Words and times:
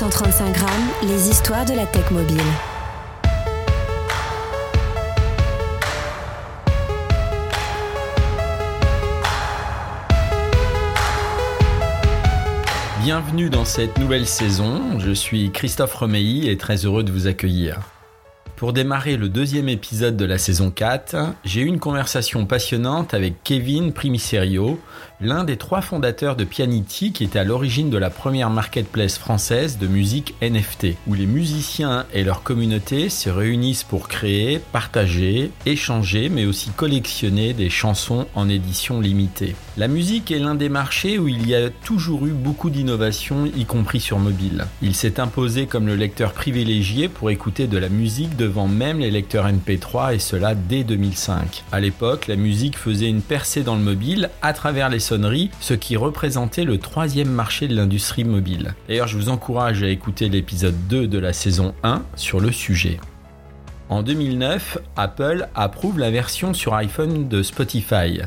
135 0.00 0.54
grammes, 0.54 0.70
les 1.02 1.28
histoires 1.28 1.66
de 1.66 1.74
la 1.74 1.84
tech 1.84 2.10
mobile. 2.10 2.40
Bienvenue 13.02 13.50
dans 13.50 13.66
cette 13.66 13.98
nouvelle 13.98 14.26
saison, 14.26 14.98
je 14.98 15.12
suis 15.12 15.50
Christophe 15.52 15.92
Romeilly 15.92 16.48
et 16.48 16.56
très 16.56 16.86
heureux 16.86 17.04
de 17.04 17.12
vous 17.12 17.26
accueillir. 17.26 17.80
Pour 18.60 18.74
démarrer 18.74 19.16
le 19.16 19.30
deuxième 19.30 19.70
épisode 19.70 20.18
de 20.18 20.26
la 20.26 20.36
saison 20.36 20.70
4, 20.70 21.34
j'ai 21.44 21.62
eu 21.62 21.66
une 21.66 21.78
conversation 21.78 22.44
passionnante 22.44 23.14
avec 23.14 23.42
Kevin 23.42 23.94
Primiserio, 23.94 24.78
l'un 25.20 25.44
des 25.44 25.56
trois 25.56 25.80
fondateurs 25.80 26.36
de 26.36 26.44
Pianity 26.44 27.12
qui 27.12 27.24
était 27.24 27.38
à 27.38 27.44
l'origine 27.44 27.88
de 27.88 27.96
la 27.96 28.10
première 28.10 28.50
marketplace 28.50 29.16
française 29.16 29.78
de 29.78 29.86
musique 29.86 30.34
NFT, 30.42 30.96
où 31.06 31.14
les 31.14 31.24
musiciens 31.24 32.04
et 32.12 32.22
leur 32.22 32.42
communauté 32.42 33.08
se 33.08 33.30
réunissent 33.30 33.84
pour 33.84 34.08
créer, 34.08 34.60
partager, 34.72 35.50
échanger, 35.64 36.28
mais 36.28 36.44
aussi 36.44 36.70
collectionner 36.70 37.54
des 37.54 37.70
chansons 37.70 38.26
en 38.34 38.48
édition 38.48 39.00
limitée. 39.00 39.56
La 39.78 39.88
musique 39.88 40.30
est 40.30 40.38
l'un 40.38 40.54
des 40.54 40.68
marchés 40.68 41.18
où 41.18 41.28
il 41.28 41.48
y 41.48 41.54
a 41.54 41.70
toujours 41.70 42.26
eu 42.26 42.32
beaucoup 42.32 42.68
d'innovations, 42.68 43.46
y 43.46 43.64
compris 43.64 44.00
sur 44.00 44.18
mobile. 44.18 44.66
Il 44.82 44.94
s'est 44.94 45.18
imposé 45.18 45.66
comme 45.66 45.86
le 45.86 45.96
lecteur 45.96 46.32
privilégié 46.32 47.08
pour 47.08 47.30
écouter 47.30 47.66
de 47.66 47.78
la 47.78 47.88
musique 47.88 48.36
de 48.36 48.50
devant 48.50 48.66
même 48.66 48.98
les 48.98 49.12
lecteurs 49.12 49.46
MP3 49.46 50.16
et 50.16 50.18
cela 50.18 50.56
dès 50.56 50.82
2005. 50.82 51.62
À 51.70 51.78
l'époque, 51.78 52.26
la 52.26 52.34
musique 52.34 52.76
faisait 52.76 53.08
une 53.08 53.22
percée 53.22 53.62
dans 53.62 53.76
le 53.76 53.82
mobile 53.82 54.28
à 54.42 54.52
travers 54.52 54.88
les 54.88 54.98
ce 55.60 55.74
qui 55.74 55.96
représentait 55.96 56.64
le 56.64 56.78
troisième 56.78 57.30
marché 57.30 57.66
de 57.66 57.74
l'industrie 57.74 58.22
mobile. 58.22 58.74
D'ailleurs, 58.86 59.08
je 59.08 59.16
vous 59.16 59.28
encourage 59.28 59.82
à 59.82 59.88
écouter 59.88 60.28
l'épisode 60.28 60.76
2 60.88 61.08
de 61.08 61.18
la 61.18 61.32
saison 61.32 61.74
1 61.82 62.02
sur 62.14 62.38
le 62.38 62.52
sujet. 62.52 63.00
En 63.88 64.04
2009, 64.04 64.78
Apple 64.96 65.48
approuve 65.56 65.98
la 65.98 66.12
version 66.12 66.54
sur 66.54 66.74
iPhone 66.74 67.28
de 67.28 67.42
Spotify. 67.42 68.20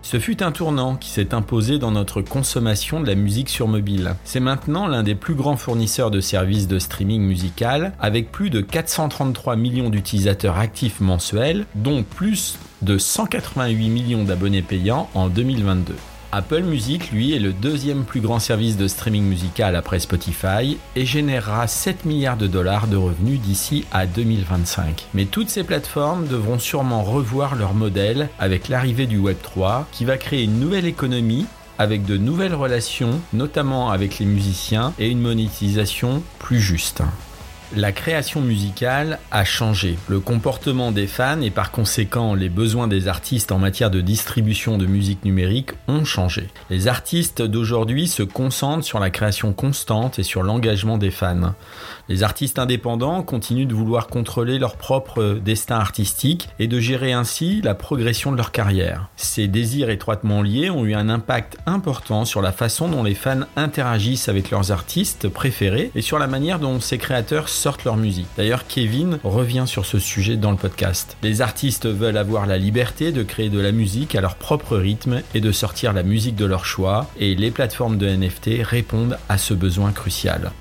Ce 0.00 0.18
fut 0.18 0.42
un 0.42 0.50
tournant 0.50 0.96
qui 0.96 1.10
s'est 1.10 1.34
imposé 1.34 1.78
dans 1.78 1.90
notre 1.90 2.22
consommation 2.22 3.00
de 3.00 3.06
la 3.06 3.14
musique 3.14 3.50
sur 3.50 3.68
mobile. 3.68 4.14
C'est 4.24 4.40
maintenant 4.40 4.86
l'un 4.86 5.02
des 5.02 5.14
plus 5.14 5.34
grands 5.34 5.58
fournisseurs 5.58 6.10
de 6.10 6.20
services 6.20 6.68
de 6.68 6.78
streaming 6.78 7.20
musical, 7.20 7.92
avec 8.00 8.32
plus 8.32 8.48
de 8.48 8.62
433 8.62 9.56
millions 9.56 9.90
d'utilisateurs 9.90 10.56
actifs 10.56 11.00
mensuels, 11.00 11.66
dont 11.74 12.02
plus 12.02 12.58
de 12.80 12.96
188 12.96 13.88
millions 13.90 14.24
d'abonnés 14.24 14.62
payants 14.62 15.10
en 15.12 15.28
2022. 15.28 15.94
Apple 16.32 16.62
Music, 16.62 17.10
lui, 17.10 17.34
est 17.34 17.40
le 17.40 17.52
deuxième 17.52 18.04
plus 18.04 18.20
grand 18.20 18.38
service 18.38 18.76
de 18.76 18.86
streaming 18.86 19.24
musical 19.24 19.74
après 19.74 19.98
Spotify 19.98 20.78
et 20.94 21.04
générera 21.04 21.66
7 21.66 22.04
milliards 22.04 22.36
de 22.36 22.46
dollars 22.46 22.86
de 22.86 22.96
revenus 22.96 23.40
d'ici 23.40 23.84
à 23.90 24.06
2025. 24.06 25.08
Mais 25.12 25.24
toutes 25.24 25.48
ces 25.48 25.64
plateformes 25.64 26.28
devront 26.28 26.60
sûrement 26.60 27.02
revoir 27.02 27.56
leur 27.56 27.74
modèle 27.74 28.28
avec 28.38 28.68
l'arrivée 28.68 29.06
du 29.06 29.18
Web 29.18 29.38
3 29.42 29.88
qui 29.90 30.04
va 30.04 30.18
créer 30.18 30.44
une 30.44 30.60
nouvelle 30.60 30.86
économie 30.86 31.46
avec 31.78 32.04
de 32.04 32.16
nouvelles 32.16 32.54
relations, 32.54 33.20
notamment 33.32 33.90
avec 33.90 34.20
les 34.20 34.26
musiciens 34.26 34.92
et 35.00 35.08
une 35.08 35.20
monétisation 35.20 36.22
plus 36.38 36.60
juste 36.60 37.02
la 37.76 37.92
création 37.92 38.40
musicale 38.40 39.18
a 39.30 39.44
changé. 39.44 39.96
Le 40.08 40.18
comportement 40.18 40.90
des 40.90 41.06
fans 41.06 41.40
et 41.40 41.50
par 41.50 41.70
conséquent 41.70 42.34
les 42.34 42.48
besoins 42.48 42.88
des 42.88 43.06
artistes 43.06 43.52
en 43.52 43.58
matière 43.58 43.90
de 43.90 44.00
distribution 44.00 44.76
de 44.76 44.86
musique 44.86 45.24
numérique 45.24 45.70
ont 45.86 46.04
changé. 46.04 46.48
Les 46.68 46.88
artistes 46.88 47.42
d'aujourd'hui 47.42 48.08
se 48.08 48.22
concentrent 48.22 48.84
sur 48.84 48.98
la 48.98 49.10
création 49.10 49.52
constante 49.52 50.18
et 50.18 50.24
sur 50.24 50.42
l'engagement 50.42 50.98
des 50.98 51.10
fans. 51.10 51.54
Les 52.08 52.24
artistes 52.24 52.58
indépendants 52.58 53.22
continuent 53.22 53.68
de 53.68 53.74
vouloir 53.74 54.08
contrôler 54.08 54.58
leur 54.58 54.76
propre 54.76 55.38
destin 55.42 55.76
artistique 55.76 56.48
et 56.58 56.66
de 56.66 56.80
gérer 56.80 57.12
ainsi 57.12 57.60
la 57.62 57.74
progression 57.74 58.32
de 58.32 58.36
leur 58.36 58.50
carrière. 58.50 59.08
Ces 59.16 59.46
désirs 59.46 59.90
étroitement 59.90 60.42
liés 60.42 60.70
ont 60.70 60.84
eu 60.84 60.94
un 60.94 61.08
impact 61.08 61.56
important 61.66 62.24
sur 62.24 62.42
la 62.42 62.52
façon 62.52 62.88
dont 62.88 63.04
les 63.04 63.14
fans 63.14 63.42
interagissent 63.54 64.28
avec 64.28 64.50
leurs 64.50 64.72
artistes 64.72 65.28
préférés 65.28 65.92
et 65.94 66.02
sur 66.02 66.18
la 66.18 66.26
manière 66.26 66.58
dont 66.58 66.80
ces 66.80 66.98
créateurs 66.98 67.48
sortent 67.60 67.84
leur 67.84 67.98
musique. 67.98 68.26
D'ailleurs, 68.38 68.66
Kevin 68.66 69.18
revient 69.22 69.64
sur 69.66 69.84
ce 69.84 69.98
sujet 69.98 70.36
dans 70.36 70.50
le 70.50 70.56
podcast. 70.56 71.18
Les 71.22 71.42
artistes 71.42 71.86
veulent 71.86 72.16
avoir 72.16 72.46
la 72.46 72.56
liberté 72.56 73.12
de 73.12 73.22
créer 73.22 73.50
de 73.50 73.60
la 73.60 73.70
musique 73.70 74.14
à 74.14 74.22
leur 74.22 74.36
propre 74.36 74.78
rythme 74.78 75.20
et 75.34 75.40
de 75.40 75.52
sortir 75.52 75.92
la 75.92 76.02
musique 76.02 76.36
de 76.36 76.46
leur 76.46 76.64
choix, 76.64 77.06
et 77.18 77.34
les 77.34 77.50
plateformes 77.50 77.98
de 77.98 78.08
NFT 78.08 78.62
répondent 78.62 79.18
à 79.28 79.36
ce 79.36 79.52
besoin 79.52 79.92
crucial. 79.92 80.52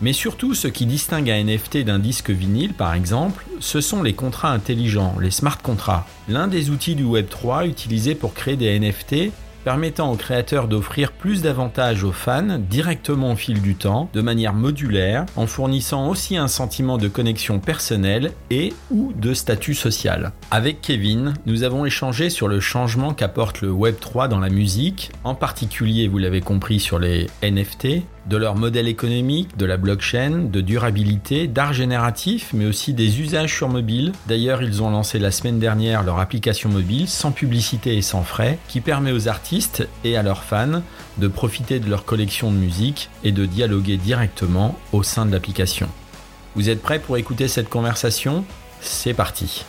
Mais 0.00 0.12
surtout, 0.12 0.54
ce 0.54 0.68
qui 0.68 0.86
distingue 0.86 1.30
un 1.30 1.44
NFT 1.44 1.78
d'un 1.78 1.98
disque 1.98 2.30
vinyle, 2.30 2.72
par 2.72 2.94
exemple, 2.94 3.44
ce 3.60 3.80
sont 3.80 4.02
les 4.02 4.12
contrats 4.12 4.52
intelligents, 4.52 5.16
les 5.20 5.32
smart 5.32 5.58
contracts. 5.60 6.08
L'un 6.28 6.48
des 6.48 6.70
outils 6.70 6.94
du 6.94 7.04
Web3 7.04 7.66
utilisés 7.66 8.14
pour 8.14 8.34
créer 8.34 8.56
des 8.56 8.78
NFT 8.78 9.32
permettant 9.68 10.10
aux 10.10 10.16
créateurs 10.16 10.66
d'offrir 10.66 11.12
plus 11.12 11.42
d'avantages 11.42 12.02
aux 12.02 12.10
fans 12.10 12.58
directement 12.58 13.32
au 13.32 13.36
fil 13.36 13.60
du 13.60 13.74
temps, 13.74 14.08
de 14.14 14.22
manière 14.22 14.54
modulaire, 14.54 15.26
en 15.36 15.46
fournissant 15.46 16.08
aussi 16.08 16.38
un 16.38 16.48
sentiment 16.48 16.96
de 16.96 17.06
connexion 17.06 17.58
personnelle 17.58 18.32
et 18.48 18.72
ou 18.90 19.12
de 19.12 19.34
statut 19.34 19.74
social. 19.74 20.32
Avec 20.50 20.80
Kevin, 20.80 21.34
nous 21.44 21.64
avons 21.64 21.84
échangé 21.84 22.30
sur 22.30 22.48
le 22.48 22.60
changement 22.60 23.12
qu'apporte 23.12 23.60
le 23.60 23.70
Web3 23.70 24.28
dans 24.28 24.40
la 24.40 24.48
musique, 24.48 25.10
en 25.22 25.34
particulier, 25.34 26.08
vous 26.08 26.16
l'avez 26.16 26.40
compris, 26.40 26.80
sur 26.80 26.98
les 26.98 27.26
NFT, 27.42 28.04
de 28.26 28.36
leur 28.36 28.56
modèle 28.56 28.88
économique, 28.88 29.56
de 29.56 29.64
la 29.64 29.76
blockchain, 29.76 30.48
de 30.50 30.60
durabilité, 30.60 31.46
d'art 31.46 31.72
génératif, 31.72 32.50
mais 32.52 32.66
aussi 32.66 32.92
des 32.92 33.20
usages 33.20 33.54
sur 33.54 33.68
mobile. 33.68 34.12
D'ailleurs, 34.26 34.62
ils 34.62 34.82
ont 34.82 34.90
lancé 34.90 35.18
la 35.18 35.30
semaine 35.30 35.58
dernière 35.58 36.02
leur 36.02 36.18
application 36.18 36.68
mobile 36.68 37.08
sans 37.08 37.32
publicité 37.32 37.96
et 37.96 38.02
sans 38.02 38.22
frais, 38.22 38.58
qui 38.68 38.80
permet 38.80 39.12
aux 39.12 39.28
artistes 39.28 39.88
et 40.04 40.16
à 40.16 40.22
leurs 40.22 40.44
fans 40.44 40.82
de 41.18 41.28
profiter 41.28 41.80
de 41.80 41.88
leur 41.88 42.04
collection 42.04 42.50
de 42.50 42.56
musique 42.56 43.10
et 43.24 43.32
de 43.32 43.46
dialoguer 43.46 43.96
directement 43.96 44.78
au 44.92 45.02
sein 45.02 45.26
de 45.26 45.32
l'application. 45.32 45.88
Vous 46.54 46.70
êtes 46.70 46.82
prêts 46.82 46.98
pour 46.98 47.16
écouter 47.16 47.48
cette 47.48 47.68
conversation? 47.68 48.44
C'est 48.80 49.14
parti 49.14 49.64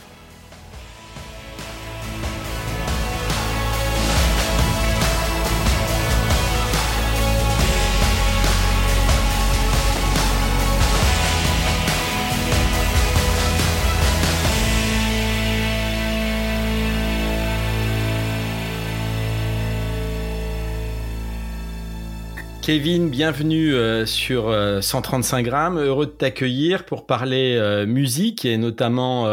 Kevin, 22.70 23.10
bienvenue 23.10 23.74
euh, 23.74 24.06
sur 24.06 24.56
135 24.80 25.40
euh, 25.40 25.42
grammes. 25.42 25.80
Heureux 25.80 26.06
de 26.06 26.12
t'accueillir 26.12 26.86
pour 26.86 27.08
parler 27.08 27.56
euh, 27.58 27.88
musique 27.88 28.46
et 28.46 28.58
notamment 28.58 29.28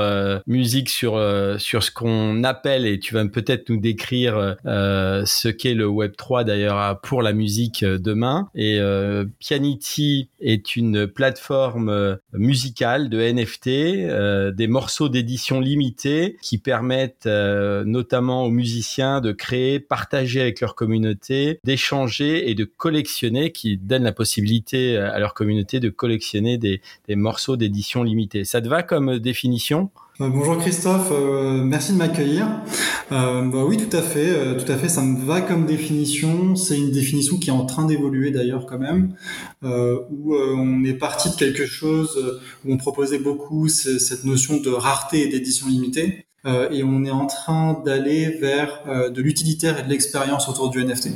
musique 0.47 0.89
sur 0.89 1.23
sur 1.59 1.83
ce 1.83 1.91
qu'on 1.91 2.45
appelle 2.45 2.87
et 2.87 2.99
tu 2.99 3.13
vas 3.13 3.27
peut-être 3.27 3.69
nous 3.69 3.77
décrire 3.77 4.57
ce 4.65 5.49
qu'est 5.49 5.75
le 5.75 5.87
Web 5.87 6.17
3 6.17 6.45
d'ailleurs 6.45 6.99
pour 7.03 7.21
la 7.21 7.35
musique 7.35 7.85
demain. 7.85 8.49
Et 8.55 8.81
Pianity 9.39 10.31
est 10.41 10.77
une 10.77 11.07
plateforme 11.07 12.19
musicale 12.33 13.11
de 13.11 13.21
NFT, 13.21 14.55
des 14.57 14.67
morceaux 14.67 15.11
d'édition 15.11 15.61
limitée 15.61 16.39
qui 16.41 16.57
permettent 16.57 17.27
notamment 17.27 18.45
aux 18.45 18.51
musiciens 18.51 19.21
de 19.21 19.33
créer, 19.33 19.79
partager 19.79 20.41
avec 20.41 20.61
leur 20.63 20.75
communauté, 20.75 21.61
d'échanger 21.65 22.49
et 22.51 22.55
de 22.55 22.65
collectionner 22.65 23.26
qui 23.53 23.77
donnent 23.77 24.05
la 24.05 24.13
possibilité 24.13 24.97
à 24.97 25.19
leur 25.19 25.35
communauté 25.35 25.81
de 25.81 25.89
collectionner 25.89 26.59
des, 26.59 26.81
morceaux 27.09 27.57
d'édition 27.57 28.03
limitée. 28.03 28.45
Ça 28.45 28.61
te 28.61 28.69
va 28.69 28.83
comme 28.83 29.19
définition? 29.19 29.91
Euh, 30.21 30.31
bonjour 30.31 30.57
Christophe, 30.57 31.11
euh, 31.13 31.63
merci 31.63 31.93
de 31.93 31.99
m'accueillir. 31.99 32.47
Euh, 33.13 33.43
bah 33.43 33.65
oui, 33.67 33.77
tout 33.77 33.95
à 33.95 34.01
fait, 34.01 34.57
tout 34.57 34.71
à 34.73 34.77
fait, 34.77 34.89
ça 34.89 35.03
me 35.03 35.23
va 35.25 35.43
comme 35.43 35.67
définition. 35.67 36.57
C'est 36.57 36.79
une 36.79 36.91
définition 36.91 37.37
qui 37.37 37.51
est 37.51 37.53
en 37.53 37.67
train 37.67 37.85
d'évoluer 37.85 38.31
d'ailleurs 38.31 38.65
quand 38.67 38.79
même, 38.79 39.15
où 39.63 40.35
on 40.35 40.85
est 40.85 40.95
parti 40.95 41.31
de 41.31 41.35
quelque 41.35 41.67
chose 41.67 42.41
où 42.65 42.73
on 42.73 42.79
proposait 42.79 43.19
beaucoup 43.19 43.69
cette 43.69 44.25
notion 44.25 44.59
de 44.59 44.71
rareté 44.71 45.23
et 45.23 45.29
d'édition 45.29 45.69
limitée. 45.69 46.26
Euh, 46.47 46.69
et 46.71 46.85
on 46.85 47.05
est 47.05 47.11
en 47.11 47.27
train 47.27 47.83
d'aller 47.85 48.39
vers 48.41 48.81
euh, 48.87 49.11
de 49.11 49.21
l'utilitaire 49.21 49.81
et 49.81 49.83
de 49.83 49.89
l'expérience 49.89 50.49
autour 50.49 50.71
du 50.71 50.85
NFT. 50.85 51.11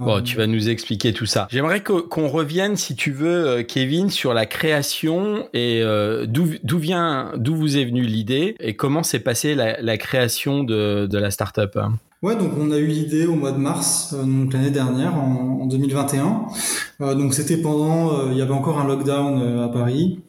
Bon, 0.00 0.20
tu 0.20 0.36
vas 0.36 0.48
nous 0.48 0.68
expliquer 0.68 1.12
tout 1.12 1.26
ça. 1.26 1.46
J'aimerais 1.50 1.82
qu'on 1.82 2.28
revienne, 2.28 2.76
si 2.76 2.96
tu 2.96 3.12
veux, 3.12 3.46
euh, 3.46 3.62
Kevin, 3.62 4.10
sur 4.10 4.34
la 4.34 4.46
création 4.46 5.48
et 5.54 5.82
d'où 6.26 6.78
vient, 6.78 7.32
d'où 7.36 7.54
vous 7.54 7.76
est 7.76 7.84
venue 7.84 8.02
l'idée 8.02 8.56
et 8.58 8.74
comment 8.74 9.02
s'est 9.02 9.20
passée 9.20 9.54
la, 9.54 9.98
création 9.98 10.64
de, 10.64 11.06
de 11.06 11.18
la 11.18 11.30
startup? 11.30 11.78
Ouais, 12.22 12.36
donc 12.36 12.52
on 12.58 12.70
a 12.72 12.78
eu 12.78 12.86
l'idée 12.86 13.26
au 13.26 13.34
mois 13.34 13.52
de 13.52 13.58
mars, 13.58 14.14
donc 14.14 14.52
l'année 14.52 14.70
dernière, 14.70 15.14
en, 15.14 15.60
en 15.62 15.66
2021. 15.66 17.14
donc 17.14 17.34
c'était 17.34 17.58
pendant, 17.58 18.30
il 18.30 18.36
y 18.36 18.42
avait 18.42 18.52
encore 18.52 18.80
un 18.80 18.86
lockdown 18.86 19.60
à 19.60 19.68
Paris. 19.68 20.20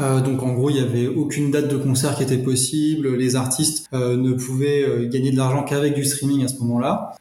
Euh, 0.00 0.20
donc 0.20 0.42
en 0.42 0.52
gros, 0.52 0.70
il 0.70 0.76
y 0.76 0.80
avait 0.80 1.06
aucune 1.06 1.50
date 1.50 1.68
de 1.68 1.76
concert 1.76 2.16
qui 2.16 2.22
était 2.22 2.38
possible. 2.38 3.14
Les 3.16 3.36
artistes 3.36 3.86
euh, 3.92 4.16
ne 4.16 4.32
pouvaient 4.32 4.82
euh, 4.82 5.08
gagner 5.08 5.30
de 5.30 5.36
l'argent 5.36 5.62
qu'avec 5.62 5.94
du 5.94 6.04
streaming 6.04 6.44
à 6.44 6.48
ce 6.48 6.58
moment-là. 6.60 7.14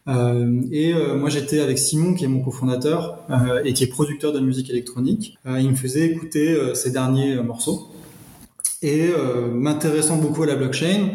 et 0.71 0.93
moi, 1.15 1.29
j'étais 1.29 1.59
avec 1.59 1.77
Simon, 1.77 2.13
qui 2.13 2.25
est 2.25 2.27
mon 2.27 2.41
cofondateur 2.41 3.19
et 3.63 3.73
qui 3.73 3.83
est 3.83 3.87
producteur 3.87 4.31
de 4.31 4.39
musique 4.39 4.69
électronique. 4.69 5.37
il 5.45 5.69
me 5.69 5.75
faisait 5.75 6.05
écouter 6.05 6.57
ses 6.73 6.91
derniers 6.91 7.35
morceaux. 7.41 7.87
Et 8.81 9.09
m'intéressant 9.53 10.17
beaucoup 10.17 10.43
à 10.43 10.47
la 10.47 10.55
blockchain, 10.55 11.11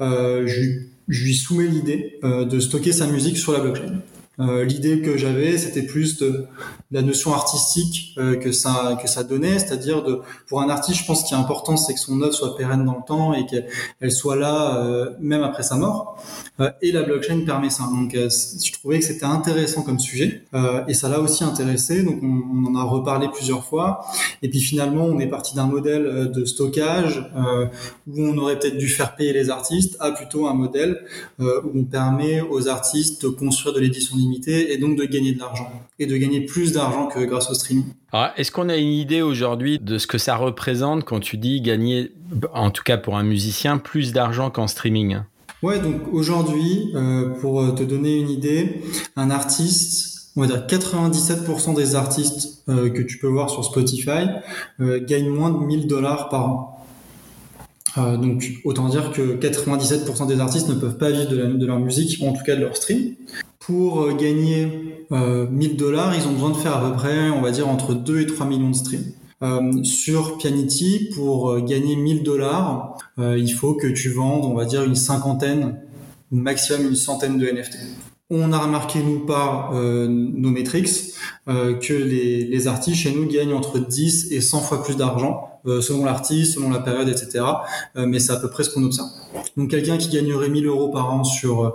je, 0.00 0.80
je 1.08 1.24
lui 1.24 1.34
soumets 1.34 1.66
l'idée 1.66 2.18
de 2.22 2.60
stocker 2.60 2.92
sa 2.92 3.06
musique 3.06 3.36
sur 3.36 3.52
la 3.52 3.60
blockchain. 3.60 4.00
Euh, 4.38 4.64
l'idée 4.64 5.00
que 5.00 5.16
j'avais, 5.16 5.56
c'était 5.56 5.82
plus 5.82 6.18
de, 6.18 6.46
la 6.90 7.02
notion 7.02 7.34
artistique 7.34 8.14
euh, 8.18 8.36
que 8.36 8.52
ça 8.52 8.96
que 9.02 9.08
ça 9.08 9.24
donnait, 9.24 9.58
c'est-à-dire 9.58 10.04
de 10.04 10.20
pour 10.46 10.60
un 10.60 10.68
artiste, 10.68 11.00
je 11.00 11.06
pense 11.06 11.24
qu'il 11.24 11.36
est 11.36 11.40
important, 11.40 11.76
c'est 11.76 11.94
que 11.94 12.00
son 12.00 12.20
œuvre 12.20 12.34
soit 12.34 12.56
pérenne 12.56 12.84
dans 12.84 12.96
le 12.96 13.04
temps 13.06 13.32
et 13.32 13.44
qu'elle 13.46 14.12
soit 14.12 14.36
là 14.36 14.76
euh, 14.84 15.10
même 15.18 15.42
après 15.42 15.62
sa 15.62 15.76
mort. 15.76 16.22
et 16.82 16.92
la 16.92 17.02
blockchain 17.02 17.40
permet 17.44 17.70
ça. 17.70 17.84
Donc, 17.84 18.14
je 18.14 18.72
trouvais 18.72 18.98
que 19.00 19.04
c'était 19.04 19.24
intéressant 19.24 19.82
comme 19.82 19.98
sujet 19.98 20.44
et 20.88 20.94
ça 20.94 21.08
l'a 21.08 21.20
aussi 21.20 21.44
intéressé. 21.44 22.02
Donc, 22.02 22.18
on, 22.22 22.42
on, 22.54 22.66
en 22.66 22.74
a 22.76 22.82
reparlé 22.82 23.28
plusieurs 23.28 23.64
fois. 23.64 24.04
Et 24.42 24.48
puis 24.48 24.60
finalement, 24.60 25.04
on 25.04 25.18
est 25.18 25.26
parti 25.26 25.54
d'un 25.54 25.66
modèle 25.66 26.30
de 26.32 26.44
stockage 26.44 27.22
où 28.06 28.22
on 28.22 28.36
aurait 28.38 28.58
peut-être 28.58 28.78
dû 28.78 28.88
faire 28.88 29.16
payer 29.16 29.32
les 29.32 29.50
artistes 29.50 29.96
à 30.00 30.12
plutôt 30.12 30.46
un 30.46 30.54
modèle 30.54 31.04
où 31.38 31.70
on 31.74 31.84
permet 31.84 32.40
aux 32.40 32.68
artistes 32.68 33.22
de 33.22 33.28
construire 33.28 33.74
de 33.74 33.80
l'édition 33.80 34.16
et 34.46 34.78
donc 34.78 34.96
de 34.96 35.04
gagner 35.04 35.32
de 35.32 35.38
l'argent 35.38 35.70
et 35.98 36.06
de 36.06 36.16
gagner 36.16 36.40
plus 36.40 36.72
d'argent 36.72 37.06
que 37.06 37.24
grâce 37.24 37.50
au 37.50 37.54
streaming. 37.54 37.84
Est-ce 38.36 38.50
qu'on 38.50 38.68
a 38.68 38.76
une 38.76 38.92
idée 38.92 39.22
aujourd'hui 39.22 39.78
de 39.78 39.98
ce 39.98 40.06
que 40.06 40.18
ça 40.18 40.36
représente 40.36 41.04
quand 41.04 41.20
tu 41.20 41.36
dis 41.36 41.60
gagner, 41.60 42.12
en 42.52 42.70
tout 42.70 42.82
cas 42.82 42.96
pour 42.96 43.16
un 43.16 43.22
musicien, 43.22 43.78
plus 43.78 44.12
d'argent 44.12 44.50
qu'en 44.50 44.66
streaming? 44.66 45.18
Ouais, 45.62 45.78
donc 45.80 46.12
aujourd'hui, 46.12 46.92
euh, 46.94 47.30
pour 47.40 47.74
te 47.74 47.82
donner 47.82 48.18
une 48.18 48.30
idée, 48.30 48.82
un 49.16 49.30
artiste, 49.30 50.16
on 50.36 50.42
va 50.42 50.46
dire 50.46 50.66
97% 50.66 51.74
des 51.74 51.94
artistes 51.94 52.62
euh, 52.68 52.90
que 52.90 53.02
tu 53.02 53.18
peux 53.18 53.26
voir 53.26 53.48
sur 53.48 53.64
Spotify 53.64 54.28
euh, 54.80 55.02
gagnent 55.04 55.30
moins 55.30 55.50
de 55.50 55.58
1000 55.58 55.86
dollars 55.86 56.28
par 56.28 56.48
an. 56.48 56.75
Donc 57.96 58.52
autant 58.64 58.88
dire 58.88 59.10
que 59.12 59.36
97% 59.36 60.26
des 60.26 60.40
artistes 60.40 60.68
ne 60.68 60.74
peuvent 60.74 60.98
pas 60.98 61.10
vivre 61.10 61.30
de, 61.30 61.66
leur 61.66 61.78
musique, 61.78 62.18
ou 62.22 62.28
en 62.28 62.32
tout 62.32 62.44
cas 62.44 62.54
de 62.54 62.60
leur 62.60 62.76
stream 62.76 63.14
pour 63.66 64.02
euh, 64.02 64.14
gagner 64.14 64.96
euh, 65.10 65.46
1000 65.50 65.76
dollars, 65.76 66.14
ils 66.14 66.26
ont 66.28 66.32
besoin 66.32 66.50
de 66.50 66.56
faire 66.56 66.76
à 66.76 66.88
peu 66.88 66.96
près, 66.96 67.30
on 67.30 67.42
va 67.42 67.50
dire, 67.50 67.68
entre 67.68 67.94
2 67.94 68.20
et 68.20 68.26
3 68.26 68.46
millions 68.46 68.70
de 68.70 68.76
streams. 68.76 69.12
Euh, 69.42 69.82
sur 69.82 70.38
Pianity, 70.38 71.10
pour 71.14 71.50
euh, 71.50 71.60
gagner 71.60 71.96
1000 71.96 72.22
dollars, 72.22 72.96
euh, 73.18 73.36
il 73.36 73.52
faut 73.52 73.74
que 73.74 73.88
tu 73.88 74.10
vendes, 74.10 74.44
on 74.44 74.54
va 74.54 74.64
dire, 74.64 74.84
une 74.84 74.94
cinquantaine, 74.94 75.80
maximum 76.30 76.86
une 76.88 76.96
centaine 76.96 77.38
de 77.38 77.46
NFT. 77.46 77.76
On 78.30 78.52
a 78.52 78.58
remarqué, 78.58 79.00
nous, 79.00 79.20
par 79.20 79.72
nos 79.72 80.50
métriques, 80.50 81.14
que 81.46 81.92
les, 81.92 82.66
artistes 82.66 82.96
chez 82.96 83.12
nous 83.12 83.24
gagnent 83.26 83.52
entre 83.52 83.78
10 83.78 84.32
et 84.32 84.40
100 84.40 84.62
fois 84.62 84.82
plus 84.82 84.96
d'argent 84.96 85.55
euh, 85.55 85.55
selon 85.80 86.04
l'artiste, 86.04 86.54
selon 86.54 86.70
la 86.70 86.78
période, 86.78 87.08
etc. 87.08 87.44
Euh, 87.96 88.06
mais 88.06 88.18
c'est 88.18 88.32
à 88.32 88.36
peu 88.36 88.50
près 88.50 88.64
ce 88.64 88.70
qu'on 88.70 88.84
observe. 88.84 89.08
Donc 89.56 89.70
quelqu'un 89.70 89.98
qui 89.98 90.08
gagnerait 90.08 90.48
1000 90.48 90.66
euros 90.66 90.88
par 90.88 91.12
an 91.12 91.24
sur 91.24 91.64
euh, 91.64 91.70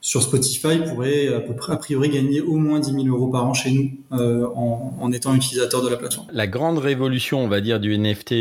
sur 0.00 0.22
Spotify 0.22 0.78
pourrait 0.78 1.28
à 1.28 1.40
peu 1.40 1.54
près 1.54 1.72
a 1.72 1.76
priori 1.76 2.10
gagner 2.10 2.40
au 2.40 2.56
moins 2.56 2.80
10 2.80 2.92
000 2.92 3.06
euros 3.06 3.28
par 3.28 3.46
an 3.46 3.54
chez 3.54 3.70
nous 3.70 3.90
en, 4.10 4.94
en, 5.00 5.12
étant 5.12 5.34
utilisateur 5.34 5.82
de 5.82 5.88
la 5.88 5.96
plateforme. 5.96 6.26
La 6.32 6.46
grande 6.46 6.78
révolution, 6.78 7.42
on 7.42 7.48
va 7.48 7.60
dire, 7.60 7.80
du 7.80 7.96
NFT 7.96 8.34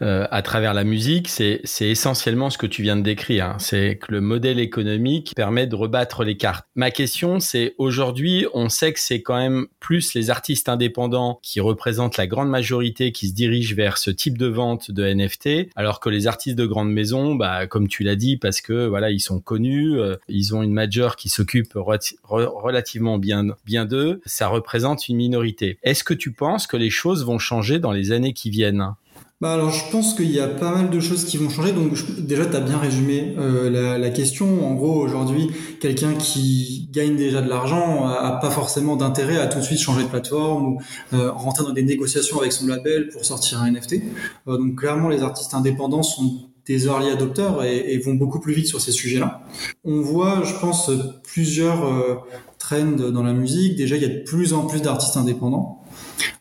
à 0.00 0.42
travers 0.42 0.74
la 0.74 0.84
musique, 0.84 1.28
c'est 1.28 1.60
c'est 1.64 1.88
essentiellement 1.88 2.50
ce 2.50 2.58
que 2.58 2.66
tu 2.66 2.82
viens 2.82 2.96
de 2.96 3.02
décrire. 3.02 3.46
Hein. 3.46 3.56
C'est 3.58 3.98
que 4.00 4.12
le 4.12 4.20
modèle 4.20 4.58
économique 4.58 5.32
permet 5.34 5.66
de 5.66 5.74
rebattre 5.74 6.24
les 6.24 6.36
cartes. 6.36 6.66
Ma 6.74 6.90
question, 6.90 7.40
c'est 7.40 7.74
aujourd'hui, 7.78 8.46
on 8.54 8.68
sait 8.68 8.92
que 8.92 9.00
c'est 9.00 9.22
quand 9.22 9.36
même 9.36 9.66
plus 9.80 10.14
les 10.14 10.30
artistes 10.30 10.68
indépendants 10.68 11.38
qui 11.42 11.60
représentent 11.60 12.16
la 12.16 12.26
grande 12.26 12.48
majorité 12.48 13.12
qui 13.12 13.28
se 13.28 13.34
dirigent 13.34 13.74
vers 13.74 13.98
ce 13.98 14.10
type 14.10 14.38
de 14.38 14.46
vente 14.50 14.90
de 14.90 15.04
NFT, 15.04 15.70
alors 15.76 16.00
que 16.00 16.08
les 16.08 16.26
artistes 16.26 16.58
de 16.58 16.66
grande 16.66 16.92
maison, 16.92 17.34
bah, 17.34 17.66
comme 17.66 17.88
tu 17.88 18.02
l'as 18.02 18.16
dit, 18.16 18.36
parce 18.36 18.60
que 18.60 18.86
voilà, 18.86 19.10
ils 19.10 19.20
sont 19.20 19.40
connus, 19.40 19.98
euh, 19.98 20.16
ils 20.28 20.54
ont 20.54 20.62
une 20.62 20.72
major 20.72 21.16
qui 21.16 21.28
s'occupe 21.28 21.72
relativement 21.74 23.18
bien, 23.18 23.46
bien 23.64 23.84
d'eux, 23.84 24.20
ça 24.26 24.48
représente 24.48 25.08
une 25.08 25.16
minorité. 25.16 25.78
Est-ce 25.82 26.04
que 26.04 26.14
tu 26.14 26.32
penses 26.32 26.66
que 26.66 26.76
les 26.76 26.90
choses 26.90 27.24
vont 27.24 27.38
changer 27.38 27.78
dans 27.78 27.92
les 27.92 28.12
années 28.12 28.32
qui 28.32 28.50
viennent? 28.50 28.94
Bah 29.40 29.54
alors 29.54 29.70
je 29.70 29.90
pense 29.90 30.12
qu'il 30.12 30.30
y 30.30 30.38
a 30.38 30.48
pas 30.48 30.70
mal 30.70 30.90
de 30.90 31.00
choses 31.00 31.24
qui 31.24 31.38
vont 31.38 31.48
changer. 31.48 31.72
Donc 31.72 31.92
déjà 32.18 32.44
tu 32.44 32.56
as 32.56 32.60
bien 32.60 32.78
résumé 32.78 33.34
euh, 33.38 33.98
la, 33.98 34.10
question. 34.10 34.66
En 34.66 34.74
gros 34.74 35.00
aujourd'hui 35.00 35.50
quelqu'un 35.80 36.14
qui 36.14 36.88
gagne 36.92 37.16
déjà 37.16 37.40
de 37.40 37.48
l'argent 37.48 38.06
a, 38.06 38.32
pas 38.32 38.50
forcément 38.50 38.96
d'intérêt 38.96 39.38
à 39.38 39.46
tout 39.46 39.58
de 39.58 39.64
suite 39.64 39.78
changer 39.78 40.02
de 40.02 40.08
plateforme 40.08 40.74
ou 40.74 40.80
euh, 41.14 41.32
rentrer 41.32 41.64
dans 41.64 41.72
des 41.72 41.82
négociations 41.82 42.38
avec 42.38 42.52
son 42.52 42.66
label 42.66 43.08
pour 43.08 43.24
sortir 43.24 43.62
un 43.62 43.70
NFT. 43.70 44.02
Euh, 44.46 44.58
donc 44.58 44.78
clairement 44.78 45.08
les 45.08 45.22
artistes 45.22 45.54
indépendants 45.54 46.02
sont 46.02 46.50
des 46.66 46.86
early 46.86 47.08
adopteurs 47.08 47.64
et, 47.64 47.94
et, 47.94 47.98
vont 47.98 48.14
beaucoup 48.14 48.38
plus 48.38 48.52
vite 48.52 48.66
sur 48.66 48.80
ces 48.80 48.92
sujets-là. 48.92 49.42
On 49.84 50.02
voit, 50.02 50.42
je 50.44 50.54
pense, 50.60 50.90
plusieurs 51.24 51.84
euh, 51.84 52.16
trends 52.58 53.10
dans 53.10 53.22
la 53.22 53.32
musique. 53.32 53.76
Déjà, 53.76 53.96
il 53.96 54.02
y 54.02 54.04
a 54.04 54.08
de 54.08 54.22
plus 54.22 54.52
en 54.52 54.66
plus 54.66 54.80
d'artistes 54.80 55.16
indépendants. 55.16 55.79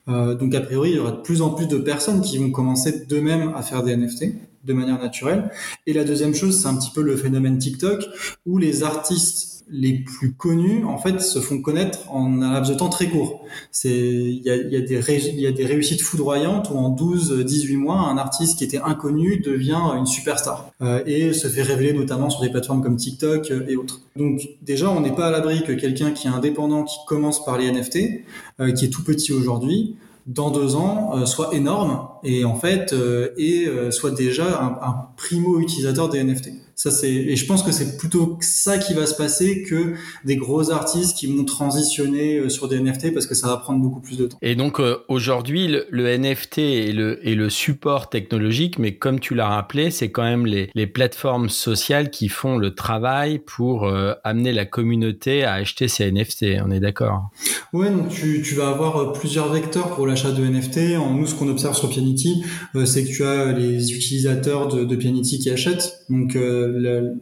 Euh, 0.08 0.36
donc 0.36 0.54
a 0.56 0.62
priori, 0.62 0.92
il 0.92 0.96
y 0.96 1.00
aura 1.00 1.12
de 1.12 1.22
plus 1.22 1.42
en 1.42 1.52
plus 1.52 1.68
de 1.68 1.78
personnes 1.78 2.22
qui 2.22 2.38
vont 2.38 2.52
commencer 2.52 3.06
d'eux-mêmes 3.06 3.54
à 3.56 3.62
faire 3.62 3.84
des 3.84 3.96
NFT 3.96 4.26
de 4.64 4.74
manière 4.74 5.00
naturelle. 5.00 5.50
Et 5.88 5.94
la 5.94 6.04
deuxième 6.04 6.34
chose, 6.34 6.62
c'est 6.62 6.68
un 6.68 6.76
petit 6.76 6.92
peu 6.94 7.02
le 7.02 7.16
phénomène 7.16 7.58
TikTok 7.58 8.04
où 8.46 8.58
les 8.58 8.84
artistes 8.84 9.59
les 9.72 9.94
plus 10.00 10.34
connus 10.34 10.84
en 10.86 10.98
fait 10.98 11.22
se 11.22 11.40
font 11.40 11.62
connaître 11.62 12.12
en 12.12 12.42
un 12.42 12.52
laps 12.52 12.72
de 12.72 12.78
temps 12.78 12.90
très 12.90 13.08
court. 13.08 13.46
C'est 13.72 13.90
il 13.90 14.42
y 14.44 14.50
a, 14.50 14.58
des 14.82 15.40
y 15.40 15.48
a 15.48 15.52
des 15.52 15.66
réussites 15.66 16.02
foudroyantes 16.02 16.70
où 16.70 16.78
en 16.78 16.90
12 16.90 17.46
18 17.46 17.78
mois 17.78 17.98
un 17.98 18.18
artiste 18.18 18.58
qui 18.58 18.64
était 18.64 18.80
inconnu 18.80 19.40
devient 19.40 19.82
une 19.98 20.06
superstar 20.06 20.72
euh, 20.82 21.04
et 21.06 21.34
se 21.34 21.48
fait 21.48 21.62
révéler 21.62 21.94
notamment 21.94 22.30
sur 22.30 22.42
des 22.42 22.50
plateformes 22.50 22.82
comme 22.82 22.98
TikTok 22.98 23.52
et 23.68 23.76
autres. 23.76 24.02
Donc 24.16 24.42
déjà 24.62 24.90
on 24.90 25.02
n'est 25.02 25.16
pas 25.16 25.28
à 25.28 25.32
l'abri 25.32 25.64
que 25.64 25.74
quelqu'un 25.74 26.12
qui 26.12 26.28
est 26.28 26.32
indépendant 26.32 26.84
qui 26.84 26.98
commence 27.08 27.44
par 27.44 27.58
les 27.58 27.72
NFT 27.72 28.24
euh, 28.60 28.72
qui 28.72 28.86
est 28.86 28.90
tout 28.90 29.04
petit 29.04 29.34
aujourd'hui 29.34 29.96
dans 30.30 30.52
deux 30.52 30.76
ans 30.76 31.18
euh, 31.18 31.26
soit 31.26 31.54
énorme 31.54 32.08
et 32.24 32.46
en 32.46 32.56
fait 32.56 32.94
euh, 32.94 33.30
et 33.38 33.68
euh, 33.68 33.92
soit 33.92 34.12
déjà 34.12 34.62
un, 34.62 34.88
un 34.88 35.08
primo 35.18 35.60
utilisateur 35.60 36.08
des 36.08 36.24
NFT. 36.24 36.50
Ça 36.80 36.92
c'est 36.92 37.12
et 37.12 37.36
je 37.36 37.46
pense 37.46 37.62
que 37.62 37.74
c'est 37.74 37.98
plutôt 37.98 38.38
ça 38.40 38.78
qui 38.78 38.94
va 38.94 39.06
se 39.06 39.14
passer 39.14 39.64
que 39.64 39.96
des 40.24 40.38
gros 40.38 40.72
artistes 40.72 41.18
qui 41.18 41.28
vont 41.28 41.44
transitionner 41.44 42.38
euh, 42.38 42.48
sur 42.48 42.70
des 42.70 42.80
NFT 42.80 43.14
parce 43.14 43.28
que 43.28 43.36
ça 43.36 43.48
va 43.48 43.58
prendre 43.58 43.82
beaucoup 43.82 44.00
plus 44.00 44.18
de 44.18 44.28
temps. 44.28 44.38
Et 44.42 44.56
donc 44.56 44.80
euh, 44.80 44.96
aujourd'hui 45.10 45.68
le, 45.68 46.18
NFT 46.18 46.58
est 46.60 46.94
le, 46.94 47.28
est 47.28 47.36
le 47.36 47.50
support 47.50 48.10
technologique, 48.10 48.80
mais 48.80 48.96
comme 48.96 49.20
tu 49.20 49.36
l'as 49.36 49.50
rappelé, 49.50 49.92
c'est 49.92 50.10
quand 50.10 50.24
même 50.24 50.46
les, 50.46 50.70
les 50.74 50.88
plateformes 50.88 51.50
sociales 51.50 52.12
qui 52.12 52.30
font 52.30 52.58
le 52.58 52.74
travail 52.74 53.40
pour 53.40 53.84
euh, 53.84 54.14
amener 54.24 54.54
la 54.54 54.66
communauté 54.66 55.44
à 55.44 55.56
acheter 55.56 55.90
ces 55.90 56.10
NFT. 56.10 56.62
On 56.66 56.72
est 56.72 56.80
d'accord? 56.80 57.30
Ouais, 57.74 57.90
donc 57.90 58.08
tu, 58.08 58.42
tu 58.42 58.56
vas 58.56 58.70
avoir 58.70 59.12
plusieurs 59.12 59.52
vecteurs 59.52 59.96
pour 59.96 60.08
l'achat 60.08 60.32
de 60.32 60.46
NFT. 60.46 60.98
En 60.98 61.14
nous, 61.14 61.28
ce 61.28 61.36
qu'on 61.36 61.50
observe 61.50 61.76
sur 61.76 61.90
Pianity, 61.90 62.42
c'est 62.86 63.04
que 63.04 63.10
tu 63.10 63.26
as 63.26 63.52
les 63.52 63.92
utilisateurs 63.92 64.70
de, 64.70 64.86
de 64.86 64.96
Pianity 64.96 65.40
qui 65.40 65.50
achètent. 65.50 66.06
Donc 66.10 66.38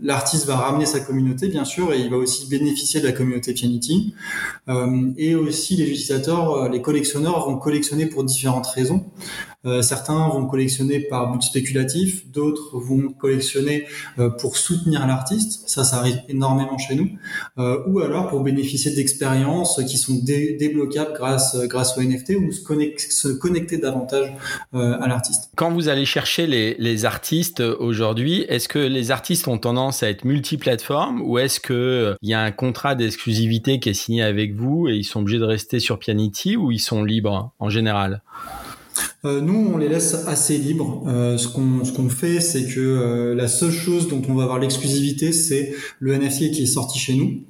l'artiste 0.02 0.46
va 0.46 0.56
ramener 0.56 0.86
sa 0.86 1.00
communauté, 1.00 1.48
bien 1.48 1.66
sûr, 1.66 1.94
et 1.94 2.00
il 2.00 2.10
va 2.10 2.18
aussi 2.18 2.48
bénéficier 2.50 3.00
de 3.00 3.06
la 3.06 3.12
communauté 3.12 3.54
Pianity. 3.54 4.14
Euh, 4.70 5.12
et 5.18 5.36
aussi, 5.36 5.76
les 5.76 5.86
utilisateurs, 5.86 6.54
euh, 6.54 6.70
les 6.70 6.82
collectionneurs 6.82 7.48
vont 7.48 7.58
collectionner 7.58 8.06
pour 8.06 8.24
différentes 8.24 8.68
raisons. 8.68 9.06
Euh, 9.68 9.82
certains 9.82 10.30
vont 10.30 10.46
collectionner 10.46 11.02
par 11.02 11.32
but 11.32 11.44
spéculatif, 11.44 12.32
d'autres 12.32 12.78
vont 12.78 13.10
collectionner 13.10 13.86
euh, 14.18 14.30
pour 14.30 14.58
soutenir 14.58 15.06
l'artiste, 15.06 15.68
ça, 15.68 15.84
ça 15.84 15.98
arrive 15.98 16.20
énormément 16.30 16.78
chez 16.78 16.96
nous, 16.96 17.10
euh, 17.58 17.84
ou 17.88 18.00
alors 18.00 18.30
pour 18.30 18.42
bénéficier 18.42 18.96
d'expériences 18.96 19.82
qui 19.88 19.98
sont 19.98 20.14
débloquables 20.24 21.14
grâce 21.14 21.58
grâce 21.66 21.98
au 21.98 22.02
NFT 22.02 22.36
ou 22.38 22.52
se, 22.52 23.28
connecter, 23.34 23.78
davantage 23.78 24.34
à 24.74 25.08
l'artiste. 25.08 25.50
Quand 25.56 25.72
vous 25.72 25.90
allez 25.90 26.06
chercher 26.06 26.48
les, 26.48 26.76
les 26.80 27.06
artistes 27.06 27.60
aujourd'hui, 27.60 28.46
est-ce 28.48 28.68
que 28.68 28.80
les 28.80 29.12
artistes 29.12 29.48
ont 29.48 29.58
tendance 29.58 30.04
à 30.04 30.10
être 30.10 30.24
multiplateformes 30.24 31.22
ou 31.22 31.38
est-ce 31.38 31.60
que 31.60 32.16
il 32.22 32.30
y 32.30 32.34
a 32.34 32.42
un 32.42 32.52
contrat 32.52 32.96
d'exclusivité 32.96 33.80
qui 33.80 33.90
est 33.90 33.94
signé 33.94 34.24
avec 34.24 34.54
vous 34.54 34.88
et 34.88 34.96
ils 34.96 35.04
sont 35.04 35.22
obligés 35.22 35.40
de 35.40 35.44
rester 35.44 35.80
sur 35.80 36.00
Pianity 36.00 36.56
ou 36.56 36.72
ils 36.72 36.80
sont 36.80 37.04
libres 37.04 37.52
en 37.60 37.70
général? 37.70 38.22
Euh, 39.28 39.42
nous, 39.42 39.72
on 39.74 39.78
les 39.78 39.90
laisse 39.90 40.14
assez 40.28 40.58
libres. 40.58 41.04
Euh, 41.08 41.38
ce 41.38 41.48
qu'on 41.48 41.84
ce 41.84 41.92
qu'on 41.92 42.10
fait, 42.10 42.40
c'est 42.40 42.66
que 42.66 42.80
euh, 42.80 43.36
la 43.36 43.48
seule 43.48 43.72
chose 43.72 44.08
dont 44.08 44.22
on 44.30 44.34
va 44.34 44.44
avoir 44.44 44.60
l'exclusivité, 44.60 45.32
c'est 45.32 45.74
le 46.00 46.18
NFT 46.18 46.52
qui 46.52 46.64
est 46.64 46.68
sorti 46.68 46.98
chez 46.98 47.16
nous. 47.16 47.42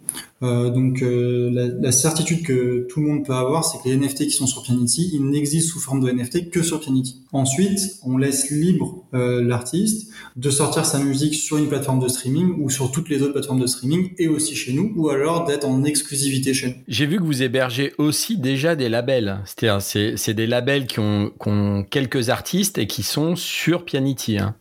Euh, 0.44 0.70
donc 0.70 1.02
euh, 1.02 1.50
la, 1.52 1.68
la, 1.68 1.92
certitude 1.92 2.44
que 2.44 2.86
tout 2.90 3.02
le 3.02 3.08
monde 3.08 3.26
peut 3.26 3.34
avoir, 3.34 3.66
c'est 3.66 3.80
que 3.80 3.90
les 3.90 3.98
NFT 3.98 4.26
qui 4.26 4.32
sont 4.32 4.46
sur 4.46 4.62
Pianity, 4.62 5.10
ils 5.14 5.26
n'existent 5.26 5.74
sous 5.74 5.80
forme 5.80 6.00
de 6.00 6.12
NFT 6.12 6.52
que 6.52 6.62
sur 6.62 6.80
Pianity. 6.80 7.24
Ensuite, 7.32 7.80
on 8.04 8.18
laisse 8.18 8.52
libre 8.52 9.04
euh, 9.16 9.42
l'artiste 9.42 10.12
de 10.36 10.50
sortir 10.52 10.86
sa 10.86 11.00
musique 11.00 11.34
sur 11.34 11.58
une 11.58 11.68
plateforme 11.68 12.00
de 12.00 12.08
streaming 12.08 12.62
ou 12.62 12.70
sur 12.70 12.92
toutes 12.92 13.10
les 13.10 13.24
autres 13.24 13.34
plateformes 13.34 13.60
de 13.60 13.68
streaming 13.68 14.12
et 14.20 14.28
aussi 14.28 14.56
chez 14.56 14.74
nous, 14.74 14.94
ou 14.96 15.10
alors 15.10 15.46
d'être 15.46 15.66
en 15.66 15.84
exclusivité 15.84 16.54
chez 16.54 16.68
nous. 16.68 16.74
J'ai 16.88 17.08
vu 17.08 17.18
que 17.18 17.24
vous 17.24 17.42
hébergez 17.42 17.94
aussi 17.98 18.38
déjà 18.38 18.76
des 18.76 18.90
labels, 18.90 19.40
c'est-à-dire 19.46 19.82
c'est 19.82 20.34
des 20.34 20.48
labels 20.48 20.86
qui 20.86 21.00
ont, 21.00 21.32
qui 21.42 21.50
ont, 21.50 21.84
quelques 21.84 22.30
artistes 22.30 22.78
et 22.78 22.86
qui 22.86 23.02
sont 23.02 23.36
sur 23.36 23.86
Pianity. 23.86 24.38
Hein. 24.38 24.56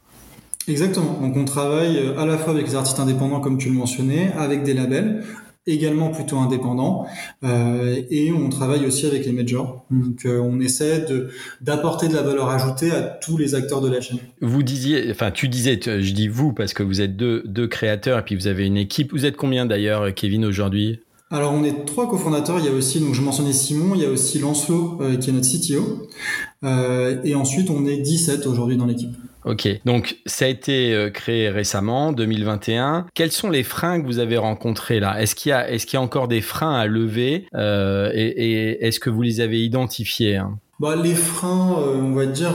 Exactement. 0.68 1.18
Donc 1.20 1.36
on 1.36 1.44
travaille 1.44 1.98
à 2.16 2.24
la 2.24 2.38
fois 2.38 2.52
avec 2.52 2.66
les 2.66 2.74
artistes 2.74 2.98
indépendants, 2.98 3.40
comme 3.40 3.58
tu 3.58 3.68
le 3.68 3.74
mentionnais, 3.74 4.32
avec 4.36 4.62
des 4.62 4.74
labels 4.74 5.22
également 5.66 6.10
plutôt 6.10 6.38
indépendant 6.38 7.06
euh, 7.44 8.00
et 8.10 8.32
on 8.32 8.48
travaille 8.48 8.86
aussi 8.86 9.06
avec 9.06 9.26
les 9.26 9.32
majors. 9.32 9.84
Donc 9.90 10.24
euh, 10.24 10.38
on 10.40 10.60
essaie 10.60 11.00
de 11.00 11.30
d'apporter 11.60 12.08
de 12.08 12.14
la 12.14 12.22
valeur 12.22 12.48
ajoutée 12.50 12.92
à 12.92 13.02
tous 13.02 13.36
les 13.36 13.54
acteurs 13.54 13.80
de 13.80 13.90
la 13.90 14.00
chaîne. 14.00 14.18
Vous 14.40 14.62
disiez, 14.62 15.10
enfin 15.10 15.30
tu 15.30 15.48
disais, 15.48 15.78
je 15.82 16.12
dis 16.12 16.28
vous 16.28 16.52
parce 16.52 16.72
que 16.72 16.82
vous 16.82 17.00
êtes 17.00 17.16
deux, 17.16 17.42
deux 17.46 17.66
créateurs 17.66 18.20
et 18.20 18.22
puis 18.22 18.36
vous 18.36 18.46
avez 18.46 18.66
une 18.66 18.76
équipe. 18.76 19.12
Vous 19.12 19.26
êtes 19.26 19.36
combien 19.36 19.66
d'ailleurs, 19.66 20.14
Kevin, 20.14 20.44
aujourd'hui? 20.44 21.00
Alors 21.28 21.52
on 21.52 21.64
est 21.64 21.84
trois 21.84 22.08
cofondateurs, 22.08 22.60
il 22.60 22.66
y 22.66 22.68
a 22.68 22.72
aussi, 22.72 23.00
donc 23.00 23.14
je 23.14 23.20
mentionnais 23.20 23.52
Simon, 23.52 23.96
il 23.96 24.02
y 24.02 24.04
a 24.04 24.10
aussi 24.10 24.38
Lancelot 24.38 24.98
euh, 25.00 25.16
qui 25.16 25.30
est 25.30 25.32
notre 25.32 25.48
CTO, 25.48 26.06
et 27.24 27.34
ensuite 27.34 27.68
on 27.70 27.84
est 27.84 27.96
17 27.96 28.46
aujourd'hui 28.46 28.76
dans 28.76 28.86
l'équipe. 28.86 29.10
Ok, 29.46 29.68
donc 29.84 30.16
ça 30.26 30.46
a 30.46 30.48
été 30.48 30.92
euh, 30.92 31.08
créé 31.08 31.48
récemment, 31.50 32.12
2021. 32.12 33.06
Quels 33.14 33.30
sont 33.30 33.48
les 33.48 33.62
freins 33.62 34.00
que 34.00 34.06
vous 34.06 34.18
avez 34.18 34.36
rencontrés 34.36 34.98
là? 34.98 35.22
Est-ce 35.22 35.36
qu'il 35.36 35.50
y 35.50 35.52
a, 35.52 35.70
est-ce 35.70 35.86
qu'il 35.86 35.94
y 35.94 36.00
a 36.00 36.02
encore 36.02 36.26
des 36.26 36.40
freins 36.40 36.74
à 36.74 36.86
lever 36.86 37.46
euh, 37.54 38.10
et, 38.12 38.26
et 38.26 38.84
est-ce 38.84 38.98
que 38.98 39.08
vous 39.08 39.22
les 39.22 39.40
avez 39.40 39.62
identifiés 39.62 40.36
hein? 40.36 40.58
Bah, 40.80 40.96
les 40.96 41.14
freins, 41.14 41.76
euh, 41.78 41.94
on 41.94 42.12
va 42.12 42.26
dire 42.26 42.54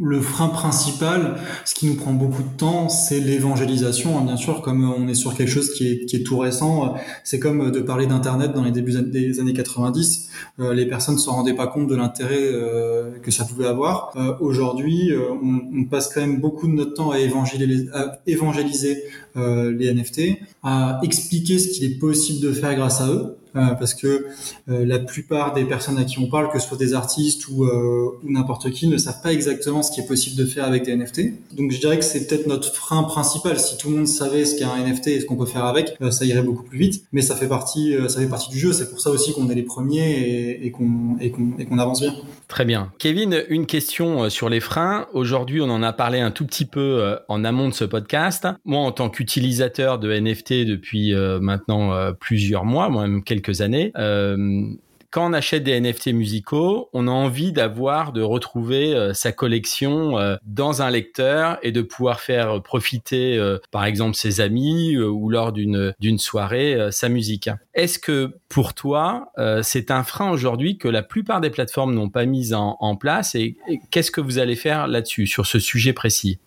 le 0.00 0.20
frein 0.20 0.48
principal, 0.48 1.36
ce 1.64 1.72
qui 1.72 1.86
nous 1.86 1.94
prend 1.94 2.12
beaucoup 2.12 2.42
de 2.42 2.56
temps, 2.56 2.88
c'est 2.88 3.20
l'évangélisation. 3.20 4.18
Hein, 4.18 4.24
bien 4.24 4.36
sûr, 4.36 4.60
comme 4.60 4.92
on 4.92 5.06
est 5.06 5.14
sur 5.14 5.36
quelque 5.36 5.50
chose 5.50 5.72
qui 5.72 5.86
est, 5.88 6.26
tout 6.26 6.38
récent, 6.38 6.94
c'est 7.22 7.38
comme 7.38 7.70
de 7.70 7.80
parler 7.80 8.08
d'Internet 8.08 8.52
dans 8.52 8.64
les 8.64 8.72
débuts 8.72 9.00
des 9.02 9.38
années 9.38 9.52
90. 9.52 10.30
Euh, 10.58 10.74
les 10.74 10.86
personnes 10.86 11.14
ne 11.14 11.20
se 11.20 11.30
rendaient 11.30 11.54
pas 11.54 11.68
compte 11.68 11.86
de 11.86 11.94
l'intérêt 11.94 12.42
euh, 12.42 13.18
que 13.22 13.30
ça 13.30 13.44
pouvait 13.44 13.66
avoir. 13.66 14.12
Euh, 14.16 14.34
aujourd'hui, 14.40 15.12
on, 15.14 15.60
on, 15.72 15.84
passe 15.84 16.12
quand 16.12 16.22
même 16.22 16.40
beaucoup 16.40 16.66
de 16.66 16.72
notre 16.72 16.94
temps 16.94 17.12
à 17.12 17.18
évangéliser 17.20 19.04
les 19.36 19.94
NFT, 19.94 20.40
à 20.64 20.98
expliquer 21.04 21.60
ce 21.60 21.68
qu'il 21.68 21.84
est 21.84 21.98
possible 21.98 22.40
de 22.40 22.52
faire 22.52 22.74
grâce 22.74 23.00
à 23.00 23.08
eux. 23.08 23.36
Euh, 23.56 23.74
parce 23.74 23.94
que 23.94 24.26
euh, 24.68 24.84
la 24.84 24.98
plupart 24.98 25.54
des 25.54 25.64
personnes 25.64 25.96
à 25.96 26.04
qui 26.04 26.18
on 26.18 26.26
parle, 26.26 26.50
que 26.50 26.58
ce 26.58 26.66
soit 26.66 26.76
des 26.76 26.92
artistes 26.92 27.46
ou, 27.48 27.64
euh, 27.64 28.18
ou 28.24 28.32
n'importe 28.32 28.70
qui, 28.70 28.88
ne 28.88 28.98
savent 28.98 29.22
pas 29.22 29.32
exactement 29.32 29.82
ce 29.82 29.92
qui 29.92 30.00
est 30.00 30.06
possible 30.06 30.36
de 30.36 30.44
faire 30.44 30.64
avec 30.64 30.84
des 30.84 30.96
NFT. 30.96 31.54
Donc 31.56 31.70
je 31.70 31.78
dirais 31.78 31.96
que 31.96 32.04
c'est 32.04 32.26
peut-être 32.26 32.48
notre 32.48 32.74
frein 32.74 33.04
principal. 33.04 33.60
Si 33.60 33.76
tout 33.76 33.90
le 33.90 33.96
monde 33.96 34.08
savait 34.08 34.44
ce 34.44 34.56
qu'est 34.56 34.64
un 34.64 34.84
NFT 34.84 35.06
et 35.08 35.20
ce 35.20 35.26
qu'on 35.26 35.36
peut 35.36 35.46
faire 35.46 35.66
avec, 35.66 35.96
ça 36.10 36.24
irait 36.24 36.42
beaucoup 36.42 36.64
plus 36.64 36.78
vite. 36.78 37.04
Mais 37.12 37.22
ça 37.22 37.36
fait 37.36 37.48
partie, 37.48 37.94
ça 38.08 38.20
fait 38.20 38.26
partie 38.26 38.50
du 38.50 38.58
jeu. 38.58 38.72
C'est 38.72 38.90
pour 38.90 39.00
ça 39.00 39.10
aussi 39.10 39.32
qu'on 39.32 39.48
est 39.48 39.54
les 39.54 39.62
premiers 39.62 40.10
et, 40.10 40.66
et 40.66 40.70
qu'on 40.72 41.16
et 41.20 41.30
qu'on 41.30 41.78
avance 41.78 42.00
bien. 42.00 42.14
Très 42.48 42.64
bien. 42.64 42.92
Kevin, 42.98 43.42
une 43.48 43.66
question 43.66 44.28
sur 44.28 44.48
les 44.48 44.60
freins. 44.60 45.06
Aujourd'hui, 45.12 45.60
on 45.60 45.70
en 45.70 45.82
a 45.82 45.92
parlé 45.92 46.20
un 46.20 46.30
tout 46.30 46.46
petit 46.46 46.66
peu 46.66 47.18
en 47.28 47.44
amont 47.44 47.68
de 47.68 47.74
ce 47.74 47.84
podcast. 47.84 48.46
Moi, 48.64 48.80
en 48.80 48.92
tant 48.92 49.08
qu'utilisateur 49.08 49.98
de 49.98 50.12
NFT 50.12 50.66
depuis 50.66 51.14
maintenant 51.40 52.12
plusieurs 52.20 52.64
mois, 52.64 52.88
moi-même 52.90 53.24
quelques 53.24 53.60
années. 53.60 53.92
Euh, 53.96 54.66
quand 55.14 55.30
on 55.30 55.32
achète 55.32 55.62
des 55.62 55.80
NFT 55.80 56.08
musicaux, 56.08 56.90
on 56.92 57.06
a 57.06 57.10
envie 57.12 57.52
d'avoir, 57.52 58.12
de 58.12 58.20
retrouver 58.20 58.96
euh, 58.96 59.14
sa 59.14 59.30
collection 59.30 60.18
euh, 60.18 60.34
dans 60.44 60.82
un 60.82 60.90
lecteur 60.90 61.56
et 61.62 61.70
de 61.70 61.82
pouvoir 61.82 62.18
faire 62.18 62.60
profiter, 62.64 63.40
par 63.70 63.84
exemple, 63.84 64.16
ses 64.16 64.40
amis 64.40 64.98
ou 64.98 65.28
lors 65.28 65.52
d'une 65.52 66.18
soirée 66.18 66.88
sa 66.90 67.08
musique. 67.08 67.48
Est-ce 67.74 68.00
que 68.00 68.38
pour 68.48 68.74
toi, 68.74 69.32
c'est 69.62 69.92
un 69.92 70.02
frein 70.02 70.30
aujourd'hui 70.30 70.78
que 70.78 70.88
la 70.88 71.02
plupart 71.02 71.40
des 71.40 71.50
plateformes 71.50 71.94
n'ont 71.94 72.10
pas 72.10 72.24
mis 72.24 72.52
en 72.54 72.96
place 72.96 73.36
et 73.36 73.56
qu'est-ce 73.90 74.10
que 74.10 74.20
vous 74.20 74.38
allez 74.38 74.56
faire 74.56 74.88
là-dessus, 74.88 75.26
sur 75.26 75.46
ce 75.46 75.60
sujet 75.60 75.92
précis? 75.92 76.40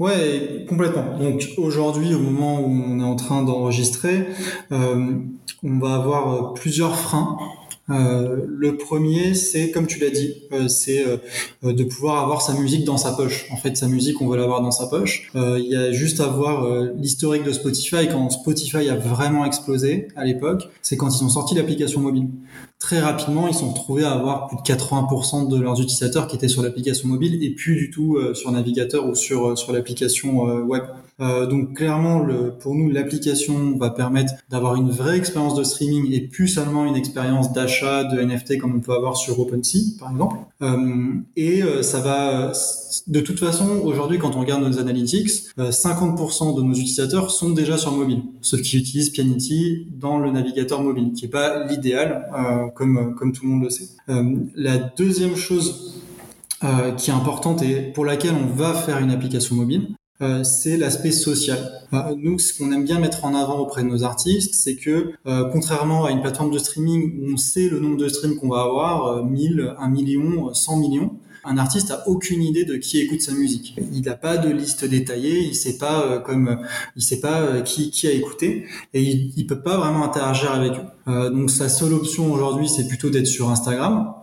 Ouais, 0.00 0.66
complètement. 0.68 1.18
Donc 1.18 1.48
aujourd'hui, 1.56 2.14
au 2.14 2.18
moment 2.18 2.60
où 2.60 2.66
on 2.66 2.98
est 2.98 3.04
en 3.04 3.14
train 3.14 3.44
d'enregistrer, 3.44 4.26
euh, 4.72 5.12
on 5.62 5.78
va 5.78 5.94
avoir 5.94 6.34
euh, 6.34 6.54
plusieurs 6.54 6.96
freins. 6.98 7.38
Euh, 7.90 8.44
le 8.48 8.76
premier, 8.76 9.34
c'est 9.34 9.70
comme 9.70 9.86
tu 9.86 10.00
l'as 10.00 10.10
dit, 10.10 10.34
c'est 10.68 11.04
de 11.62 11.84
pouvoir 11.84 12.24
avoir 12.24 12.42
sa 12.42 12.54
musique 12.54 12.84
dans 12.84 12.96
sa 12.96 13.12
poche. 13.12 13.46
En 13.52 13.56
fait, 13.56 13.76
sa 13.76 13.86
musique, 13.86 14.20
on 14.20 14.26
veut 14.26 14.36
l'avoir 14.36 14.62
dans 14.62 14.72
sa 14.72 14.86
poche. 14.86 15.30
Il 15.34 15.66
y 15.68 15.76
a 15.76 15.92
juste 15.92 16.18
à 16.18 16.26
voir 16.26 16.66
l'historique 16.96 17.44
de 17.44 17.52
Spotify. 17.52 18.08
Quand 18.08 18.30
Spotify 18.30 18.88
a 18.88 18.96
vraiment 18.96 19.44
explosé 19.44 20.08
à 20.16 20.24
l'époque, 20.24 20.68
c'est 20.82 20.96
quand 20.96 21.08
ils 21.08 21.22
ont 21.22 21.28
sorti 21.28 21.54
l'application 21.54 22.00
mobile 22.00 22.28
très 22.84 23.00
rapidement, 23.00 23.48
ils 23.48 23.54
sont 23.54 23.70
retrouvés 23.70 24.04
à 24.04 24.12
avoir 24.12 24.46
plus 24.46 24.58
de 24.58 24.62
80% 24.62 25.48
de 25.48 25.58
leurs 25.58 25.80
utilisateurs 25.80 26.26
qui 26.26 26.36
étaient 26.36 26.48
sur 26.48 26.62
l'application 26.62 27.08
mobile 27.08 27.42
et 27.42 27.48
plus 27.48 27.76
du 27.76 27.90
tout 27.90 28.16
euh, 28.16 28.34
sur 28.34 28.52
navigateur 28.52 29.08
ou 29.08 29.14
sur, 29.14 29.48
euh, 29.48 29.56
sur 29.56 29.72
l'application 29.72 30.50
euh, 30.50 30.60
web. 30.60 30.82
donc 31.18 31.74
clairement, 31.74 32.18
le, 32.18 32.50
pour 32.50 32.74
nous, 32.74 32.90
l'application 32.90 33.78
va 33.78 33.88
permettre 33.88 34.34
d'avoir 34.50 34.74
une 34.74 34.90
vraie 34.90 35.16
expérience 35.16 35.54
de 35.54 35.64
streaming 35.64 36.12
et 36.12 36.20
plus 36.20 36.48
seulement 36.48 36.84
une 36.84 36.96
expérience 36.96 37.54
d'achat 37.54 38.04
de 38.04 38.20
NFT 38.20 38.58
comme 38.58 38.74
on 38.74 38.80
peut 38.80 38.92
avoir 38.92 39.16
sur 39.16 39.38
OpenSea, 39.38 39.96
par 39.98 40.10
exemple. 40.10 40.36
et 41.36 41.62
ça 41.82 42.00
va, 42.00 42.52
de 43.06 43.20
toute 43.20 43.38
façon, 43.38 43.80
aujourd'hui, 43.84 44.18
quand 44.18 44.34
on 44.34 44.40
regarde 44.40 44.64
nos 44.64 44.78
analytics, 44.80 45.30
50% 45.56 46.56
de 46.56 46.62
nos 46.62 46.74
utilisateurs 46.74 47.30
sont 47.30 47.50
déjà 47.50 47.78
sur 47.78 47.92
mobile, 47.92 48.22
sauf 48.40 48.60
qu'ils 48.60 48.80
utilisent 48.80 49.10
Pianity 49.10 49.86
dans 49.96 50.18
le 50.18 50.32
navigateur 50.32 50.82
mobile, 50.82 51.12
qui 51.12 51.26
est 51.26 51.34
pas 51.40 51.64
l'idéal 51.68 52.26
comme, 52.74 53.14
comme 53.14 53.32
tout 53.32 53.44
le 53.44 53.50
monde 53.50 53.62
le 53.62 53.70
sait. 53.70 53.88
Euh, 54.08 54.36
la 54.54 54.78
deuxième 54.78 55.36
chose 55.36 56.02
euh, 56.62 56.92
qui 56.92 57.10
est 57.10 57.14
importante 57.14 57.62
et 57.62 57.92
pour 57.92 58.04
laquelle 58.04 58.34
on 58.34 58.54
va 58.54 58.74
faire 58.74 58.98
une 58.98 59.10
application 59.10 59.56
mobile, 59.56 59.88
euh, 60.22 60.44
c'est 60.44 60.76
l'aspect 60.76 61.10
social. 61.10 61.58
nous, 62.16 62.38
ce 62.38 62.56
qu'on 62.56 62.70
aime 62.72 62.84
bien 62.84 63.00
mettre 63.00 63.24
en 63.24 63.34
avant 63.34 63.58
auprès 63.58 63.82
de 63.82 63.88
nos 63.88 64.04
artistes, 64.04 64.54
c'est 64.54 64.76
que 64.76 65.12
contrairement 65.52 66.04
à 66.04 66.10
une 66.10 66.20
plateforme 66.20 66.50
de 66.50 66.58
streaming 66.58 67.20
où 67.20 67.32
on 67.34 67.36
sait 67.36 67.68
le 67.68 67.80
nombre 67.80 67.96
de 67.96 68.08
streams 68.08 68.36
qu'on 68.36 68.48
va 68.48 68.62
avoir, 68.62 69.24
1000, 69.24 69.74
1 69.78 69.88
million, 69.88 70.54
100 70.54 70.76
millions, 70.78 71.16
un 71.44 71.58
artiste 71.58 71.90
a 71.90 72.08
aucune 72.08 72.42
idée 72.42 72.64
de 72.64 72.76
qui 72.76 73.00
écoute 73.00 73.20
sa 73.20 73.32
musique. 73.32 73.76
Il 73.92 74.02
n'a 74.02 74.14
pas 74.14 74.36
de 74.36 74.50
liste 74.50 74.84
détaillée, 74.84 75.40
il 75.40 75.54
sait 75.54 75.78
pas 75.78 76.02
euh, 76.02 76.20
comme 76.20 76.58
il 76.96 77.02
sait 77.02 77.20
pas 77.20 77.40
euh, 77.40 77.60
qui, 77.62 77.90
qui 77.90 78.06
a 78.06 78.12
écouté 78.12 78.66
et 78.92 79.02
il, 79.02 79.32
il 79.36 79.46
peut 79.46 79.60
pas 79.60 79.76
vraiment 79.76 80.04
interagir 80.04 80.52
avec 80.52 80.72
eux. 80.72 80.84
Euh, 81.08 81.30
donc 81.30 81.50
sa 81.50 81.68
seule 81.68 81.92
option 81.92 82.32
aujourd'hui, 82.32 82.68
c'est 82.68 82.88
plutôt 82.88 83.10
d'être 83.10 83.26
sur 83.26 83.50
Instagram. 83.50 84.14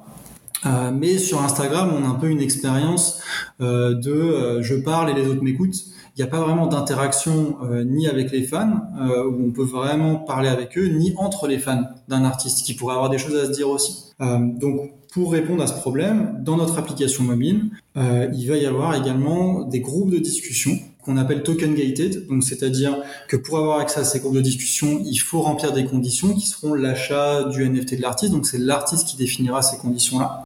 Euh, 0.65 0.91
mais 0.93 1.17
sur 1.17 1.41
Instagram, 1.41 1.91
on 1.91 2.05
a 2.05 2.07
un 2.07 2.15
peu 2.15 2.29
une 2.29 2.41
expérience 2.41 3.19
euh, 3.61 3.95
de 3.95 4.61
je 4.61 4.75
parle 4.75 5.09
et 5.09 5.13
les 5.13 5.27
autres 5.27 5.43
m'écoutent. 5.43 5.85
Il 6.15 6.21
n'y 6.21 6.27
a 6.27 6.31
pas 6.31 6.41
vraiment 6.41 6.67
d'interaction 6.67 7.57
ni 7.85 8.07
avec 8.07 8.31
les 8.31 8.43
fans, 8.43 8.81
où 8.99 9.47
on 9.47 9.51
peut 9.51 9.63
vraiment 9.63 10.15
parler 10.15 10.49
avec 10.49 10.77
eux, 10.77 10.87
ni 10.87 11.13
entre 11.17 11.47
les 11.47 11.57
fans 11.57 11.83
d'un 12.09 12.25
artiste, 12.25 12.65
qui 12.65 12.73
pourrait 12.73 12.95
avoir 12.95 13.09
des 13.09 13.17
choses 13.17 13.35
à 13.35 13.45
se 13.45 13.51
dire 13.51 13.69
aussi. 13.69 14.11
donc 14.19 14.91
pour 15.11 15.33
répondre 15.33 15.61
à 15.61 15.67
ce 15.67 15.73
problème, 15.73 16.37
dans 16.39 16.55
notre 16.55 16.79
application 16.79 17.25
mobile, 17.25 17.69
euh, 17.97 18.29
il 18.33 18.47
va 18.47 18.55
y 18.55 18.65
avoir 18.65 18.95
également 18.95 19.63
des 19.63 19.81
groupes 19.81 20.09
de 20.09 20.19
discussion 20.19 20.79
qu'on 21.03 21.17
appelle 21.17 21.43
token 21.43 21.75
gated. 21.75 22.27
Donc, 22.27 22.43
c'est-à-dire 22.43 22.95
que 23.27 23.35
pour 23.35 23.57
avoir 23.57 23.79
accès 23.79 23.99
à 23.99 24.03
ces 24.05 24.21
groupes 24.21 24.35
de 24.35 24.41
discussion, 24.41 25.01
il 25.05 25.17
faut 25.17 25.41
remplir 25.41 25.73
des 25.73 25.83
conditions 25.83 26.33
qui 26.33 26.47
seront 26.47 26.73
l'achat 26.73 27.43
du 27.43 27.67
NFT 27.69 27.95
de 27.97 28.01
l'artiste. 28.01 28.31
Donc, 28.31 28.45
c'est 28.45 28.57
l'artiste 28.57 29.05
qui 29.05 29.17
définira 29.17 29.61
ces 29.61 29.77
conditions-là. 29.77 30.43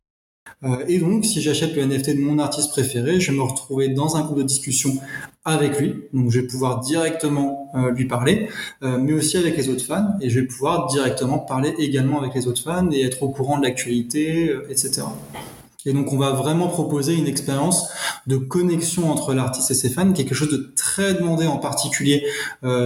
Euh, 0.63 0.85
et 0.87 0.99
donc, 0.99 1.25
si 1.25 1.41
j'achète 1.41 1.75
le 1.75 1.85
NFT 1.85 2.15
de 2.15 2.21
mon 2.21 2.39
artiste 2.39 2.69
préféré, 2.69 3.19
je 3.19 3.31
vais 3.31 3.37
me 3.37 3.43
retrouver 3.43 3.89
dans 3.89 4.15
un 4.15 4.21
groupe 4.21 4.37
de 4.37 4.43
discussion 4.43 4.97
avec 5.43 5.79
lui. 5.79 5.95
Donc, 6.13 6.31
je 6.31 6.39
vais 6.39 6.47
pouvoir 6.47 6.79
directement 6.79 7.71
euh, 7.75 7.91
lui 7.91 8.05
parler, 8.05 8.49
euh, 8.83 8.97
mais 8.97 9.13
aussi 9.13 9.37
avec 9.37 9.57
les 9.57 9.69
autres 9.69 9.85
fans. 9.85 10.15
Et 10.21 10.29
je 10.29 10.39
vais 10.39 10.45
pouvoir 10.47 10.87
directement 10.87 11.39
parler 11.39 11.73
également 11.77 12.21
avec 12.21 12.33
les 12.33 12.47
autres 12.47 12.61
fans 12.61 12.89
et 12.91 13.03
être 13.03 13.23
au 13.23 13.29
courant 13.29 13.57
de 13.57 13.63
l'actualité, 13.63 14.51
etc. 14.69 15.03
Et 15.85 15.93
donc, 15.93 16.11
on 16.13 16.17
va 16.17 16.31
vraiment 16.31 16.67
proposer 16.67 17.13
une 17.13 17.27
expérience 17.27 17.89
de 18.27 18.37
connexion 18.37 19.09
entre 19.11 19.33
l'artiste 19.33 19.71
et 19.71 19.75
ses 19.75 19.89
fans, 19.89 20.11
quelque 20.13 20.33
chose 20.33 20.49
de 20.49 20.73
très 20.75 21.13
demandé 21.13 21.45
en 21.47 21.57
particulier 21.57 22.25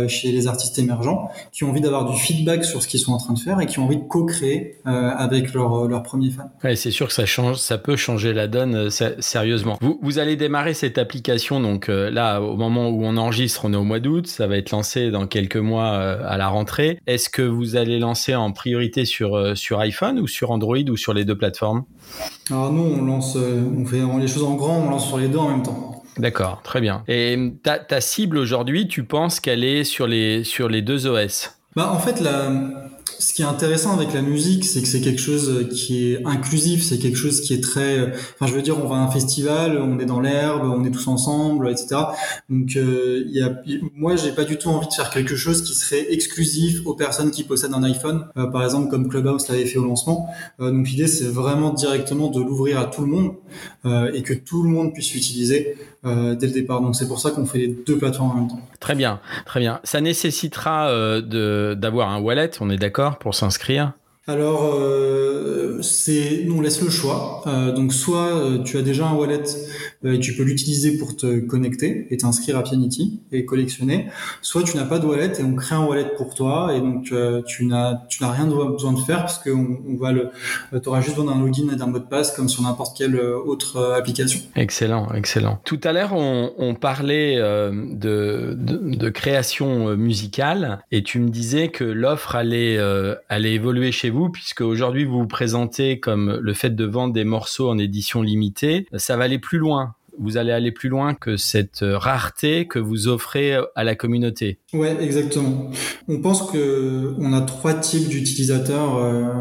chez 0.07 0.31
les 0.31 0.47
artistes 0.47 0.77
émergents, 0.79 1.29
qui 1.51 1.63
ont 1.63 1.69
envie 1.69 1.81
d'avoir 1.81 2.11
du 2.11 2.17
feedback 2.17 2.65
sur 2.65 2.81
ce 2.81 2.87
qu'ils 2.87 2.99
sont 2.99 3.13
en 3.13 3.17
train 3.17 3.33
de 3.33 3.39
faire 3.39 3.59
et 3.61 3.65
qui 3.65 3.79
ont 3.79 3.85
envie 3.85 3.97
de 3.97 4.03
co-créer 4.03 4.77
avec 4.85 5.53
leurs 5.53 5.87
leur 5.87 6.03
premiers 6.03 6.31
fans. 6.31 6.51
Ouais, 6.63 6.75
c'est 6.75 6.91
sûr 6.91 7.07
que 7.07 7.13
ça 7.13 7.25
change, 7.25 7.57
ça 7.57 7.77
peut 7.77 7.95
changer 7.95 8.33
la 8.33 8.47
donne 8.47 8.89
sérieusement. 9.19 9.77
Vous, 9.81 9.99
vous 10.01 10.19
allez 10.19 10.35
démarrer 10.35 10.73
cette 10.73 10.97
application 10.97 11.59
donc 11.59 11.87
là 11.87 12.41
au 12.41 12.55
moment 12.55 12.89
où 12.89 13.05
on 13.05 13.17
enregistre, 13.17 13.61
on 13.65 13.73
est 13.73 13.77
au 13.77 13.83
mois 13.83 13.99
d'août, 13.99 14.27
ça 14.27 14.47
va 14.47 14.57
être 14.57 14.71
lancé 14.71 15.11
dans 15.11 15.27
quelques 15.27 15.57
mois 15.57 15.89
à 15.89 16.37
la 16.37 16.47
rentrée. 16.47 16.99
Est-ce 17.07 17.29
que 17.29 17.41
vous 17.41 17.75
allez 17.75 17.99
lancer 17.99 18.35
en 18.35 18.51
priorité 18.51 19.05
sur 19.05 19.57
sur 19.57 19.79
iPhone 19.79 20.19
ou 20.19 20.27
sur 20.27 20.51
Android 20.51 20.77
ou 20.89 20.97
sur 20.97 21.13
les 21.13 21.25
deux 21.25 21.37
plateformes? 21.37 21.85
Alors 22.51 22.71
nous, 22.73 22.88
on 22.89 23.03
lance, 23.03 23.35
euh, 23.35 23.63
on 23.77 23.85
fait 23.85 24.01
les 24.19 24.27
choses 24.27 24.43
en 24.43 24.55
grand, 24.55 24.79
on 24.79 24.89
lance 24.89 25.07
sur 25.07 25.17
les 25.17 25.27
deux 25.27 25.37
en 25.37 25.49
même 25.49 25.63
temps. 25.63 26.03
D'accord, 26.17 26.61
très 26.63 26.81
bien. 26.81 27.03
Et 27.07 27.53
ta, 27.63 27.79
ta 27.79 28.01
cible 28.01 28.37
aujourd'hui, 28.37 28.87
tu 28.87 29.03
penses 29.03 29.39
qu'elle 29.39 29.63
est 29.63 29.83
sur 29.83 30.05
les, 30.07 30.43
sur 30.43 30.67
les 30.67 30.81
deux 30.81 31.07
OS 31.07 31.55
bah, 31.75 31.91
En 31.93 31.99
fait, 31.99 32.19
la, 32.19 32.51
ce 33.19 33.33
qui 33.33 33.41
est 33.41 33.45
intéressant 33.45 33.93
avec 33.93 34.13
la 34.13 34.21
musique, 34.21 34.63
c'est 34.63 34.81
que 34.81 34.87
c'est 34.87 35.01
quelque 35.01 35.19
chose 35.19 35.67
qui 35.73 36.13
est 36.13 36.25
inclusif, 36.25 36.83
c'est 36.83 36.97
quelque 36.97 37.17
chose 37.17 37.41
qui 37.41 37.53
est 37.53 37.61
très, 37.61 38.13
enfin 38.13 38.47
je 38.47 38.53
veux 38.53 38.61
dire, 38.61 38.81
on 38.81 38.87
va 38.87 38.95
à 38.95 38.99
un 38.99 39.11
festival, 39.11 39.77
on 39.77 39.99
est 39.99 40.05
dans 40.05 40.21
l'herbe, 40.21 40.63
on 40.63 40.85
est 40.85 40.91
tous 40.91 41.07
ensemble, 41.07 41.69
etc. 41.69 42.01
Donc 42.49 42.77
euh, 42.77 43.25
y 43.27 43.41
a, 43.41 43.61
moi 43.93 44.15
j'ai 44.15 44.31
pas 44.31 44.45
du 44.45 44.57
tout 44.57 44.69
envie 44.69 44.87
de 44.87 44.93
faire 44.93 45.09
quelque 45.09 45.35
chose 45.35 45.63
qui 45.63 45.75
serait 45.75 46.13
exclusif 46.13 46.81
aux 46.85 46.95
personnes 46.95 47.31
qui 47.31 47.43
possèdent 47.43 47.73
un 47.73 47.83
iPhone, 47.83 48.25
euh, 48.37 48.47
par 48.47 48.63
exemple 48.63 48.89
comme 48.89 49.09
Clubhouse 49.09 49.49
l'avait 49.49 49.65
fait 49.65 49.79
au 49.79 49.85
lancement. 49.85 50.29
Euh, 50.61 50.71
donc 50.71 50.87
l'idée 50.87 51.07
c'est 51.07 51.27
vraiment 51.27 51.73
directement 51.73 52.29
de 52.29 52.39
l'ouvrir 52.39 52.79
à 52.79 52.85
tout 52.85 53.01
le 53.01 53.07
monde 53.07 53.33
et 54.13 54.23
que 54.23 54.33
tout 54.33 54.63
le 54.63 54.69
monde 54.69 54.93
puisse 54.93 55.13
l'utiliser. 55.13 55.75
Euh, 56.05 56.33
dès 56.33 56.47
le 56.47 56.53
départ. 56.53 56.79
Donc 56.79 56.95
c'est 56.95 57.09
pour 57.09 57.19
ça 57.19 57.31
qu'on 57.31 57.45
fait 57.45 57.57
les 57.57 57.67
deux 57.85 57.97
plateformes 57.97 58.31
en 58.31 58.35
même 58.35 58.47
temps. 58.47 58.61
Très 58.79 58.95
bien, 58.95 59.19
très 59.45 59.59
bien. 59.59 59.81
Ça 59.83 59.99
nécessitera 59.99 60.89
euh, 60.89 61.75
d'avoir 61.75 62.09
un 62.09 62.21
wallet, 62.21 62.51
on 62.61 62.69
est 62.69 62.77
d'accord, 62.77 63.19
pour 63.19 63.35
s'inscrire? 63.35 63.91
Alors, 64.29 64.75
euh, 64.75 65.81
c'est, 65.81 66.47
on 66.55 66.61
laisse 66.61 66.81
le 66.83 66.89
choix. 66.91 67.41
Euh, 67.47 67.71
donc, 67.71 67.93
soit 67.93 68.27
euh, 68.27 68.59
tu 68.59 68.77
as 68.77 68.83
déjà 68.83 69.07
un 69.07 69.13
wallet 69.13 69.41
et 69.98 69.98
tu 70.21 70.35
peux 70.35 70.43
l'utiliser 70.43 70.97
pour 70.97 71.15
te 71.15 71.39
connecter 71.39 72.07
et 72.09 72.17
t'inscrire 72.17 72.57
à 72.57 72.63
Pianity 72.63 73.21
et 73.31 73.45
collectionner. 73.45 74.07
Soit 74.41 74.63
tu 74.63 74.77
n'as 74.77 74.85
pas 74.85 74.99
de 74.99 75.05
wallet 75.05 75.33
et 75.39 75.43
on 75.43 75.55
crée 75.55 75.75
un 75.75 75.85
wallet 75.85 76.11
pour 76.15 76.33
toi 76.33 76.73
et 76.73 76.79
donc 76.79 77.13
tu 77.45 77.65
n'as, 77.65 78.01
tu 78.07 78.23
n'as 78.23 78.31
rien 78.31 78.45
besoin 78.45 78.93
de 78.93 78.99
faire 78.99 79.19
parce 79.19 79.39
qu'on 79.39 79.79
on 79.87 79.97
va 79.97 80.11
le, 80.11 80.29
tu 80.71 80.87
auras 80.87 81.01
juste 81.01 81.17
besoin 81.17 81.33
d'un 81.33 81.41
login 81.41 81.69
et 81.73 81.75
d'un 81.75 81.87
mot 81.87 81.99
de 81.99 82.05
passe 82.05 82.31
comme 82.31 82.47
sur 82.47 82.63
n'importe 82.63 82.97
quelle 82.97 83.19
autre 83.19 83.93
application. 83.97 84.39
Excellent, 84.55 85.11
excellent. 85.13 85.59
Tout 85.65 85.79
à 85.83 85.91
l'heure, 85.91 86.13
on, 86.13 86.53
on 86.57 86.75
parlait 86.75 87.35
de, 87.35 88.55
de, 88.57 88.95
de, 88.95 89.09
création 89.09 89.97
musicale 89.97 90.79
et 90.91 91.03
tu 91.03 91.19
me 91.19 91.29
disais 91.29 91.69
que 91.69 91.83
l'offre 91.83 92.35
allait, 92.35 92.79
allait 93.27 93.53
évoluer 93.53 93.91
chez 93.91 94.09
vous 94.09 94.29
puisque 94.29 94.61
aujourd'hui 94.61 95.03
vous 95.03 95.19
vous 95.19 95.27
présentez 95.27 95.99
comme 95.99 96.39
le 96.41 96.53
fait 96.53 96.75
de 96.75 96.85
vendre 96.85 97.13
des 97.13 97.23
morceaux 97.23 97.69
en 97.69 97.77
édition 97.77 98.21
limitée. 98.21 98.87
Ça 98.95 99.17
va 99.17 99.25
aller 99.25 99.39
plus 99.39 99.57
loin 99.57 99.89
vous 100.19 100.37
allez 100.37 100.51
aller 100.51 100.71
plus 100.71 100.89
loin 100.89 101.13
que 101.13 101.37
cette 101.37 101.79
rareté 101.81 102.67
que 102.67 102.79
vous 102.79 103.07
offrez 103.07 103.57
à 103.75 103.83
la 103.83 103.95
communauté. 103.95 104.59
Ouais, 104.73 104.95
exactement. 105.01 105.71
On 106.07 106.21
pense 106.21 106.51
que 106.51 107.15
on 107.17 107.33
a 107.33 107.41
trois 107.41 107.73
types 107.73 108.07
d'utilisateurs, 108.07 108.97
euh, 108.97 109.33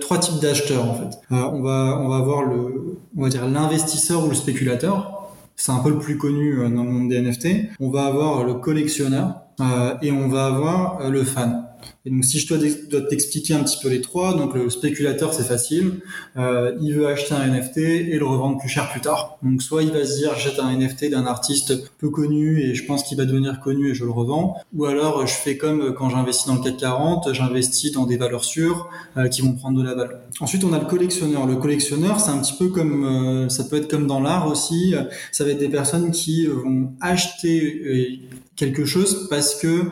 trois 0.00 0.18
types 0.18 0.40
d'acheteurs 0.40 0.84
en 0.84 0.94
fait. 0.94 1.16
Euh, 1.32 1.36
on 1.52 1.62
va 1.62 1.98
on 2.00 2.08
va 2.08 2.16
avoir 2.16 2.42
le, 2.42 2.98
on 3.16 3.22
va 3.22 3.28
dire 3.28 3.46
l'investisseur 3.46 4.24
ou 4.24 4.28
le 4.28 4.34
spéculateur. 4.34 5.16
C'est 5.56 5.72
un 5.72 5.78
peu 5.78 5.90
le 5.90 5.98
plus 5.98 6.18
connu 6.18 6.58
euh, 6.58 6.68
dans 6.68 6.84
le 6.84 6.90
monde 6.90 7.08
des 7.08 7.20
NFT. 7.20 7.70
On 7.80 7.90
va 7.90 8.04
avoir 8.04 8.44
le 8.44 8.54
collectionneur 8.54 9.40
euh, 9.60 9.94
et 10.02 10.12
on 10.12 10.28
va 10.28 10.46
avoir 10.46 11.00
euh, 11.00 11.10
le 11.10 11.24
fan. 11.24 11.66
Et 12.06 12.10
donc, 12.10 12.24
si 12.24 12.38
je 12.38 12.46
dois, 12.46 13.00
t'expliquer 13.00 13.54
un 13.54 13.64
petit 13.64 13.78
peu 13.82 13.88
les 13.88 14.00
trois, 14.00 14.34
donc 14.34 14.54
le 14.54 14.70
spéculateur, 14.70 15.34
c'est 15.34 15.42
facile. 15.42 15.94
Euh, 16.36 16.72
il 16.80 16.94
veut 16.94 17.08
acheter 17.08 17.34
un 17.34 17.44
NFT 17.48 17.78
et 17.78 18.16
le 18.16 18.24
revendre 18.24 18.58
plus 18.58 18.68
cher 18.68 18.88
plus 18.92 19.00
tard. 19.00 19.38
Donc, 19.42 19.60
soit 19.60 19.82
il 19.82 19.90
va 19.90 20.04
se 20.06 20.18
dire, 20.18 20.32
j'achète 20.36 20.60
un 20.60 20.70
NFT 20.70 21.10
d'un 21.10 21.26
artiste 21.26 21.90
peu 21.98 22.08
connu 22.08 22.60
et 22.60 22.76
je 22.76 22.86
pense 22.86 23.02
qu'il 23.02 23.18
va 23.18 23.24
devenir 23.24 23.58
connu 23.58 23.90
et 23.90 23.94
je 23.94 24.04
le 24.04 24.12
revends. 24.12 24.56
Ou 24.76 24.84
alors, 24.84 25.26
je 25.26 25.34
fais 25.34 25.56
comme 25.56 25.94
quand 25.94 26.08
j'investis 26.08 26.46
dans 26.46 26.54
le 26.54 26.62
CAC 26.62 26.76
40, 26.76 27.32
j'investis 27.32 27.90
dans 27.90 28.06
des 28.06 28.16
valeurs 28.16 28.44
sûres 28.44 28.88
euh, 29.16 29.26
qui 29.26 29.42
vont 29.42 29.54
prendre 29.54 29.76
de 29.76 29.84
la 29.84 29.94
valeur. 29.94 30.20
Ensuite, 30.38 30.62
on 30.62 30.72
a 30.72 30.78
le 30.78 30.86
collectionneur. 30.86 31.44
Le 31.44 31.56
collectionneur, 31.56 32.20
c'est 32.20 32.30
un 32.30 32.38
petit 32.38 32.54
peu 32.56 32.68
comme, 32.68 33.04
euh, 33.04 33.48
ça 33.48 33.64
peut 33.64 33.78
être 33.78 33.90
comme 33.90 34.06
dans 34.06 34.20
l'art 34.20 34.46
aussi. 34.46 34.94
Ça 35.32 35.42
va 35.42 35.50
être 35.50 35.58
des 35.58 35.68
personnes 35.68 36.12
qui 36.12 36.46
vont 36.46 36.92
acheter 37.00 38.20
quelque 38.54 38.84
chose 38.84 39.26
parce 39.28 39.54
que 39.54 39.84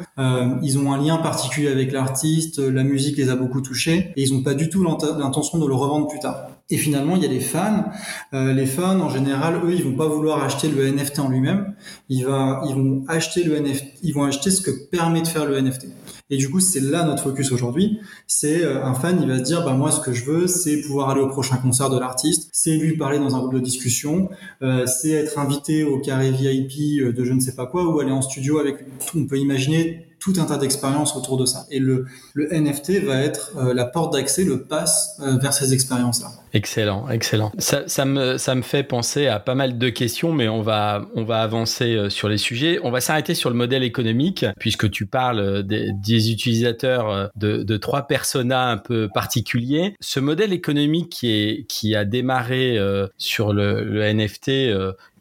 ils 0.62 0.78
ont 0.78 0.92
un 0.92 1.02
lien 1.02 1.16
particulier 1.18 1.68
avec 1.68 1.92
l'artiste, 2.04 2.58
la 2.58 2.84
musique 2.84 3.16
les 3.16 3.30
a 3.30 3.36
beaucoup 3.36 3.60
touchés 3.60 4.12
et 4.16 4.22
ils 4.22 4.32
n'ont 4.34 4.42
pas 4.42 4.54
du 4.54 4.68
tout 4.68 4.84
l'intention 4.84 5.58
de 5.58 5.66
le 5.66 5.74
revendre 5.74 6.06
plus 6.08 6.20
tard. 6.20 6.48
Et 6.70 6.78
finalement, 6.78 7.14
il 7.16 7.22
y 7.22 7.26
a 7.26 7.28
les 7.28 7.40
fans. 7.40 7.84
Euh, 8.32 8.54
les 8.54 8.64
fans, 8.64 8.98
en 9.00 9.10
général, 9.10 9.60
eux, 9.64 9.74
ils 9.74 9.84
vont 9.84 9.96
pas 9.96 10.08
vouloir 10.08 10.42
acheter 10.42 10.68
le 10.68 10.90
NFT 10.90 11.18
en 11.18 11.28
lui-même. 11.28 11.74
Ils, 12.08 12.24
vont 12.24 13.04
acheter 13.06 13.44
le 13.44 13.60
NFT. 13.60 13.84
Ils 14.02 14.14
vont 14.14 14.24
acheter 14.24 14.50
ce 14.50 14.62
que 14.62 14.70
permet 14.70 15.20
de 15.20 15.26
faire 15.26 15.44
le 15.44 15.60
NFT. 15.60 15.88
Et 16.30 16.38
du 16.38 16.48
coup, 16.48 16.60
c'est 16.60 16.80
là 16.80 17.04
notre 17.04 17.22
focus 17.22 17.52
aujourd'hui. 17.52 18.00
C'est 18.26 18.64
euh, 18.64 18.82
un 18.82 18.94
fan, 18.94 19.18
il 19.20 19.28
va 19.28 19.38
se 19.38 19.42
dire, 19.42 19.62
bah 19.62 19.74
moi, 19.74 19.90
ce 19.90 20.00
que 20.00 20.14
je 20.14 20.24
veux, 20.24 20.46
c'est 20.46 20.80
pouvoir 20.80 21.10
aller 21.10 21.20
au 21.20 21.28
prochain 21.28 21.56
concert 21.58 21.90
de 21.90 21.98
l'artiste, 21.98 22.48
c'est 22.52 22.76
lui 22.76 22.96
parler 22.96 23.18
dans 23.18 23.36
un 23.36 23.40
groupe 23.40 23.54
de 23.54 23.60
discussion, 23.60 24.30
euh, 24.62 24.86
c'est 24.86 25.10
être 25.10 25.38
invité 25.38 25.84
au 25.84 25.98
carré 25.98 26.30
VIP 26.30 27.14
de 27.14 27.24
je 27.24 27.32
ne 27.34 27.40
sais 27.40 27.54
pas 27.54 27.66
quoi, 27.66 27.84
ou 27.86 28.00
aller 28.00 28.10
en 28.10 28.22
studio 28.22 28.58
avec. 28.58 28.76
On 29.14 29.26
peut 29.26 29.38
imaginer 29.38 30.06
tout 30.18 30.34
un 30.38 30.44
tas 30.44 30.56
d'expériences 30.56 31.16
autour 31.16 31.36
de 31.36 31.46
ça. 31.46 31.66
Et 31.70 31.78
le, 31.78 32.06
NFT 32.36 33.04
va 33.04 33.20
être 33.20 33.52
euh, 33.56 33.74
la 33.74 33.84
porte 33.84 34.12
d'accès, 34.12 34.44
le 34.44 34.62
pass 34.62 35.20
euh, 35.20 35.36
vers 35.38 35.52
ces 35.52 35.72
expériences-là. 35.72 36.32
Excellent, 36.54 37.08
excellent. 37.10 37.50
Ça, 37.58 37.82
ça, 37.88 38.04
me, 38.04 38.38
ça 38.38 38.54
me 38.54 38.62
fait 38.62 38.84
penser 38.84 39.26
à 39.26 39.40
pas 39.40 39.56
mal 39.56 39.76
de 39.76 39.88
questions, 39.88 40.32
mais 40.32 40.48
on 40.48 40.62
va, 40.62 41.04
on 41.16 41.24
va 41.24 41.42
avancer 41.42 41.96
euh, 41.96 42.10
sur 42.10 42.28
les 42.28 42.38
sujets. 42.38 42.78
On 42.84 42.92
va 42.92 43.00
s'arrêter 43.00 43.34
sur 43.34 43.50
le 43.50 43.56
modèle 43.56 43.82
économique, 43.82 44.46
puisque 44.60 44.88
tu 44.88 45.06
parles 45.06 45.64
des, 45.64 45.90
des 45.92 46.30
utilisateurs 46.30 47.30
de, 47.34 47.64
de 47.64 47.76
trois 47.76 48.06
personas 48.06 48.70
un 48.70 48.76
peu 48.78 49.08
particuliers. 49.12 49.94
Ce 50.00 50.20
modèle 50.20 50.52
économique 50.52 51.10
qui, 51.10 51.30
est, 51.32 51.66
qui 51.66 51.96
a 51.96 52.04
démarré 52.04 52.78
sur 53.18 53.52
le, 53.52 53.82
le 53.82 54.12
NFT, 54.12 54.50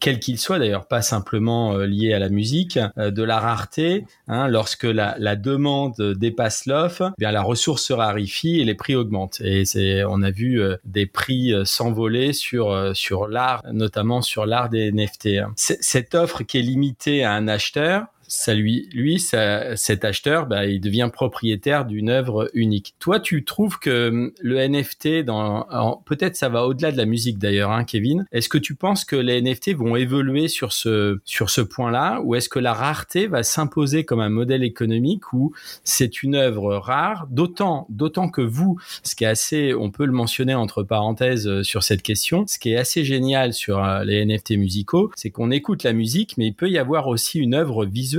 quel 0.04 0.20
qu'il 0.20 0.38
soit 0.38 0.60
d'ailleurs, 0.60 0.86
pas 0.86 1.02
simplement 1.02 1.78
euh, 1.78 1.86
lié 1.86 2.14
à 2.14 2.20
la 2.20 2.28
musique, 2.28 2.78
euh, 2.98 3.10
de 3.10 3.24
la 3.24 3.40
rareté. 3.40 4.06
Hein, 4.28 4.50
lorsque 4.50 4.84
la, 4.84 5.16
la, 5.18 5.38
demande 5.38 5.96
dépasse 6.18 6.66
l'offre, 6.66 7.14
eh 7.18 7.20
bien 7.20 7.32
la 7.32 7.42
ressource 7.42 7.84
se 7.84 7.94
raréfie 7.94 8.60
et 8.60 8.66
les 8.66 8.76
prix 8.76 8.96
augmentent. 8.96 9.40
Et 9.40 9.64
c'est, 9.64 10.04
on 10.04 10.22
a 10.22 10.30
vu 10.30 10.62
euh, 10.62 10.76
des 10.84 11.06
prix 11.06 11.23
s'envoler 11.64 12.34
sur 12.34 12.92
sur 12.96 13.28
l'art, 13.28 13.64
notamment 13.72 14.22
sur 14.22 14.46
l'art 14.46 14.70
des 14.70 14.92
NFT. 14.92 15.30
Cette 15.56 16.16
offre 16.16 16.44
qui 16.44 16.60
est 16.60 16.62
limitée 16.62 17.24
à 17.24 17.34
un 17.34 17.48
acheteur, 17.48 18.06
ça 18.28 18.54
lui, 18.54 18.90
lui, 18.94 19.20
ça, 19.20 19.76
cet 19.76 20.06
acheteur, 20.06 20.48
bah, 20.48 20.66
il 20.66 20.80
devient 20.80 21.10
propriétaire 21.12 21.86
d'une 21.86 22.10
œuvre 22.10 22.50
unique. 22.54 22.96
Toi, 23.00 23.20
tu 23.20 23.44
trouves 23.44 23.80
que 23.80 24.10
hum, 24.10 24.32
le 24.42 24.68
NFT, 24.68 25.24
dans, 25.24 26.02
peut-être 26.06 26.36
ça 26.36 26.50
va 26.50 26.66
au-delà 26.66 26.92
de 26.92 26.98
la 26.98 27.06
musique 27.06 27.38
d'ailleurs, 27.38 27.72
hein, 27.72 27.84
Kevin. 27.84 28.26
Est-ce 28.32 28.50
que 28.50 28.58
tu 28.58 28.76
penses 28.76 29.06
que 29.06 29.16
les 29.16 29.42
NFT 29.42 29.76
vont 29.76 29.96
évoluer 29.96 30.48
sur 30.48 30.74
ce 30.74 31.20
sur 31.26 31.50
ce 31.50 31.62
point-là, 31.62 32.22
ou 32.24 32.36
est-ce 32.36 32.50
que 32.50 32.60
la 32.60 32.74
rareté 32.74 33.28
va 33.28 33.44
s'imposer 33.44 34.04
comme 34.06 34.20
un 34.20 34.30
modèle 34.30 34.64
économique 34.64 35.34
où 35.34 35.54
c'est 35.84 36.24
une 36.24 36.36
œuvre 36.36 36.76
rare, 36.76 37.28
d'autant 37.30 37.86
d'autant 37.90 38.30
que 38.30 38.42
vous, 38.42 38.80
ce 39.04 39.16
qui 39.16 39.24
est 39.24 39.28
assez, 39.28 39.74
on 39.74 39.92
peut 39.92 40.06
le 40.06 40.12
mentionner 40.12 40.54
entre 40.54 40.84
parenthèses 40.84 41.48
euh, 41.48 41.64
sur 41.64 41.84
cette 41.84 42.02
question, 42.02 42.46
ce 42.48 42.60
qui 42.60 42.74
est 42.74 42.78
assez 42.78 43.04
génial 43.04 43.54
sur 43.54 43.84
euh, 43.84 44.04
les 44.04 44.26
NFT 44.26 44.52
musicaux, 44.52 45.12
c'est 45.16 45.30
qu'on 45.30 45.52
écoute 45.52 45.84
la 45.84 45.94
musique, 45.94 46.38
mais 46.38 46.48
il 46.48 46.54
peut 46.54 46.70
y 46.70 46.78
avoir 46.78 47.08
aussi 47.08 47.40
une 47.40 47.54
œuvre 47.54 47.86
visuelle 47.86 48.13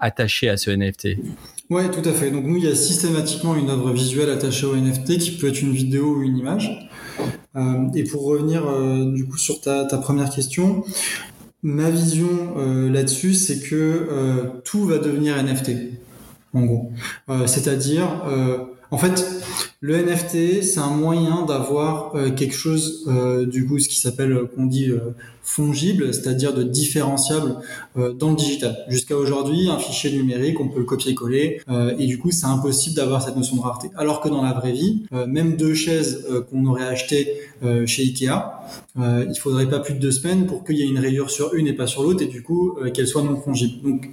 attaché 0.00 0.48
à 0.48 0.56
ce 0.56 0.70
NFT. 0.70 1.16
Ouais, 1.70 1.90
tout 1.90 2.06
à 2.08 2.12
fait. 2.12 2.30
Donc 2.30 2.44
nous, 2.44 2.56
il 2.56 2.64
y 2.64 2.68
a 2.68 2.74
systématiquement 2.74 3.56
une 3.56 3.70
œuvre 3.70 3.92
visuelle 3.92 4.30
attachée 4.30 4.66
au 4.66 4.76
NFT 4.76 5.18
qui 5.18 5.30
peut 5.32 5.48
être 5.48 5.62
une 5.62 5.72
vidéo 5.72 6.16
ou 6.16 6.22
une 6.22 6.36
image. 6.36 6.90
Euh, 7.56 7.88
et 7.94 8.04
pour 8.04 8.24
revenir 8.24 8.66
euh, 8.66 9.12
du 9.12 9.26
coup 9.26 9.38
sur 9.38 9.60
ta, 9.60 9.84
première 9.98 10.30
question, 10.30 10.84
ma 11.62 11.90
vision 11.90 12.54
euh, 12.58 12.90
là-dessus, 12.90 13.34
c'est 13.34 13.60
que 13.60 14.50
tout 14.64 14.84
va 14.84 14.98
devenir 14.98 15.42
NFT. 15.42 15.70
En 16.52 16.66
gros, 16.66 16.92
c'est-à-dire 17.46 18.08
En 18.94 18.96
fait, 18.96 19.26
le 19.80 19.96
NFT, 19.96 20.62
c'est 20.62 20.78
un 20.78 20.90
moyen 20.90 21.44
d'avoir 21.44 22.14
euh, 22.14 22.30
quelque 22.30 22.54
chose, 22.54 23.02
euh, 23.08 23.44
du 23.44 23.66
coup, 23.66 23.80
ce 23.80 23.88
qui 23.88 23.98
s'appelle, 23.98 24.30
euh, 24.30 24.46
qu'on 24.46 24.66
dit 24.66 24.92
fongible, 25.42 26.14
c'est-à-dire 26.14 26.54
de 26.54 26.62
différenciable 26.62 27.56
dans 27.96 28.30
le 28.30 28.36
digital. 28.36 28.78
Jusqu'à 28.88 29.16
aujourd'hui, 29.16 29.68
un 29.68 29.78
fichier 29.78 30.12
numérique, 30.12 30.60
on 30.60 30.68
peut 30.68 30.78
le 30.78 30.86
copier-coller, 30.86 31.60
et 31.98 32.06
du 32.06 32.18
coup, 32.18 32.30
c'est 32.30 32.46
impossible 32.46 32.96
d'avoir 32.96 33.20
cette 33.20 33.36
notion 33.36 33.56
de 33.56 33.60
rareté. 33.60 33.90
Alors 33.96 34.22
que 34.22 34.30
dans 34.30 34.42
la 34.42 34.54
vraie 34.54 34.72
vie, 34.72 35.02
même 35.26 35.56
deux 35.56 35.74
chaises 35.74 36.24
qu'on 36.50 36.64
aurait 36.64 36.86
achetées 36.86 37.30
chez 37.84 38.04
Ikea, 38.04 38.32
il 38.96 39.38
faudrait 39.38 39.68
pas 39.68 39.80
plus 39.80 39.92
de 39.92 39.98
deux 39.98 40.12
semaines 40.12 40.46
pour 40.46 40.64
qu'il 40.64 40.78
y 40.78 40.82
ait 40.82 40.88
une 40.88 40.98
rayure 40.98 41.28
sur 41.28 41.52
une 41.52 41.66
et 41.66 41.74
pas 41.74 41.86
sur 41.86 42.04
l'autre, 42.04 42.22
et 42.22 42.26
du 42.26 42.42
coup, 42.42 42.78
qu'elles 42.94 43.08
soient 43.08 43.22
non 43.22 43.36
fongibles. 43.36 43.82
Donc, 43.82 44.10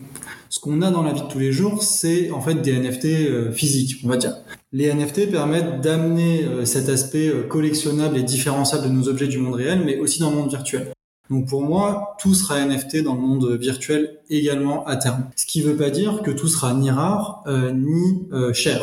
ce 0.49 0.59
qu'on 0.59 0.81
a 0.81 0.91
dans 0.91 1.01
la 1.01 1.13
vie 1.13 1.21
de 1.21 1.27
tous 1.27 1.39
les 1.39 1.53
jours, 1.53 1.81
c'est 1.81 2.29
en 2.31 2.41
fait 2.41 2.55
des 2.55 2.73
NFT 2.73 3.53
physiques, 3.53 4.01
on 4.03 4.09
va 4.09 4.17
dire. 4.17 4.35
Les 4.73 4.93
NFT 4.93 5.29
permettent 5.29 5.81
d'amener 5.81 6.45
euh, 6.45 6.63
cet 6.63 6.87
aspect 6.87 7.27
euh, 7.27 7.43
collectionnable 7.43 8.17
et 8.17 8.23
différenciable 8.23 8.87
de 8.87 8.93
nos 8.93 9.09
objets 9.09 9.27
du 9.27 9.37
monde 9.37 9.55
réel, 9.55 9.81
mais 9.85 9.99
aussi 9.99 10.21
dans 10.21 10.29
le 10.29 10.37
monde 10.37 10.49
virtuel. 10.49 10.93
Donc 11.29 11.49
pour 11.49 11.61
moi, 11.61 12.15
tout 12.19 12.33
sera 12.33 12.65
NFT 12.65 13.03
dans 13.03 13.15
le 13.15 13.19
monde 13.19 13.57
virtuel 13.59 14.19
également 14.29 14.85
à 14.85 14.95
terme. 14.95 15.29
Ce 15.35 15.45
qui 15.45 15.61
ne 15.61 15.65
veut 15.71 15.75
pas 15.75 15.89
dire 15.89 16.21
que 16.21 16.31
tout 16.31 16.47
sera 16.47 16.73
ni 16.73 16.89
rare 16.91 17.43
ni 17.73 18.27
cher. 18.53 18.81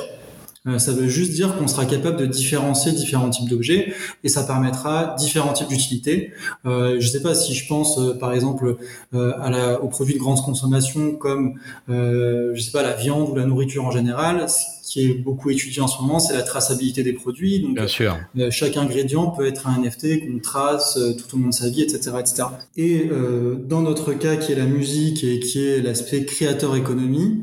Euh, 0.68 0.78
ça 0.78 0.92
veut 0.92 1.08
juste 1.08 1.32
dire 1.32 1.56
qu'on 1.56 1.66
sera 1.66 1.86
capable 1.86 2.16
de 2.16 2.26
différencier 2.26 2.92
différents 2.92 3.30
types 3.30 3.48
d'objets 3.48 3.92
et 4.22 4.28
ça 4.28 4.42
permettra 4.42 5.14
différents 5.18 5.52
types 5.52 5.68
d'utilités. 5.68 6.32
Euh, 6.66 7.00
je 7.00 7.06
ne 7.06 7.10
sais 7.10 7.22
pas 7.22 7.34
si 7.34 7.54
je 7.54 7.66
pense 7.66 7.98
euh, 7.98 8.14
par 8.14 8.32
exemple 8.32 8.76
à 9.12 9.50
la, 9.50 9.82
aux 9.82 9.88
produits 9.88 10.14
de 10.14 10.18
grande 10.18 10.42
consommation 10.42 11.12
comme 11.12 11.54
je 11.88 12.60
sais 12.60 12.70
pas 12.70 12.82
la 12.82 12.94
viande 12.94 13.30
ou 13.30 13.34
la 13.34 13.44
nourriture 13.44 13.84
en 13.84 13.90
général. 13.90 14.46
Ce 14.48 14.92
qui 14.92 15.04
est 15.04 15.14
beaucoup 15.14 15.50
étudié 15.50 15.82
en 15.82 15.86
ce 15.86 16.00
moment, 16.00 16.18
c'est 16.18 16.32
la 16.32 16.42
traçabilité 16.42 17.02
des 17.02 17.12
produits. 17.12 17.60
Donc, 17.60 17.74
Bien 17.74 17.86
sûr. 17.86 18.16
chaque 18.50 18.78
ingrédient 18.78 19.26
peut 19.26 19.46
être 19.46 19.66
un 19.66 19.82
NFT 19.82 20.20
qu'on 20.20 20.38
trace 20.38 20.98
tout 21.18 21.36
au 21.36 21.40
long 21.40 21.48
de 21.48 21.54
sa 21.54 21.68
vie, 21.68 21.82
etc., 21.82 22.12
etc. 22.18 22.44
Et 22.78 23.10
dans 23.66 23.82
notre 23.82 24.14
cas, 24.14 24.36
qui 24.36 24.52
est 24.52 24.56
la 24.56 24.64
musique 24.64 25.24
et 25.24 25.40
qui 25.40 25.62
est 25.62 25.82
l'aspect 25.82 26.24
créateur 26.24 26.74
économie, 26.74 27.42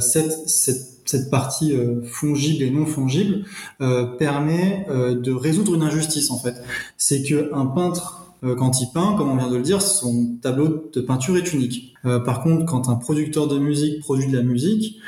cette, 0.00 0.48
cette 0.48 0.93
cette 1.04 1.30
partie 1.30 1.72
euh, 1.72 2.02
fongible 2.04 2.62
et 2.62 2.70
non 2.70 2.86
fongible 2.86 3.44
euh, 3.80 4.04
permet 4.04 4.86
euh, 4.90 5.14
de 5.14 5.32
résoudre 5.32 5.74
une 5.74 5.82
injustice 5.82 6.30
en 6.30 6.38
fait. 6.38 6.54
C'est 6.96 7.22
que 7.22 7.52
un 7.54 7.66
peintre 7.66 8.20
quand 8.58 8.82
il 8.82 8.92
peint, 8.92 9.14
comme 9.16 9.30
on 9.30 9.36
vient 9.38 9.48
de 9.48 9.56
le 9.56 9.62
dire, 9.62 9.80
son 9.80 10.36
tableau 10.42 10.90
de 10.92 11.00
peinture 11.00 11.38
est 11.38 11.54
unique. 11.54 11.94
par 12.02 12.42
contre, 12.42 12.66
quand 12.66 12.90
un 12.90 12.96
producteur 12.96 13.48
de 13.48 13.58
musique 13.58 14.00
produit 14.00 14.30
de 14.30 14.36
la 14.36 14.42
musique, 14.42 14.98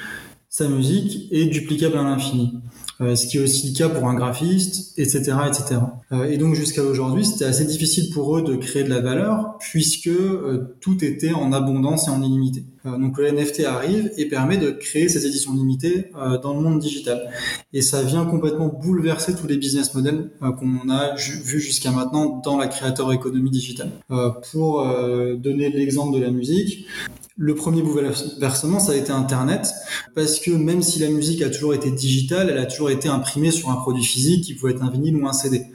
sa 0.48 0.68
musique 0.68 1.30
est 1.30 1.44
duplicable 1.44 1.98
à 1.98 2.02
l'infini. 2.02 2.54
Euh, 3.02 3.14
ce 3.14 3.26
qui 3.26 3.36
est 3.36 3.40
aussi 3.40 3.68
le 3.68 3.76
cas 3.76 3.90
pour 3.90 4.08
un 4.08 4.14
graphiste, 4.14 4.98
etc., 4.98 5.36
etc. 5.46 5.80
Euh, 6.12 6.24
et 6.24 6.38
donc 6.38 6.54
jusqu'à 6.54 6.82
aujourd'hui, 6.82 7.26
c'était 7.26 7.44
assez 7.44 7.66
difficile 7.66 8.10
pour 8.10 8.38
eux 8.38 8.42
de 8.42 8.56
créer 8.56 8.84
de 8.84 8.88
la 8.88 9.00
valeur 9.00 9.58
puisque 9.58 10.06
euh, 10.06 10.76
tout 10.80 11.04
était 11.04 11.32
en 11.32 11.52
abondance 11.52 12.08
et 12.08 12.10
en 12.10 12.22
illimité. 12.22 12.64
Donc 12.86 13.18
le 13.18 13.30
NFT 13.30 13.64
arrive 13.64 14.10
et 14.16 14.26
permet 14.26 14.56
de 14.56 14.70
créer 14.70 15.08
ces 15.08 15.26
éditions 15.26 15.52
limitées 15.54 16.10
dans 16.42 16.54
le 16.54 16.60
monde 16.60 16.78
digital. 16.78 17.30
Et 17.72 17.82
ça 17.82 18.02
vient 18.02 18.24
complètement 18.24 18.68
bouleverser 18.68 19.34
tous 19.34 19.46
les 19.46 19.56
business 19.56 19.94
models 19.94 20.30
qu'on 20.40 20.88
a 20.88 21.14
vu 21.16 21.60
jusqu'à 21.60 21.90
maintenant 21.90 22.40
dans 22.44 22.56
la 22.56 22.68
créateur 22.68 23.12
économie 23.12 23.50
digitale. 23.50 23.90
pour 24.50 24.82
donner 25.38 25.70
l'exemple 25.70 26.16
de 26.16 26.22
la 26.22 26.30
musique, 26.30 26.86
le 27.38 27.54
premier 27.54 27.82
bouleversement, 27.82 28.80
ça 28.80 28.92
a 28.92 28.94
été 28.94 29.12
Internet, 29.12 29.70
parce 30.14 30.40
que 30.40 30.50
même 30.50 30.80
si 30.80 31.00
la 31.00 31.10
musique 31.10 31.42
a 31.42 31.50
toujours 31.50 31.74
été 31.74 31.90
digitale, 31.90 32.48
elle 32.48 32.56
a 32.56 32.64
toujours 32.64 32.88
été 32.88 33.08
imprimée 33.08 33.50
sur 33.50 33.70
un 33.70 33.76
produit 33.76 34.04
physique 34.04 34.44
qui 34.44 34.54
pouvait 34.54 34.72
être 34.72 34.82
un 34.82 34.90
vinyle 34.90 35.16
ou 35.16 35.28
un 35.28 35.34
CD. 35.34 35.66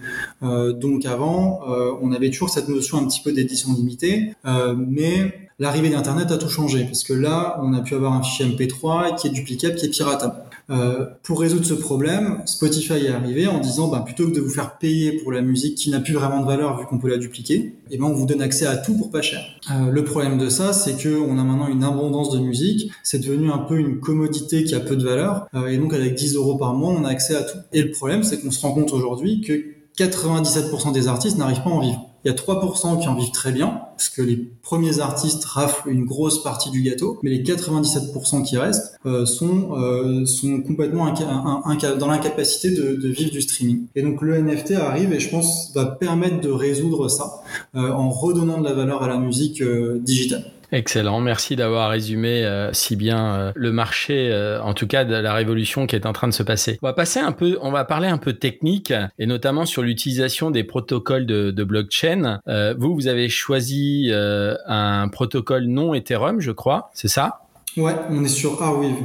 Euh, 0.41 0.73
donc 0.73 1.05
avant, 1.05 1.59
euh, 1.69 1.91
on 2.01 2.11
avait 2.13 2.31
toujours 2.31 2.49
cette 2.49 2.67
notion 2.67 2.97
un 2.97 3.05
petit 3.05 3.21
peu 3.21 3.31
d'édition 3.31 3.73
limitée, 3.73 4.33
euh, 4.45 4.75
mais 4.75 5.50
l'arrivée 5.61 5.89
d'Internet 5.89 6.31
a 6.31 6.37
tout 6.37 6.49
changé, 6.49 6.85
parce 6.85 7.03
que 7.03 7.13
là, 7.13 7.59
on 7.61 7.73
a 7.73 7.81
pu 7.81 7.93
avoir 7.93 8.13
un 8.13 8.23
fichier 8.23 8.45
MP3 8.47 9.15
qui 9.15 9.27
est 9.27 9.29
duplicable, 9.29 9.75
qui 9.75 9.85
est 9.85 9.89
piratable. 9.89 10.33
Euh, 10.71 11.05
pour 11.21 11.39
résoudre 11.39 11.65
ce 11.65 11.75
problème, 11.75 12.41
Spotify 12.45 13.05
est 13.05 13.09
arrivé 13.09 13.45
en 13.45 13.59
disant 13.59 13.87
ben, 13.87 13.99
plutôt 13.99 14.25
que 14.27 14.33
de 14.33 14.39
vous 14.39 14.49
faire 14.49 14.77
payer 14.79 15.11
pour 15.21 15.31
la 15.31 15.41
musique 15.41 15.75
qui 15.75 15.91
n'a 15.91 15.99
plus 15.99 16.13
vraiment 16.13 16.41
de 16.41 16.47
valeur 16.47 16.79
vu 16.79 16.85
qu'on 16.85 16.97
peut 16.97 17.09
la 17.09 17.17
dupliquer, 17.17 17.75
eh 17.91 17.97
ben 17.97 18.05
on 18.05 18.13
vous 18.13 18.25
donne 18.25 18.41
accès 18.41 18.65
à 18.65 18.77
tout 18.77 18.97
pour 18.97 19.11
pas 19.11 19.21
cher. 19.21 19.41
Euh, 19.69 19.91
le 19.91 20.03
problème 20.03 20.39
de 20.39 20.49
ça, 20.49 20.73
c'est 20.73 20.97
que 20.97 21.09
on 21.09 21.37
a 21.37 21.43
maintenant 21.43 21.67
une 21.67 21.83
abondance 21.83 22.31
de 22.31 22.39
musique, 22.39 22.91
c'est 23.03 23.19
devenu 23.19 23.51
un 23.51 23.59
peu 23.59 23.77
une 23.77 23.99
commodité 23.99 24.63
qui 24.63 24.73
a 24.73 24.79
peu 24.79 24.95
de 24.95 25.03
valeur, 25.03 25.45
euh, 25.53 25.67
et 25.67 25.77
donc 25.77 25.93
avec 25.93 26.15
10 26.15 26.35
euros 26.35 26.55
par 26.55 26.73
mois, 26.73 26.91
on 26.91 27.03
a 27.03 27.09
accès 27.09 27.35
à 27.35 27.43
tout. 27.43 27.59
Et 27.71 27.83
le 27.83 27.91
problème, 27.91 28.23
c'est 28.23 28.41
qu'on 28.41 28.51
se 28.51 28.61
rend 28.61 28.71
compte 28.73 28.93
aujourd'hui 28.93 29.41
que 29.41 29.63
97% 29.97 30.91
des 30.91 31.07
artistes 31.07 31.37
n'arrivent 31.37 31.63
pas 31.63 31.69
à 31.69 31.73
en 31.73 31.81
vivre. 31.81 32.10
Il 32.23 32.27
y 32.27 32.31
a 32.31 32.37
3% 32.37 33.01
qui 33.01 33.07
en 33.07 33.15
vivent 33.15 33.31
très 33.31 33.51
bien, 33.51 33.81
parce 33.97 34.09
que 34.09 34.21
les 34.21 34.37
premiers 34.37 34.99
artistes 34.99 35.43
raflent 35.45 35.89
une 35.89 36.05
grosse 36.05 36.43
partie 36.43 36.69
du 36.69 36.81
gâteau, 36.83 37.19
mais 37.23 37.31
les 37.31 37.41
97% 37.43 38.43
qui 38.43 38.57
restent 38.57 38.95
euh, 39.05 39.25
sont, 39.25 39.75
euh, 39.75 40.25
sont 40.25 40.61
complètement 40.61 41.11
dans 41.11 42.07
l'incapacité 42.07 42.71
de, 42.71 42.95
de, 42.95 43.07
vivre 43.09 43.31
du 43.31 43.41
streaming. 43.41 43.87
Et 43.95 44.03
donc 44.03 44.21
le 44.21 44.39
NFT 44.39 44.71
arrive 44.73 45.13
et 45.13 45.19
je 45.19 45.29
pense 45.29 45.71
va 45.73 45.85
permettre 45.85 46.41
de 46.41 46.49
résoudre 46.49 47.09
ça 47.09 47.41
euh, 47.75 47.91
en 47.91 48.09
redonnant 48.09 48.59
de 48.59 48.65
la 48.65 48.73
valeur 48.73 49.01
à 49.01 49.07
la 49.07 49.17
musique 49.17 49.63
digitale. 49.63 50.45
Excellent, 50.73 51.19
merci 51.19 51.57
d'avoir 51.57 51.89
résumé 51.89 52.45
euh, 52.45 52.71
si 52.71 52.95
bien 52.95 53.35
euh, 53.35 53.51
le 53.55 53.73
marché, 53.73 54.29
euh, 54.31 54.61
en 54.61 54.73
tout 54.73 54.87
cas 54.87 55.03
de 55.03 55.13
la 55.13 55.33
révolution 55.33 55.85
qui 55.85 55.97
est 55.97 56.05
en 56.05 56.13
train 56.13 56.29
de 56.29 56.33
se 56.33 56.43
passer. 56.43 56.79
On 56.81 56.87
va 56.87 56.93
passer 56.93 57.19
un 57.19 57.33
peu, 57.33 57.57
on 57.61 57.71
va 57.71 57.83
parler 57.83 58.07
un 58.07 58.17
peu 58.17 58.31
technique 58.31 58.93
et 59.19 59.25
notamment 59.25 59.65
sur 59.65 59.81
l'utilisation 59.81 60.49
des 60.49 60.63
protocoles 60.63 61.25
de, 61.25 61.51
de 61.51 61.63
blockchain. 61.65 62.39
vous, 62.77 62.95
vous 62.95 63.07
avez 63.07 63.27
choisi 63.27 64.11
un 64.13 65.07
protocole 65.09 65.65
non 65.65 65.93
Ethereum, 65.93 66.39
je 66.39 66.51
crois, 66.51 66.89
c'est 66.93 67.09
ça? 67.09 67.41
Ouais, 67.77 67.95
on 68.09 68.23
est 68.23 68.27
sur 68.27 68.61
Arweave. 68.61 68.95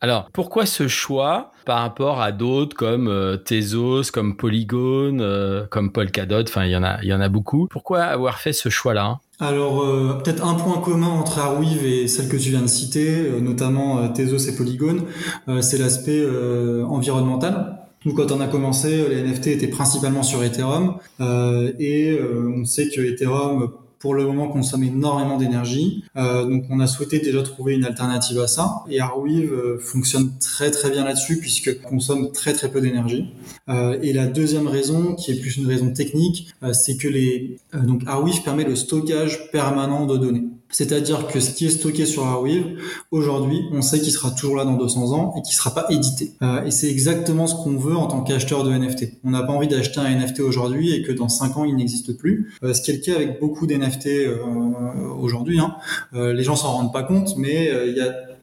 Alors, 0.00 0.30
pourquoi 0.32 0.64
ce 0.64 0.88
choix 0.88 1.52
par 1.66 1.80
rapport 1.80 2.20
à 2.20 2.32
d'autres 2.32 2.74
comme 2.74 3.38
Tezos, 3.44 4.10
comme 4.12 4.36
Polygon, 4.36 5.66
comme 5.70 5.92
Polkadot? 5.92 6.42
Enfin, 6.42 6.64
il 6.64 6.70
y 6.70 6.76
en 6.76 6.82
a, 6.82 6.98
il 7.02 7.08
y 7.08 7.14
en 7.14 7.20
a 7.20 7.28
beaucoup. 7.28 7.68
Pourquoi 7.70 8.04
avoir 8.04 8.38
fait 8.38 8.52
ce 8.52 8.68
choix-là? 8.68 9.18
Alors 9.38 9.82
euh, 9.82 10.14
peut-être 10.14 10.46
un 10.46 10.54
point 10.54 10.80
commun 10.80 11.08
entre 11.08 11.38
Arweave 11.38 11.84
et 11.84 12.08
celle 12.08 12.28
que 12.28 12.36
tu 12.36 12.50
viens 12.50 12.62
de 12.62 12.66
citer, 12.66 13.18
euh, 13.18 13.40
notamment 13.40 13.98
euh, 13.98 14.08
Tezos 14.08 14.48
et 14.48 14.56
Polygon, 14.56 15.04
c'est 15.60 15.78
l'aspect 15.78 16.24
environnemental. 16.88 17.78
Nous, 18.04 18.14
quand 18.14 18.30
on 18.32 18.40
a 18.40 18.46
commencé, 18.46 19.08
les 19.08 19.22
NFT 19.22 19.48
étaient 19.48 19.66
principalement 19.68 20.22
sur 20.22 20.42
Ethereum 20.42 20.96
et 21.20 22.18
on 22.20 22.64
sait 22.64 22.88
que 22.88 23.00
Ethereum 23.00 23.70
pour 23.98 24.14
le 24.14 24.24
moment 24.24 24.48
consomme 24.48 24.84
énormément 24.84 25.36
d'énergie. 25.36 26.04
Euh, 26.16 26.44
donc 26.44 26.64
on 26.70 26.80
a 26.80 26.86
souhaité 26.86 27.18
déjà 27.18 27.42
trouver 27.42 27.74
une 27.74 27.84
alternative 27.84 28.38
à 28.40 28.46
ça. 28.46 28.84
Et 28.88 29.00
Arweave 29.00 29.52
euh, 29.52 29.78
fonctionne 29.78 30.32
très 30.38 30.70
très 30.70 30.90
bien 30.90 31.04
là-dessus 31.04 31.38
puisque 31.38 31.80
consomme 31.82 32.32
très 32.32 32.52
très 32.52 32.70
peu 32.70 32.80
d'énergie. 32.80 33.32
Euh, 33.68 33.98
et 34.02 34.12
la 34.12 34.26
deuxième 34.26 34.66
raison, 34.66 35.14
qui 35.14 35.32
est 35.32 35.40
plus 35.40 35.56
une 35.56 35.66
raison 35.66 35.92
technique, 35.92 36.48
c'est 36.72 36.96
que 36.96 37.08
les 37.08 37.58
donc 37.72 38.02
Arweave 38.06 38.42
permet 38.42 38.64
le 38.64 38.76
stockage 38.76 39.50
permanent 39.50 40.06
de 40.06 40.16
données. 40.16 40.44
C'est-à-dire 40.70 41.26
que 41.28 41.40
ce 41.40 41.52
qui 41.52 41.66
est 41.66 41.70
stocké 41.70 42.06
sur 42.06 42.26
Arweave, 42.26 42.64
aujourd'hui, 43.10 43.62
on 43.72 43.82
sait 43.82 44.00
qu'il 44.00 44.12
sera 44.12 44.30
toujours 44.30 44.56
là 44.56 44.64
dans 44.64 44.76
200 44.76 45.12
ans 45.12 45.34
et 45.36 45.42
qu'il 45.42 45.54
sera 45.54 45.72
pas 45.72 45.86
édité. 45.90 46.32
Euh, 46.42 46.64
et 46.64 46.70
c'est 46.70 46.90
exactement 46.90 47.46
ce 47.46 47.54
qu'on 47.54 47.76
veut 47.76 47.96
en 47.96 48.06
tant 48.06 48.22
qu'acheteur 48.22 48.64
de 48.64 48.72
NFT. 48.72 49.18
On 49.24 49.30
n'a 49.30 49.42
pas 49.42 49.52
envie 49.52 49.68
d'acheter 49.68 50.00
un 50.00 50.10
NFT 50.10 50.40
aujourd'hui 50.40 50.92
et 50.92 51.02
que 51.02 51.12
dans 51.12 51.28
5 51.28 51.56
ans, 51.56 51.64
il 51.64 51.76
n'existe 51.76 52.16
plus. 52.16 52.52
Euh, 52.62 52.74
ce 52.74 52.82
qui 52.82 52.90
est 52.90 52.94
le 52.94 53.00
cas 53.00 53.14
avec 53.14 53.40
beaucoup 53.40 53.66
d'NFT 53.66 54.06
euh, 54.06 54.36
aujourd'hui. 55.18 55.60
Hein. 55.60 55.76
Les 56.12 56.42
gens 56.42 56.56
s'en 56.56 56.72
rendent 56.72 56.92
pas 56.92 57.02
compte, 57.02 57.36
mais 57.36 57.70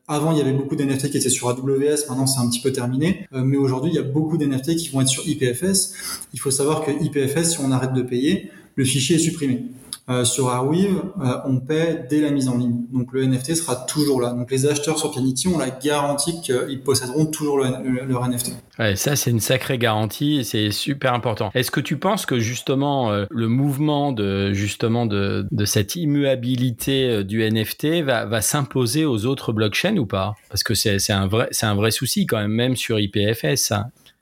avant, 0.07 0.31
il 0.31 0.37
y 0.37 0.41
avait 0.41 0.53
beaucoup 0.53 0.75
d'NFT 0.75 1.09
qui 1.09 1.17
étaient 1.17 1.29
sur 1.29 1.49
AWS, 1.49 2.07
maintenant 2.09 2.27
c'est 2.27 2.39
un 2.39 2.49
petit 2.49 2.61
peu 2.61 2.71
terminé. 2.71 3.27
Mais 3.31 3.57
aujourd'hui, 3.57 3.91
il 3.91 3.95
y 3.95 3.99
a 3.99 4.03
beaucoup 4.03 4.37
d'NFT 4.37 4.75
qui 4.75 4.89
vont 4.89 5.01
être 5.01 5.07
sur 5.07 5.27
IPFS. 5.27 5.93
Il 6.33 6.39
faut 6.39 6.51
savoir 6.51 6.83
que 6.83 6.91
IPFS, 6.91 7.51
si 7.51 7.59
on 7.59 7.71
arrête 7.71 7.93
de 7.93 8.01
payer, 8.01 8.51
le 8.75 8.85
fichier 8.85 9.15
est 9.15 9.19
supprimé. 9.19 9.65
Euh, 10.09 10.25
sur 10.25 10.49
Arweave, 10.49 11.01
euh, 11.21 11.37
on 11.45 11.61
paie 11.61 12.05
dès 12.09 12.19
la 12.19 12.29
mise 12.29 12.49
en 12.49 12.57
ligne. 12.57 12.81
Donc 12.91 13.13
le 13.13 13.25
NFT 13.25 13.55
sera 13.55 13.75
toujours 13.75 14.19
là. 14.19 14.33
Donc 14.33 14.51
les 14.51 14.65
acheteurs 14.65 14.99
sur 14.99 15.11
Pianity 15.11 15.47
ont 15.47 15.57
la 15.57 15.69
garantie 15.69 16.41
qu'ils 16.41 16.81
posséderont 16.83 17.27
toujours 17.27 17.59
leur 17.59 18.27
NFT. 18.27 18.51
Ouais, 18.79 18.97
ça 18.97 19.15
c'est 19.15 19.31
une 19.31 19.39
sacrée 19.39 19.77
garantie 19.77 20.39
et 20.39 20.43
c'est 20.43 20.71
super 20.71 21.13
important. 21.13 21.51
Est-ce 21.53 21.71
que 21.71 21.79
tu 21.79 21.97
penses 21.97 22.25
que 22.25 22.37
justement 22.39 23.11
euh, 23.11 23.25
le 23.29 23.47
mouvement 23.47 24.11
de 24.11 24.51
justement 24.51 25.05
de, 25.05 25.47
cette 25.63 25.95
immuabilité 25.95 27.23
du 27.23 27.41
NFT 27.49 28.01
va, 28.03 28.41
s'imposer 28.41 29.05
aux 29.05 29.25
autres 29.25 29.53
blockchains 29.53 29.95
ou 29.95 30.05
pas? 30.05 30.35
Parce 30.49 30.63
que 30.63 30.73
c'est 30.73 31.13
un 31.13 31.27
vrai 31.27 31.47
un 31.61 31.75
vrai 31.75 31.91
souci 31.91 32.25
quand 32.25 32.39
même 32.39 32.51
même 32.51 32.75
sur 32.75 32.99
IPFS. 32.99 33.71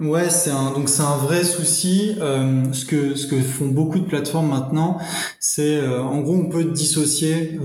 Ouais, 0.01 0.31
c'est 0.31 0.49
un 0.49 0.71
donc 0.73 0.89
c'est 0.89 1.03
un 1.03 1.15
vrai 1.17 1.43
souci. 1.43 2.15
Euh, 2.21 2.73
ce 2.73 2.85
que 2.85 3.13
ce 3.13 3.27
que 3.27 3.39
font 3.39 3.67
beaucoup 3.67 3.99
de 3.99 4.05
plateformes 4.05 4.49
maintenant, 4.49 4.97
c'est 5.39 5.79
en 5.87 6.21
gros 6.21 6.33
on 6.33 6.49
peut 6.49 6.63
dissocier. 6.63 7.59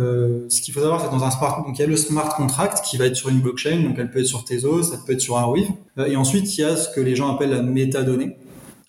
ce 0.49 0.61
qu'il 0.61 0.75
faut 0.75 0.81
savoir, 0.81 1.01
c'est 1.01 1.11
dans 1.11 1.25
un 1.25 1.31
smart, 1.31 1.65
donc 1.65 1.79
il 1.79 1.81
y 1.81 1.85
a 1.85 1.89
le 1.89 1.97
smart 1.97 2.37
contract 2.37 2.85
qui 2.85 2.99
va 2.99 3.07
être 3.07 3.17
sur 3.17 3.31
une 3.31 3.41
blockchain, 3.41 3.83
donc 3.83 3.97
elle 3.99 4.11
peut 4.11 4.21
être 4.21 4.27
sur 4.27 4.45
Tezos, 4.45 4.83
ça 4.83 4.99
peut 5.07 5.15
être 5.15 5.21
sur 5.21 5.39
Arweave, 5.39 5.71
et 6.07 6.17
ensuite 6.17 6.59
il 6.59 6.61
y 6.61 6.65
a 6.65 6.77
ce 6.77 6.91
que 6.91 7.01
les 7.01 7.17
gens 7.17 7.35
appellent 7.35 7.51
la 7.51 7.63
métadonnée. 7.63 8.37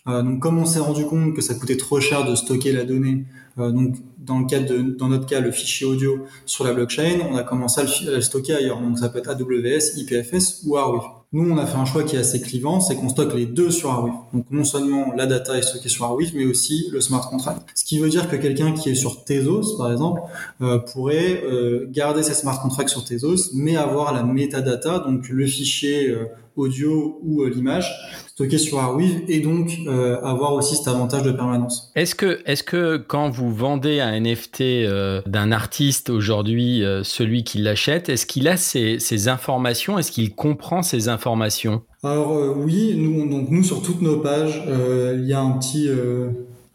donc 0.05 0.39
comme 0.41 0.60
on 0.60 0.65
s'est 0.65 0.79
rendu 0.79 1.05
compte 1.05 1.33
que 1.33 1.41
ça 1.41 1.53
coûtait 1.55 1.77
trop 1.77 2.01
cher 2.01 2.25
de 2.25 2.36
stocker 2.36 2.73
la 2.73 2.83
donnée, 2.83 3.25
donc 3.57 3.95
dans 4.17 4.39
le 4.39 4.45
cas 4.45 4.60
de, 4.60 4.81
dans 4.81 5.07
notre 5.07 5.25
cas, 5.25 5.39
le 5.39 5.51
fichier 5.51 5.88
audio 5.88 6.25
sur 6.45 6.65
la 6.65 6.73
blockchain, 6.73 7.19
on 7.31 7.36
a 7.38 7.43
commencé 7.43 7.81
à 7.81 8.12
le, 8.12 8.21
stocker 8.21 8.53
ailleurs. 8.55 8.81
Donc 8.81 8.99
ça 8.99 9.10
peut 9.10 9.19
être 9.19 9.29
AWS, 9.29 9.97
IPFS 9.97 10.63
ou 10.65 10.75
Arweave. 10.75 11.16
Nous, 11.34 11.52
on 11.52 11.58
a 11.58 11.66
fait 11.66 11.78
un 11.78 11.84
choix 11.84 12.04
qui 12.04 12.16
est 12.16 12.20
assez 12.20 12.40
clivant, 12.40 12.80
c'est 12.80 12.96
qu'on 12.96 13.10
stocke 13.10 13.34
les 13.34 13.46
deux 13.46 13.70
sur 13.70 13.92
Arweave. 13.92 14.13
Donc 14.34 14.46
non 14.50 14.63
seulement 14.63 15.12
la 15.13 15.26
data 15.26 15.58
est 15.58 15.62
stockée 15.62 15.90
sur 15.90 16.06
Arweave, 16.06 16.32
mais 16.34 16.46
aussi 16.46 16.88
le 16.94 17.02
smart 17.02 17.30
contract. 17.30 17.68
Ce 17.76 17.84
qui 17.84 18.00
veut 18.00 18.08
dire 18.08 18.30
que 18.30 18.38
quelqu'un 18.38 18.72
qui 18.72 18.92
est 18.92 18.96
sur 18.96 19.26
Tezos, 19.26 19.76
par 19.78 19.92
exemple, 19.92 20.22
euh, 20.62 20.80
pourrait 20.80 21.44
euh, 21.44 21.86
garder 21.92 22.24
ses 22.24 22.34
smart 22.34 22.62
contracts 22.62 22.90
sur 22.90 23.04
Tezos, 23.04 23.52
mais 23.54 23.76
avoir 23.76 24.13
la 24.13 24.24
metadata, 24.24 25.00
donc 25.00 25.28
le 25.28 25.46
fichier 25.46 26.08
euh, 26.08 26.28
audio 26.56 27.20
ou 27.24 27.44
l'image 27.44 27.94
stocké 28.38 28.60
sur 28.60 28.78
Arweave 28.78 29.23
et 29.30 29.39
donc 29.39 29.80
euh, 29.88 30.21
avoir 30.21 30.54
aussi 30.54 30.76
cet 30.76 30.88
avantage 30.88 31.23
de 31.23 31.32
permanence. 31.32 31.91
Est-ce 31.95 32.13
que, 32.13 32.39
est-ce 32.45 32.62
que 32.62 32.97
quand 32.97 33.32
vous 33.32 33.52
vendez 33.52 34.00
un 34.00 34.19
NFT 34.19 34.62
euh, 34.62 35.23
d'un 35.26 35.52
artiste 35.52 36.12
aujourd'hui, 36.12 36.84
euh, 36.84 37.04
celui 37.04 37.43
qui 37.43 37.58
l'achète, 37.58 38.10
est-ce 38.10 38.28
qu'il 38.28 38.47
a 38.47 38.56
ces, 38.56 39.00
ces 39.00 39.28
informations? 39.28 39.97
Est-ce 39.97 40.12
qu'il 40.12 40.36
comprend 40.36 40.84
ces 40.84 41.10
informations? 41.10 41.82
Alors 42.04 42.32
oui, 42.56 42.93
nous, 42.95 43.28
donc 43.28 43.50
nous 43.50 43.63
sur 43.63 43.82
toutes 43.82 44.04
nos 44.04 44.17
pages, 44.17 44.62
il 44.67 45.26
y 45.26 45.34
a 45.34 45.41
un 45.41 45.58
petit 45.58 45.89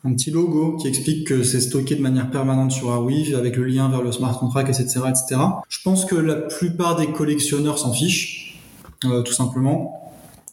un 0.05 0.14
petit 0.14 0.33
logo 0.33 0.77
qui 0.79 0.88
explique 0.88 1.29
que 1.29 1.44
c'est 1.44 1.61
stocké 1.61 1.94
de 1.94 2.03
manière 2.03 2.29
permanente 2.29 2.72
sur 2.72 2.90
Arweave 2.90 3.37
avec 3.37 3.55
le 3.55 3.66
lien 3.66 3.88
vers 3.88 4.03
le 4.03 4.11
smart 4.11 4.37
contract, 4.37 4.68
etc., 4.68 5.03
etc. 5.09 5.40
Je 5.68 5.79
pense 5.85 6.07
que 6.07 6.16
la 6.16 6.35
plupart 6.35 6.96
des 6.96 7.07
collectionneurs 7.07 7.79
s'en 7.79 7.92
fichent, 7.92 8.61
tout 9.01 9.33
simplement. 9.33 10.02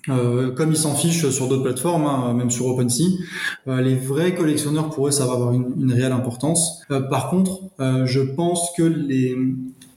Euh, 0.09 0.51
comme 0.51 0.71
ils 0.71 0.77
s'en 0.77 0.95
fichent 0.95 1.29
sur 1.29 1.47
d'autres 1.47 1.63
plateformes, 1.63 2.05
hein, 2.05 2.33
même 2.33 2.49
sur 2.49 2.67
OpenSea, 2.67 3.03
euh, 3.67 3.81
les 3.81 3.95
vrais 3.95 4.35
collectionneurs 4.35 4.89
pour 4.89 5.07
eux 5.07 5.11
ça 5.11 5.25
va 5.25 5.33
avoir 5.33 5.53
une, 5.53 5.91
réelle 5.91 6.11
importance. 6.11 6.81
Euh, 6.91 7.01
par 7.01 7.29
contre, 7.29 7.61
je 7.79 8.19
pense 8.19 8.71
que 8.77 8.83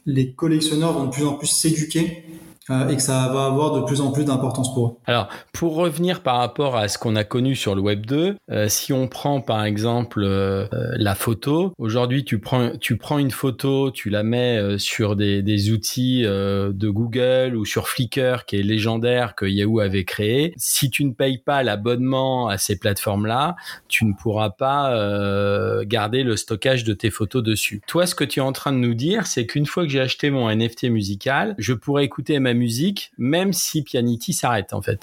les 0.07 0.33
collectionneurs 0.33 0.92
vont 0.92 1.07
de 1.07 1.11
plus 1.11 1.25
en 1.25 1.35
plus 1.35 1.48
s'éduquer 1.48 2.25
euh, 2.70 2.88
et 2.88 2.96
que 2.96 3.03
ça 3.03 3.29
va 3.33 3.46
avoir 3.46 3.72
de 3.72 3.81
plus 3.81 4.01
en 4.01 4.12
plus 4.12 4.25
d'importance 4.25 4.72
pour 4.72 4.87
eux. 4.87 4.92
Alors, 5.07 5.29
pour 5.53 5.75
revenir 5.75 6.22
par 6.22 6.37
rapport 6.37 6.77
à 6.77 6.88
ce 6.88 6.96
qu'on 6.96 7.16
a 7.16 7.25
connu 7.25 7.57
sur 7.57 7.75
le 7.75 7.81
Web 7.81 8.07
2, 8.07 8.37
euh, 8.51 8.68
si 8.68 8.92
on 8.92 9.09
prend 9.09 9.40
par 9.40 9.64
exemple 9.64 10.22
euh, 10.22 10.68
la 10.70 11.14
photo, 11.14 11.72
aujourd'hui 11.79 12.25
tu 12.25 12.38
prends, 12.38 12.77
tu 12.79 12.96
prends 12.96 13.18
une 13.18 13.31
photo, 13.31 13.90
tu 13.90 14.11
la 14.11 14.22
mets 14.22 14.79
sur 14.79 15.16
des, 15.16 15.42
outils 15.70 16.22
de 16.22 16.88
Google 16.88 17.55
ou 17.57 17.64
sur 17.64 17.88
Flickr 17.88 18.44
qui 18.46 18.57
est 18.57 18.62
légendaire 18.62 19.35
que 19.35 19.46
Yahoo 19.46 19.81
avait 19.81 20.05
créé. 20.05 20.55
Si 20.57 20.90
tu 20.90 21.05
ne 21.05 21.12
payes 21.12 21.38
pas 21.38 21.62
l'abonnement 21.62 22.48
à 22.48 22.59
ces 22.59 22.79
plateformes-là, 22.79 23.55
tu 23.88 24.05
ne 24.05 24.12
pourras 24.12 24.51
pas 24.51 25.85
garder 25.85 26.22
le 26.22 26.37
stockage 26.37 26.85
de 26.85 26.94
tes 26.94 27.11
photos 27.11 27.42
dessus. 27.42 27.81
Toi, 27.87 28.07
ce 28.07 28.14
que 28.14 28.25
tu 28.25 28.40
es 28.40 28.42
en 28.42 28.53
train 28.53 28.72
de 28.72 28.79
nous 28.79 28.94
dire, 28.94 29.27
c'est 29.27 29.46
qu'une 29.46 29.66
fois 29.66 29.85
que 29.85 29.90
j'ai 29.90 30.01
acheté 30.01 30.31
mon 30.31 30.51
NFT 30.51 30.85
musical, 30.85 31.55
je 31.59 31.72
pourrais 31.72 32.05
écouter 32.05 32.38
musique, 32.55 33.12
même 33.19 33.53
si 33.53 33.83
Pianity 33.83 34.33
s'arrête 34.33 34.73
en 34.73 34.83
fait. 34.83 35.01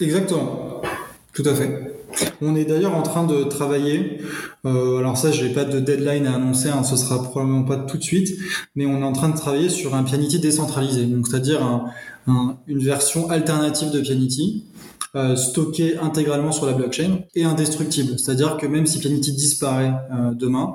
Exactement, 0.00 0.82
tout 1.32 1.44
à 1.46 1.54
fait. 1.54 1.94
On 2.40 2.54
est 2.54 2.64
d'ailleurs 2.64 2.94
en 2.94 3.02
train 3.02 3.24
de 3.24 3.42
travailler. 3.44 4.18
Euh, 4.64 4.98
alors 4.98 5.16
ça, 5.18 5.32
j'ai 5.32 5.48
pas 5.48 5.64
de 5.64 5.80
deadline 5.80 6.26
à 6.26 6.34
annoncer, 6.34 6.68
hein, 6.68 6.84
ce 6.84 6.96
sera 6.96 7.22
probablement 7.22 7.64
pas 7.64 7.76
tout 7.76 7.98
de 7.98 8.02
suite, 8.02 8.38
mais 8.76 8.86
on 8.86 9.00
est 9.00 9.04
en 9.04 9.12
train 9.12 9.28
de 9.28 9.36
travailler 9.36 9.68
sur 9.68 9.94
un 9.94 10.04
Pianity 10.04 10.38
décentralisé, 10.38 11.04
donc 11.04 11.26
c'est-à-dire 11.26 11.84
une 12.26 12.78
version 12.78 13.30
alternative 13.30 13.90
de 13.90 14.00
Pianity 14.00 14.64
euh, 15.16 15.36
stocké 15.36 15.96
intégralement 15.98 16.50
sur 16.50 16.66
la 16.66 16.72
blockchain 16.72 17.20
et 17.36 17.44
indestructible. 17.44 18.18
C'est-à-dire 18.18 18.56
que 18.56 18.66
même 18.66 18.84
si 18.84 18.98
Planity 18.98 19.30
disparaît 19.30 19.92
euh, 20.12 20.32
demain, 20.34 20.74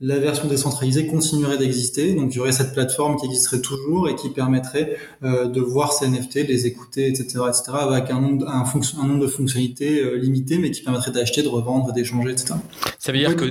la 0.00 0.20
version 0.20 0.46
décentralisée 0.46 1.08
continuerait 1.08 1.58
d'exister. 1.58 2.14
Donc 2.14 2.32
il 2.32 2.36
y 2.36 2.40
aurait 2.40 2.52
cette 2.52 2.72
plateforme 2.72 3.16
qui 3.16 3.26
existerait 3.26 3.60
toujours 3.60 4.08
et 4.08 4.14
qui 4.14 4.30
permettrait 4.30 4.96
euh, 5.24 5.48
de 5.48 5.60
voir 5.60 5.92
ces 5.92 6.06
NFT, 6.06 6.46
les 6.46 6.68
écouter, 6.68 7.08
etc., 7.08 7.40
etc., 7.48 7.72
avec 7.80 8.10
un 8.10 8.20
nombre, 8.20 8.48
un, 8.48 8.62
un 8.62 9.06
nombre 9.08 9.22
de 9.22 9.26
fonctionnalités 9.26 10.16
limité, 10.18 10.58
mais 10.58 10.70
qui 10.70 10.82
permettrait 10.82 11.10
d'acheter, 11.10 11.42
de 11.42 11.48
revendre, 11.48 11.92
d'échanger, 11.92 12.30
etc. 12.30 12.54
Ça 13.00 13.10
veut 13.10 13.18
dire 13.18 13.34
que 13.34 13.48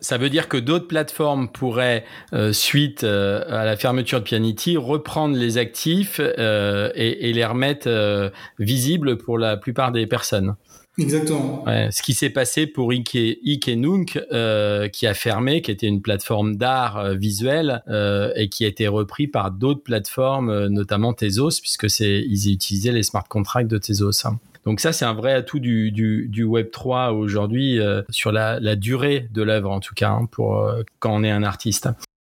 ça 0.00 0.16
veut 0.16 0.30
dire 0.30 0.48
que 0.48 0.56
d'autres 0.56 0.86
plateformes 0.86 1.48
pourraient, 1.48 2.04
suite 2.52 3.04
à 3.04 3.64
la 3.64 3.76
fermeture 3.76 4.20
de 4.20 4.24
Pianity, 4.24 4.78
reprendre 4.78 5.36
les 5.36 5.58
actifs 5.58 6.20
et, 6.20 7.28
et, 7.28 7.32
les 7.32 7.44
remettre 7.44 8.32
visibles 8.58 9.18
pour 9.18 9.36
la 9.36 9.56
plupart 9.74 9.92
des 9.92 10.06
personnes. 10.06 10.54
Exactement. 10.96 11.64
ce 11.66 12.02
qui 12.02 12.14
s'est 12.14 12.30
passé 12.30 12.68
pour 12.68 12.92
Ike, 12.92 13.18
Ike 13.44 13.68
Nunk, 13.68 14.20
euh, 14.32 14.88
qui 14.88 15.08
a 15.08 15.14
fermé, 15.14 15.60
qui 15.60 15.72
était 15.72 15.88
une 15.88 16.00
plateforme 16.00 16.54
d'art 16.54 16.98
euh, 16.98 17.14
visuel 17.14 17.82
euh, 17.88 18.30
et 18.36 18.48
qui 18.48 18.64
a 18.64 18.68
été 18.68 18.86
repris 18.86 19.26
par 19.26 19.50
d'autres 19.50 19.82
plateformes, 19.82 20.68
notamment 20.68 21.12
Tezos, 21.12 21.60
puisque 21.60 21.90
c'est 21.90 22.20
ils 22.20 22.52
utilisaient 22.52 22.92
les 22.92 23.02
smart 23.02 23.26
contracts 23.28 23.68
de 23.68 23.78
Tezos. 23.78 24.24
Hein. 24.24 24.38
Donc 24.64 24.78
ça, 24.78 24.92
c'est 24.92 25.04
un 25.04 25.14
vrai 25.14 25.32
atout 25.32 25.58
du, 25.58 25.90
du, 25.90 26.44
Web 26.44 26.70
3 26.70 27.12
aujourd'hui 27.12 27.80
sur 28.08 28.32
la, 28.32 28.60
la, 28.60 28.76
durée 28.76 29.28
de 29.34 29.42
l'œuvre, 29.42 29.70
en 29.70 29.80
tout 29.80 29.94
cas, 29.94 30.10
hein, 30.10 30.26
pour 30.30 30.66
quand 31.00 31.12
on 31.12 31.22
est 31.22 31.30
un 31.30 31.42
artiste. 31.42 31.88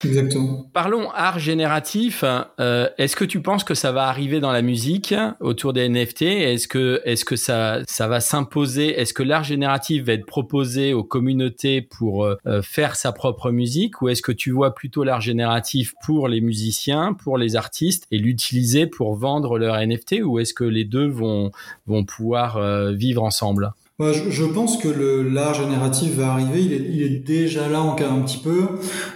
Exactement. 0.04 0.70
Parlons 0.72 1.10
art 1.10 1.40
génératif. 1.40 2.24
Euh, 2.60 2.88
est-ce 2.98 3.16
que 3.16 3.24
tu 3.24 3.42
penses 3.42 3.64
que 3.64 3.74
ça 3.74 3.90
va 3.90 4.06
arriver 4.06 4.38
dans 4.38 4.52
la 4.52 4.62
musique 4.62 5.12
autour 5.40 5.72
des 5.72 5.88
NFT 5.88 6.22
Est-ce 6.22 6.68
que 6.68 7.02
est-ce 7.04 7.24
que 7.24 7.34
ça 7.34 7.80
ça 7.88 8.06
va 8.06 8.20
s'imposer? 8.20 9.00
Est-ce 9.00 9.12
que 9.12 9.24
l'art 9.24 9.42
génératif 9.42 10.04
va 10.04 10.12
être 10.12 10.26
proposé 10.26 10.92
aux 10.92 11.02
communautés 11.02 11.82
pour 11.82 12.24
euh, 12.24 12.62
faire 12.62 12.94
sa 12.94 13.10
propre 13.10 13.50
musique? 13.50 14.00
Ou 14.00 14.08
est-ce 14.08 14.22
que 14.22 14.30
tu 14.30 14.52
vois 14.52 14.72
plutôt 14.72 15.02
l'art 15.02 15.20
génératif 15.20 15.94
pour 16.04 16.28
les 16.28 16.40
musiciens, 16.40 17.12
pour 17.14 17.36
les 17.36 17.56
artistes 17.56 18.06
et 18.12 18.18
l'utiliser 18.18 18.86
pour 18.86 19.16
vendre 19.16 19.58
leur 19.58 19.84
NFT 19.84 20.20
ou 20.22 20.38
est-ce 20.38 20.54
que 20.54 20.64
les 20.64 20.84
deux 20.84 21.08
vont 21.08 21.50
vont 21.86 22.04
pouvoir 22.04 22.56
euh, 22.56 22.92
vivre 22.92 23.24
ensemble? 23.24 23.72
Je, 24.00 24.44
pense 24.44 24.76
que 24.76 24.88
l'art 24.88 25.54
génératif 25.54 26.14
va 26.14 26.32
arriver. 26.32 26.62
Il 26.62 26.72
est, 26.72 26.86
il 26.88 27.02
est 27.02 27.18
déjà 27.18 27.68
là 27.68 27.82
en 27.82 27.96
un 27.96 28.22
petit 28.22 28.38
peu. 28.38 28.68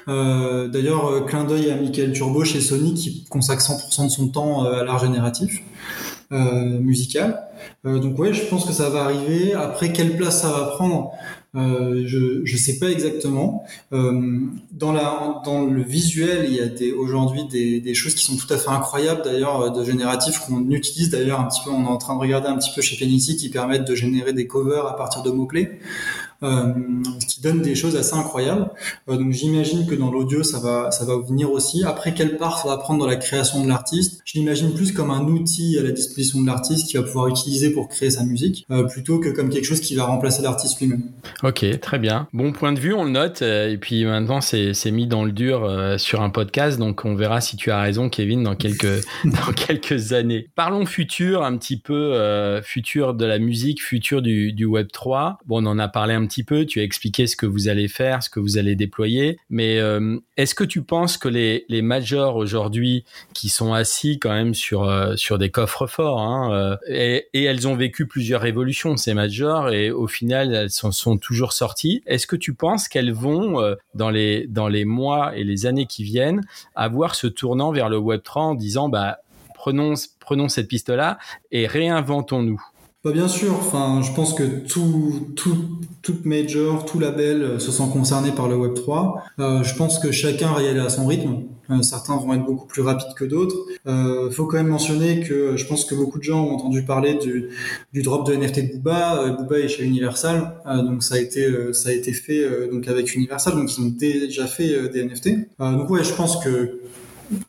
Euh, 0.08 0.68
D'ailleurs, 0.68 1.06
euh, 1.06 1.20
clin 1.20 1.44
d'œil 1.44 1.70
à 1.70 1.76
Michael 1.76 2.12
Turbo 2.12 2.44
chez 2.44 2.60
Sony 2.60 2.94
qui 2.94 3.24
consacre 3.30 3.62
100% 3.62 4.06
de 4.06 4.08
son 4.08 4.28
temps 4.28 4.66
euh, 4.66 4.80
à 4.80 4.84
l'art 4.84 4.98
génératif 4.98 5.62
euh, 6.32 6.80
musical. 6.80 7.42
Euh, 7.84 7.98
donc 7.98 8.18
ouais, 8.18 8.32
je 8.32 8.42
pense 8.46 8.64
que 8.64 8.72
ça 8.72 8.88
va 8.88 9.04
arriver. 9.04 9.54
Après, 9.54 9.92
quelle 9.92 10.16
place 10.16 10.42
ça 10.42 10.50
va 10.50 10.66
prendre? 10.76 11.12
Euh, 11.54 12.04
je 12.06 12.46
je 12.46 12.56
sais 12.56 12.78
pas 12.78 12.90
exactement. 12.90 13.64
Euh, 13.92 14.40
dans 14.70 14.92
la 14.92 15.42
dans 15.44 15.66
le 15.66 15.82
visuel, 15.82 16.46
il 16.48 16.54
y 16.54 16.60
a 16.60 16.66
des 16.66 16.92
aujourd'hui 16.92 17.44
des, 17.44 17.78
des 17.78 17.92
choses 17.92 18.14
qui 18.14 18.24
sont 18.24 18.36
tout 18.36 18.50
à 18.54 18.56
fait 18.56 18.70
incroyables 18.70 19.20
d'ailleurs 19.22 19.60
euh, 19.60 19.68
de 19.70 19.84
génératifs 19.84 20.38
qu'on 20.38 20.70
utilise 20.70 21.10
d'ailleurs 21.10 21.40
un 21.40 21.44
petit 21.44 21.60
peu. 21.62 21.70
On 21.70 21.84
est 21.84 21.88
en 21.88 21.98
train 21.98 22.14
de 22.14 22.20
regarder 22.20 22.48
un 22.48 22.56
petit 22.56 22.70
peu 22.74 22.80
chez 22.80 22.96
Penity 22.96 23.36
qui 23.36 23.50
permettent 23.50 23.86
de 23.86 23.94
générer 23.94 24.32
des 24.32 24.46
covers 24.46 24.86
à 24.86 24.96
partir 24.96 25.22
de 25.22 25.30
mots 25.30 25.46
clés. 25.46 25.78
Euh, 26.42 26.72
ce 27.20 27.26
qui 27.26 27.40
donne 27.40 27.62
des 27.62 27.74
choses 27.74 27.96
assez 27.96 28.14
incroyables. 28.14 28.68
Euh, 29.08 29.16
donc 29.16 29.32
j'imagine 29.32 29.86
que 29.86 29.94
dans 29.94 30.10
l'audio 30.10 30.42
ça 30.42 30.58
va 30.58 30.90
ça 30.90 31.04
va 31.04 31.16
venir 31.18 31.50
aussi. 31.52 31.84
Après 31.84 32.14
quelle 32.14 32.36
part 32.36 32.58
ça 32.58 32.68
va 32.68 32.76
prendre 32.78 33.00
dans 33.00 33.06
la 33.06 33.16
création 33.16 33.62
de 33.62 33.68
l'artiste? 33.68 34.20
Je 34.24 34.38
l'imagine 34.38 34.74
plus 34.74 34.92
comme 34.92 35.10
un 35.10 35.22
outil 35.22 35.78
à 35.78 35.82
la 35.82 35.92
disposition 35.92 36.40
de 36.40 36.46
l'artiste 36.46 36.88
qui 36.88 36.96
va 36.96 37.04
pouvoir 37.04 37.28
utiliser 37.28 37.70
pour 37.70 37.88
créer 37.88 38.10
sa 38.10 38.24
musique, 38.24 38.66
euh, 38.70 38.84
plutôt 38.84 39.20
que 39.20 39.28
comme 39.28 39.50
quelque 39.50 39.64
chose 39.64 39.80
qui 39.80 39.94
va 39.94 40.04
remplacer 40.04 40.42
l'artiste 40.42 40.80
lui-même. 40.80 41.02
Ok, 41.42 41.64
très 41.80 41.98
bien. 41.98 42.26
Bon 42.32 42.52
point 42.52 42.72
de 42.72 42.80
vue, 42.80 42.92
on 42.92 43.04
le 43.04 43.10
note. 43.10 43.42
et 43.42 43.78
puis 43.80 44.04
maintenant 44.04 44.40
c'est 44.40 44.90
mis 44.90 45.06
dans 45.06 45.24
le 45.24 45.32
dur 45.32 45.68
sur 45.98 46.22
un 46.22 46.30
podcast, 46.30 46.78
donc 46.78 47.04
on 47.04 47.14
verra 47.14 47.40
si 47.40 47.56
tu 47.56 47.70
as 47.70 47.80
raison, 47.80 48.08
Kevin, 48.08 48.42
dans 48.42 48.56
quelques 48.56 49.02
années. 50.12 50.48
Parlons 50.54 50.86
futur 50.86 51.44
un 51.44 51.56
petit 51.56 51.78
peu, 51.78 52.60
futur 52.64 53.14
de 53.14 53.24
la 53.24 53.38
musique, 53.38 53.82
futur 53.82 54.22
du 54.22 54.52
du 54.52 54.64
Web 54.64 54.88
3. 54.92 55.38
Bon, 55.46 55.62
on 55.62 55.66
en 55.66 55.78
a 55.78 55.88
parlé 55.88 56.14
un 56.14 56.26
petit 56.26 56.31
petit 56.32 56.44
peu, 56.44 56.64
tu 56.64 56.80
as 56.80 56.82
expliqué 56.82 57.26
ce 57.26 57.36
que 57.36 57.44
vous 57.44 57.68
allez 57.68 57.88
faire, 57.88 58.22
ce 58.22 58.30
que 58.30 58.40
vous 58.40 58.56
allez 58.56 58.74
déployer, 58.74 59.38
mais 59.50 59.78
euh, 59.78 60.18
est-ce 60.38 60.54
que 60.54 60.64
tu 60.64 60.82
penses 60.82 61.18
que 61.18 61.28
les, 61.28 61.82
majors 61.82 62.36
aujourd'hui 62.36 63.04
qui 63.34 63.48
sont 63.48 63.74
assis 63.74 64.18
quand 64.18 64.32
même 64.32 64.54
sur, 64.54 64.84
euh, 64.84 65.16
sur 65.16 65.36
des 65.36 65.50
coffres 65.50 65.86
forts, 65.86 66.20
hein, 66.20 66.52
euh, 66.52 66.76
et, 67.34 67.44
elles 67.44 67.68
ont 67.68 67.74
vécu 67.74 68.06
plusieurs 68.06 68.40
révolutions, 68.40 68.96
ces 68.96 69.14
majors, 69.14 69.68
et 69.70 69.90
au 69.90 70.06
final, 70.06 70.54
elles 70.54 70.70
sont, 70.70 70.92
sont 70.92 71.18
toujours 71.18 71.52
sorties, 71.52 72.02
est-ce 72.06 72.26
que 72.26 72.36
tu 72.36 72.54
penses 72.54 72.88
qu'elles 72.88 73.12
vont, 73.12 73.76
dans, 73.94 74.10
les, 74.10 74.46
dans 74.46 74.68
les 74.68 74.84
mois 74.84 75.36
et 75.36 75.44
les 75.44 75.66
années 75.66 75.86
qui 75.86 76.04
viennent, 76.04 76.40
avoir 76.74 77.14
ce 77.14 77.26
tournant 77.26 77.72
vers 77.72 77.90
le 77.90 77.98
Web3 77.98 78.38
en 78.38 78.54
disant, 78.54 78.88
bah, 78.88 79.18
prenons, 79.54 79.94
prenons 80.20 80.48
cette 80.48 80.68
piste-là 80.68 81.18
et 81.50 81.66
réinventons-nous? 81.66 82.62
Bah 83.04 83.10
bien 83.12 83.28
sûr, 83.28 83.52
enfin, 83.54 84.00
je 84.02 84.12
pense 84.12 84.32
que 84.34 84.44
tout, 84.44 85.28
tout, 85.34 85.56
toute 86.02 86.24
major, 86.24 86.84
tout 86.84 87.00
label 87.00 87.42
euh, 87.42 87.58
se 87.58 87.72
sent 87.72 87.88
concerné 87.92 88.30
par 88.30 88.48
le 88.48 88.56
Web 88.56 88.74
3. 88.74 89.22
Euh, 89.40 89.62
je 89.64 89.74
pense 89.74 89.98
que 89.98 90.12
chacun 90.12 90.52
va 90.52 90.62
y 90.62 90.68
aller 90.68 90.80
à 90.80 90.88
son 90.88 91.06
rythme. 91.06 91.42
Euh, 91.70 91.82
certains 91.82 92.16
vont 92.16 92.34
être 92.34 92.44
beaucoup 92.44 92.66
plus 92.66 92.82
rapides 92.82 93.14
que 93.16 93.24
d'autres. 93.24 93.56
Euh, 93.86 94.30
faut 94.30 94.46
quand 94.46 94.56
même 94.56 94.68
mentionner 94.68 95.20
que 95.20 95.56
je 95.56 95.66
pense 95.66 95.84
que 95.84 95.94
beaucoup 95.94 96.18
de 96.18 96.24
gens 96.24 96.44
ont 96.44 96.54
entendu 96.54 96.84
parler 96.84 97.14
du, 97.14 97.50
du 97.92 98.02
drop 98.02 98.26
de 98.26 98.34
NFT 98.34 98.72
de 98.72 98.76
Booba. 98.76 99.22
Euh, 99.22 99.30
Booba 99.30 99.58
est 99.60 99.68
chez 99.68 99.84
Universal, 99.84 100.54
donc 100.84 101.02
ça 101.02 101.16
a 101.16 101.18
été 101.18 101.72
ça 101.72 101.90
a 101.90 101.92
été 101.92 102.12
fait 102.12 102.44
donc 102.70 102.88
avec 102.88 103.14
Universal, 103.14 103.54
donc 103.54 103.76
ils 103.76 103.80
ont 103.80 103.88
déjà 103.88 104.46
fait 104.46 104.88
des 104.90 105.04
NFT. 105.04 105.30
donc 105.58 105.90
ouais, 105.90 106.04
je 106.04 106.12
pense 106.12 106.42
que 106.42 106.80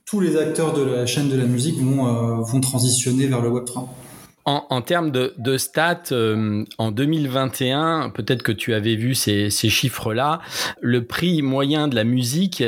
tous 0.06 0.20
les 0.20 0.38
acteurs 0.38 0.74
de 0.74 0.84
la 0.84 1.06
chaîne 1.06 1.30
de 1.30 1.38
la 1.38 1.46
musique 1.46 1.80
vont 1.80 2.42
vont 2.42 2.62
transitionner 2.62 3.28
vers 3.28 3.42
le 3.42 3.50
Web 3.50 3.66
3. 3.66 4.03
En, 4.46 4.82
termes 4.82 5.12
de, 5.12 5.58
stats, 5.58 6.12
euh, 6.12 6.66
en 6.78 6.92
2021, 6.92 8.10
peut-être 8.10 8.44
que 8.44 8.52
tu 8.52 8.74
avais 8.74 8.96
vu 8.96 9.16
ces, 9.16 9.50
chiffres-là, 9.50 10.42
le 10.82 11.06
prix 11.06 11.42
moyen 11.42 11.88
de 11.88 11.96
la 11.96 12.04
musique 12.04 12.62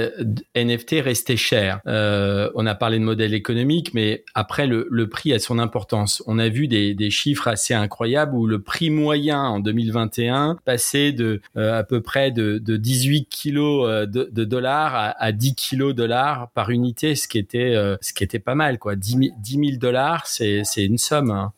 NFT 0.55 1.01
restait 1.03 1.35
cher. 1.35 1.81
Euh, 1.85 2.49
on 2.55 2.65
a 2.65 2.75
parlé 2.75 2.97
de 2.97 3.03
modèle 3.03 3.33
économique, 3.33 3.93
mais 3.93 4.23
après, 4.35 4.67
le, 4.67 5.09
prix 5.09 5.33
a 5.33 5.39
son 5.39 5.59
importance. 5.59 6.23
On 6.27 6.39
a 6.39 6.47
vu 6.47 6.69
des, 6.69 7.09
chiffres 7.09 7.49
assez 7.49 7.73
incroyables 7.73 8.35
où 8.35 8.47
le 8.47 8.61
prix 8.61 8.89
moyen 8.89 9.41
en 9.41 9.59
2021 9.59 10.57
passait 10.63 11.11
de 11.11 11.41
euh, 11.57 11.77
à 11.77 11.83
peu 11.83 12.01
près 12.01 12.31
de, 12.31 12.57
18 12.57 13.25
kilos 13.25 14.07
de, 14.07 14.43
dollars 14.45 15.13
à, 15.17 15.31
10 15.33 15.55
kilos 15.55 15.93
dollars 15.93 16.49
par 16.53 16.69
unité, 16.69 17.15
ce 17.15 17.27
qui 17.27 17.37
était, 17.37 17.75
ce 17.99 18.13
qui 18.13 18.23
était 18.23 18.39
pas 18.39 18.55
mal. 18.55 18.79
quoi. 18.79 18.95
10 18.95 19.33
000 19.43 19.77
dollars, 19.77 20.25
c'est 20.25 20.63
une 20.77 20.97
somme. 20.97 21.31
Hein. 21.31 21.51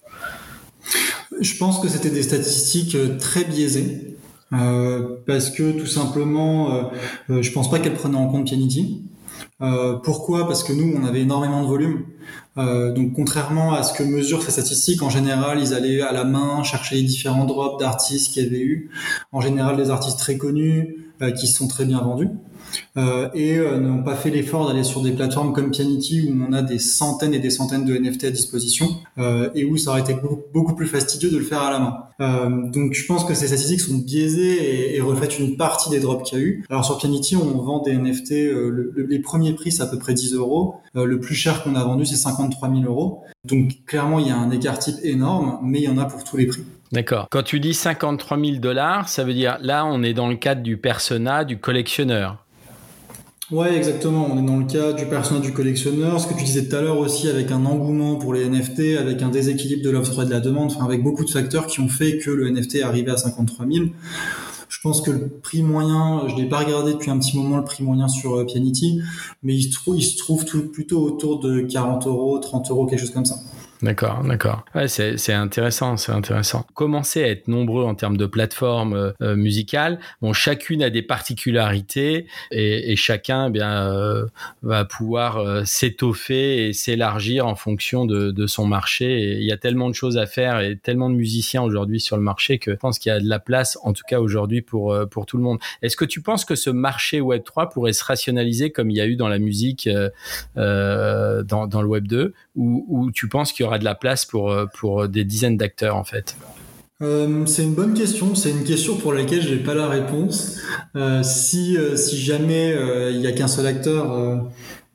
Je 1.39 1.57
pense 1.57 1.79
que 1.79 1.87
c'était 1.87 2.09
des 2.09 2.23
statistiques 2.23 2.95
euh, 2.95 3.17
très 3.17 3.43
biaisées. 3.43 4.17
Euh, 4.53 5.17
parce 5.25 5.49
que 5.49 5.71
tout 5.77 5.87
simplement, 5.87 6.73
euh, 6.73 6.83
euh, 7.29 7.41
je 7.41 7.51
pense 7.51 7.69
pas 7.69 7.79
qu'elles 7.79 7.95
prenaient 7.95 8.17
en 8.17 8.27
compte 8.27 8.45
Pianity. 8.45 9.03
Pourquoi? 10.03 10.47
Parce 10.47 10.63
que 10.63 10.71
nous, 10.71 10.95
on 10.95 11.03
avait 11.03 11.21
énormément 11.21 11.63
de 11.63 11.67
volume. 11.67 12.05
Donc, 12.55 13.13
contrairement 13.15 13.73
à 13.73 13.81
ce 13.83 13.93
que 13.93 14.03
mesurent 14.03 14.43
ces 14.43 14.51
statistiques, 14.51 15.01
en 15.01 15.09
général, 15.09 15.59
ils 15.59 15.73
allaient 15.73 16.01
à 16.01 16.11
la 16.11 16.23
main 16.25 16.63
chercher 16.63 16.95
les 16.95 17.03
différents 17.03 17.45
drops 17.45 17.79
d'artistes 17.79 18.33
qui 18.33 18.39
avaient 18.39 18.61
eu. 18.61 18.91
En 19.31 19.41
général, 19.41 19.75
des 19.75 19.89
artistes 19.89 20.19
très 20.19 20.37
connus 20.37 21.06
qui 21.35 21.47
sont 21.47 21.67
très 21.67 21.85
bien 21.85 21.99
vendus. 21.99 22.29
Euh, 22.97 23.29
et 23.33 23.57
euh, 23.57 23.79
n'ont 23.79 24.03
pas 24.03 24.15
fait 24.15 24.29
l'effort 24.29 24.67
d'aller 24.67 24.83
sur 24.83 25.01
des 25.01 25.11
plateformes 25.11 25.53
comme 25.53 25.71
Pianity 25.71 26.29
où 26.29 26.45
on 26.47 26.53
a 26.53 26.61
des 26.61 26.79
centaines 26.79 27.33
et 27.33 27.39
des 27.39 27.49
centaines 27.49 27.85
de 27.85 27.95
NFT 27.95 28.25
à 28.25 28.31
disposition 28.31 28.87
euh, 29.17 29.49
et 29.55 29.65
où 29.65 29.77
ça 29.77 29.91
aurait 29.91 30.01
été 30.01 30.15
beaucoup, 30.53 30.75
plus 30.75 30.87
fastidieux 30.87 31.29
de 31.29 31.37
le 31.37 31.43
faire 31.43 31.61
à 31.61 31.71
la 31.71 31.79
main. 31.79 32.69
donc 32.71 32.93
je 32.93 33.05
pense 33.05 33.23
que 33.23 33.33
ces 33.33 33.47
statistiques 33.47 33.81
sont 33.81 33.97
biaisées 33.97 34.95
et, 34.95 35.01
reflètent 35.01 35.39
une 35.39 35.55
partie 35.55 35.89
des 35.89 35.99
drops 35.99 36.29
qu'il 36.29 36.37
y 36.37 36.41
a 36.41 36.43
eu. 36.43 36.65
Alors 36.69 36.83
sur 36.83 36.97
Pianity, 36.97 37.35
on 37.35 37.57
vend 37.61 37.81
des 37.81 37.95
NFT, 37.95 38.33
les 38.97 39.19
premiers 39.19 39.53
prix 39.53 39.71
c'est 39.71 39.83
à 39.83 39.87
peu 39.87 39.97
près 39.97 40.13
10 40.13 40.33
euros. 40.33 40.75
le 40.93 41.19
plus 41.19 41.35
cher 41.35 41.63
qu'on 41.63 41.75
a 41.75 41.83
vendu 41.83 42.05
c'est 42.05 42.17
53 42.17 42.69
000 42.69 42.81
euros. 42.81 43.21
Donc 43.45 43.85
clairement 43.85 44.19
il 44.19 44.27
y 44.27 44.31
a 44.31 44.37
un 44.37 44.51
écart 44.51 44.77
type 44.79 44.97
énorme, 45.03 45.59
mais 45.63 45.79
il 45.79 45.85
y 45.85 45.89
en 45.89 45.97
a 45.97 46.05
pour 46.05 46.23
tous 46.23 46.37
les 46.37 46.47
prix. 46.47 46.63
D'accord. 46.91 47.27
Quand 47.29 47.43
tu 47.43 47.59
dis 47.59 47.73
53 47.73 48.39
000 48.39 48.57
dollars, 48.57 49.09
ça 49.09 49.23
veut 49.23 49.33
dire 49.33 49.57
là 49.61 49.85
on 49.85 50.03
est 50.03 50.13
dans 50.13 50.27
le 50.27 50.35
cadre 50.35 50.61
du 50.61 50.77
persona 50.77 51.43
du 51.43 51.57
collectionneur. 51.57 52.43
Ouais, 53.49 53.77
exactement. 53.77 54.27
On 54.29 54.37
est 54.37 54.45
dans 54.45 54.57
le 54.57 54.65
cas 54.65 54.91
du 54.91 55.05
personnage 55.05 55.43
du 55.43 55.53
collectionneur. 55.53 56.19
Ce 56.19 56.27
que 56.27 56.33
tu 56.33 56.43
disais 56.43 56.67
tout 56.67 56.75
à 56.75 56.81
l'heure 56.81 56.97
aussi, 56.97 57.29
avec 57.29 57.49
un 57.49 57.65
engouement 57.65 58.15
pour 58.15 58.33
les 58.33 58.45
NFT, 58.45 58.97
avec 58.99 59.21
un 59.21 59.29
déséquilibre 59.29 59.81
de 59.83 59.89
l'offre 59.89 60.21
et 60.21 60.25
de 60.25 60.31
la 60.31 60.41
demande, 60.41 60.69
enfin, 60.69 60.83
avec 60.83 61.01
beaucoup 61.01 61.23
de 61.23 61.29
facteurs 61.29 61.65
qui 61.67 61.79
ont 61.79 61.87
fait 61.87 62.17
que 62.17 62.29
le 62.29 62.49
NFT 62.49 62.75
est 62.75 62.83
arrivé 62.83 63.09
à 63.09 63.15
53 63.15 63.65
000. 63.65 63.85
Je 64.67 64.79
pense 64.81 64.99
que 64.99 65.11
le 65.11 65.29
prix 65.29 65.63
moyen, 65.63 66.27
je 66.27 66.35
l'ai 66.35 66.49
pas 66.49 66.59
regardé 66.59 66.91
depuis 66.91 67.09
un 67.09 67.17
petit 67.19 67.37
moment 67.37 67.55
le 67.55 67.63
prix 67.63 67.85
moyen 67.85 68.09
sur 68.09 68.35
euh, 68.35 68.45
Pianity, 68.45 68.99
mais 69.43 69.55
il 69.55 69.63
se 69.63 70.17
trouve, 70.17 70.43
plutôt 70.73 71.01
autour 71.01 71.39
de 71.39 71.61
40 71.61 72.05
euros, 72.07 72.37
30 72.39 72.69
euros, 72.69 72.85
quelque 72.85 72.99
chose 72.99 73.11
comme 73.11 73.25
ça. 73.25 73.37
D'accord, 73.81 74.23
d'accord. 74.23 74.65
Ouais, 74.73 74.87
c'est 74.87 75.33
intéressant, 75.33 75.97
c'est 75.97 76.11
intéressant. 76.11 76.65
Commencer 76.73 77.23
à 77.23 77.27
être 77.27 77.47
nombreux 77.47 77.83
en 77.83 77.93
termes 77.93 78.17
de 78.17 78.25
plateformes 78.25 78.93
euh, 78.93 79.11
euh, 79.21 79.35
musicales. 79.35 79.99
Bon, 80.21 80.33
chacune 80.33 80.81
a 80.81 80.89
des 80.89 81.03
particularités 81.03 82.25
et, 82.49 82.91
et 82.91 82.95
chacun 82.95 83.47
eh 83.47 83.51
bien 83.51 83.91
euh, 83.91 84.25
va 84.63 84.83
pouvoir 84.83 85.65
s'étoffer 85.65 86.67
et 86.67 86.73
s'élargir 86.73 87.45
en 87.45 87.55
fonction 87.55 88.05
de, 88.05 88.31
de, 88.31 88.47
son 88.47 88.65
marché. 88.65 89.37
Il 89.37 89.43
y 89.43 89.51
a 89.51 89.57
tellement 89.57 89.89
de 89.89 89.95
choses 89.95 90.17
à 90.17 90.25
faire 90.25 90.59
et 90.59 90.77
tellement 90.77 91.09
de 91.09 91.15
musiciens 91.15 91.61
aujourd'hui 91.61 91.99
sur 91.99 92.17
le 92.17 92.23
marché 92.23 92.57
que 92.57 92.71
je 92.71 92.77
pense 92.77 92.97
qu'il 92.97 93.11
y 93.11 93.15
a 93.15 93.19
de 93.19 93.29
la 93.29 93.39
place, 93.39 93.77
en 93.83 93.93
tout 93.93 94.03
cas 94.07 94.19
aujourd'hui, 94.19 94.61
pour 94.61 94.95
pour 95.11 95.25
tout 95.25 95.37
le 95.37 95.43
monde. 95.43 95.59
Est-ce 95.81 95.97
que 95.97 96.05
tu 96.05 96.21
penses 96.21 96.45
que 96.45 96.55
ce 96.55 96.69
marché 96.69 97.21
Web 97.21 97.43
3 97.43 97.69
pourrait 97.69 97.93
se 97.93 98.03
rationaliser 98.03 98.71
comme 98.71 98.89
il 98.89 98.97
y 98.97 99.01
a 99.01 99.05
eu 99.05 99.15
dans 99.15 99.27
la 99.27 99.39
musique 99.39 99.87
dans, 100.55 101.67
dans 101.67 101.81
le 101.81 101.87
Web 101.87 102.07
2 102.07 102.33
ou, 102.57 102.85
ou 102.89 103.11
tu 103.11 103.29
penses 103.29 103.53
qu'il 103.53 103.63
y 103.63 103.67
aura 103.67 103.79
de 103.79 103.85
la 103.85 103.95
place 103.95 104.25
pour, 104.25 104.51
euh, 104.51 104.65
pour 104.65 105.07
des 105.07 105.23
dizaines 105.23 105.57
d'acteurs 105.57 105.95
en 105.95 106.03
fait 106.03 106.35
euh, 107.03 107.45
c'est 107.45 107.61
une 107.61 107.75
bonne 107.75 107.93
question. 107.93 108.33
C'est 108.33 108.49
une 108.49 108.63
question 108.63 108.95
pour 108.95 109.13
laquelle 109.13 109.43
je 109.43 109.53
n'ai 109.53 109.59
pas 109.61 109.75
la 109.75 109.87
réponse. 109.87 110.57
Euh, 110.95 111.21
si, 111.21 111.77
si 111.95 112.17
jamais 112.17 112.75
il 113.11 113.19
n'y 113.19 113.27
a 113.27 113.33
qu'un 113.33 113.47
seul 113.47 113.67
acteur, 113.67 114.07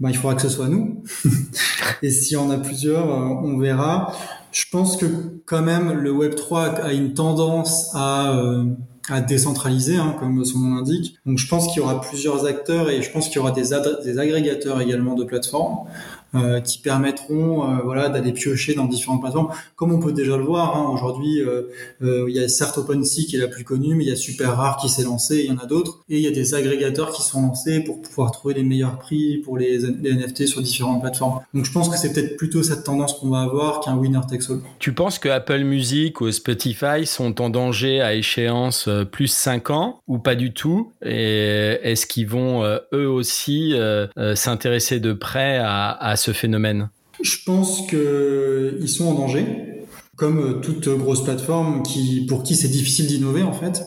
ben, 0.01 0.11
il 0.11 0.17
faudra 0.17 0.35
que 0.35 0.43
ce 0.43 0.49
soit 0.49 0.67
nous. 0.67 1.05
Et 2.03 2.11
si 2.11 2.35
on 2.35 2.51
a 2.51 2.59
plusieurs, 2.59 3.07
on 3.07 3.57
verra. 3.57 4.17
Je 4.51 4.65
pense 4.73 4.97
que 4.97 5.07
quand 5.47 5.63
même 5.63 5.93
le 5.93 6.11
Web 6.11 6.35
3 6.35 6.81
a 6.81 6.93
une 6.93 7.15
tendance 7.15 7.95
à, 7.95 8.37
à 9.09 9.21
décentraliser, 9.21 9.95
hein, 9.95 10.17
comme 10.19 10.45
son 10.45 10.59
nom 10.59 10.75
l'indique. 10.75 11.19
Donc 11.25 11.39
je 11.39 11.47
pense 11.47 11.69
qu'il 11.69 11.77
y 11.77 11.85
aura 11.85 12.01
plusieurs 12.01 12.47
acteurs 12.47 12.91
et 12.91 13.01
je 13.01 13.13
pense 13.13 13.29
qu'il 13.29 13.37
y 13.37 13.39
aura 13.39 13.53
des, 13.53 13.71
des 14.05 14.19
agrégateurs 14.19 14.81
également 14.81 15.15
de 15.15 15.23
plateformes. 15.23 15.87
Euh, 16.35 16.63
qui 16.63 16.79
permettront 16.79 17.63
euh, 17.63 17.83
voilà 17.85 18.09
d'aller 18.09 18.33
piocher 18.33 18.73
dans 18.73 18.87
différentes 18.87 19.21
plateformes. 19.21 19.51
Comme 19.77 19.93
on 19.93 20.01
peut 20.01 20.13
déjà 20.13 20.39
le 20.39 20.45
voir 20.45 20.79
hein, 20.79 20.89
aujourd'hui 20.91 21.43
euh, 21.43 21.69
il 22.01 22.35
y 22.35 22.43
a 22.43 22.49
certes 22.49 22.79
OpenSea 22.79 23.25
qui 23.29 23.37
est 23.37 23.39
la 23.39 23.49
plus 23.49 23.65
connue 23.65 23.95
mais 23.95 24.05
il 24.05 24.09
y 24.09 24.13
a 24.13 24.17
Super 24.17 24.57
Rare 24.57 24.79
qui 24.79 24.89
s'est 24.89 25.03
lancé 25.03 25.41
il 25.45 25.53
y 25.53 25.55
en 25.55 25.63
a 25.63 25.67
d'autres. 25.67 26.01
Et 26.09 26.17
il 26.17 26.23
y 26.23 26.27
a 26.27 26.31
des 26.31 26.55
agrégateurs 26.55 27.13
qui 27.13 27.21
sont 27.21 27.43
lancés 27.43 27.81
pour 27.81 28.01
pouvoir 28.01 28.31
trouver 28.31 28.55
les 28.55 28.63
meilleurs 28.63 28.99
prix 28.99 29.43
pour 29.45 29.59
les, 29.59 29.81
les 30.01 30.15
NFT 30.15 30.47
sur 30.47 30.63
différentes 30.63 31.03
plateformes. 31.03 31.41
Donc 31.53 31.67
je 31.67 31.73
pense 31.73 31.91
que 31.91 31.99
c'est 31.99 32.15
peut-être 32.15 32.39
plutôt 32.39 32.63
cette 32.63 32.85
tendance 32.85 33.13
qu'on 33.13 33.29
va 33.29 33.43
avoir 33.43 33.81
qu'un 33.81 33.99
winner 33.99 34.21
takes 34.27 34.49
all. 34.49 34.61
Tu 34.79 34.95
penses 34.95 35.19
que 35.19 35.29
Apple 35.29 35.65
Music 35.65 36.23
ou 36.23 36.33
Spotify 36.33 37.05
sont 37.05 37.43
en 37.43 37.51
danger 37.51 38.01
à 38.01 38.15
échéance 38.15 38.89
plus 39.11 39.29
5 39.29 39.69
ans 39.69 40.01
ou 40.09 40.17
pas 40.17 40.35
du 40.35 40.55
tout? 40.55 40.93
Et 41.05 41.79
est-ce 41.83 42.07
qu'ils 42.07 42.27
vont 42.27 42.65
eux 42.95 43.09
aussi 43.09 43.75
s'intéresser 44.35 44.99
de 44.99 45.13
près 45.13 45.59
à, 45.59 45.91
à 45.91 46.17
ce 46.23 46.33
phénomène 46.33 46.89
Je 47.21 47.37
pense 47.45 47.87
qu'ils 47.89 48.89
sont 48.89 49.07
en 49.07 49.15
danger, 49.15 49.73
comme 50.17 50.61
toute 50.61 50.89
grosse 50.89 51.25
plateforme 51.25 51.83
qui, 51.83 52.27
pour 52.29 52.43
qui 52.43 52.55
c'est 52.55 52.69
difficile 52.69 53.07
d'innover 53.07 53.43
en 53.43 53.53
fait. 53.53 53.83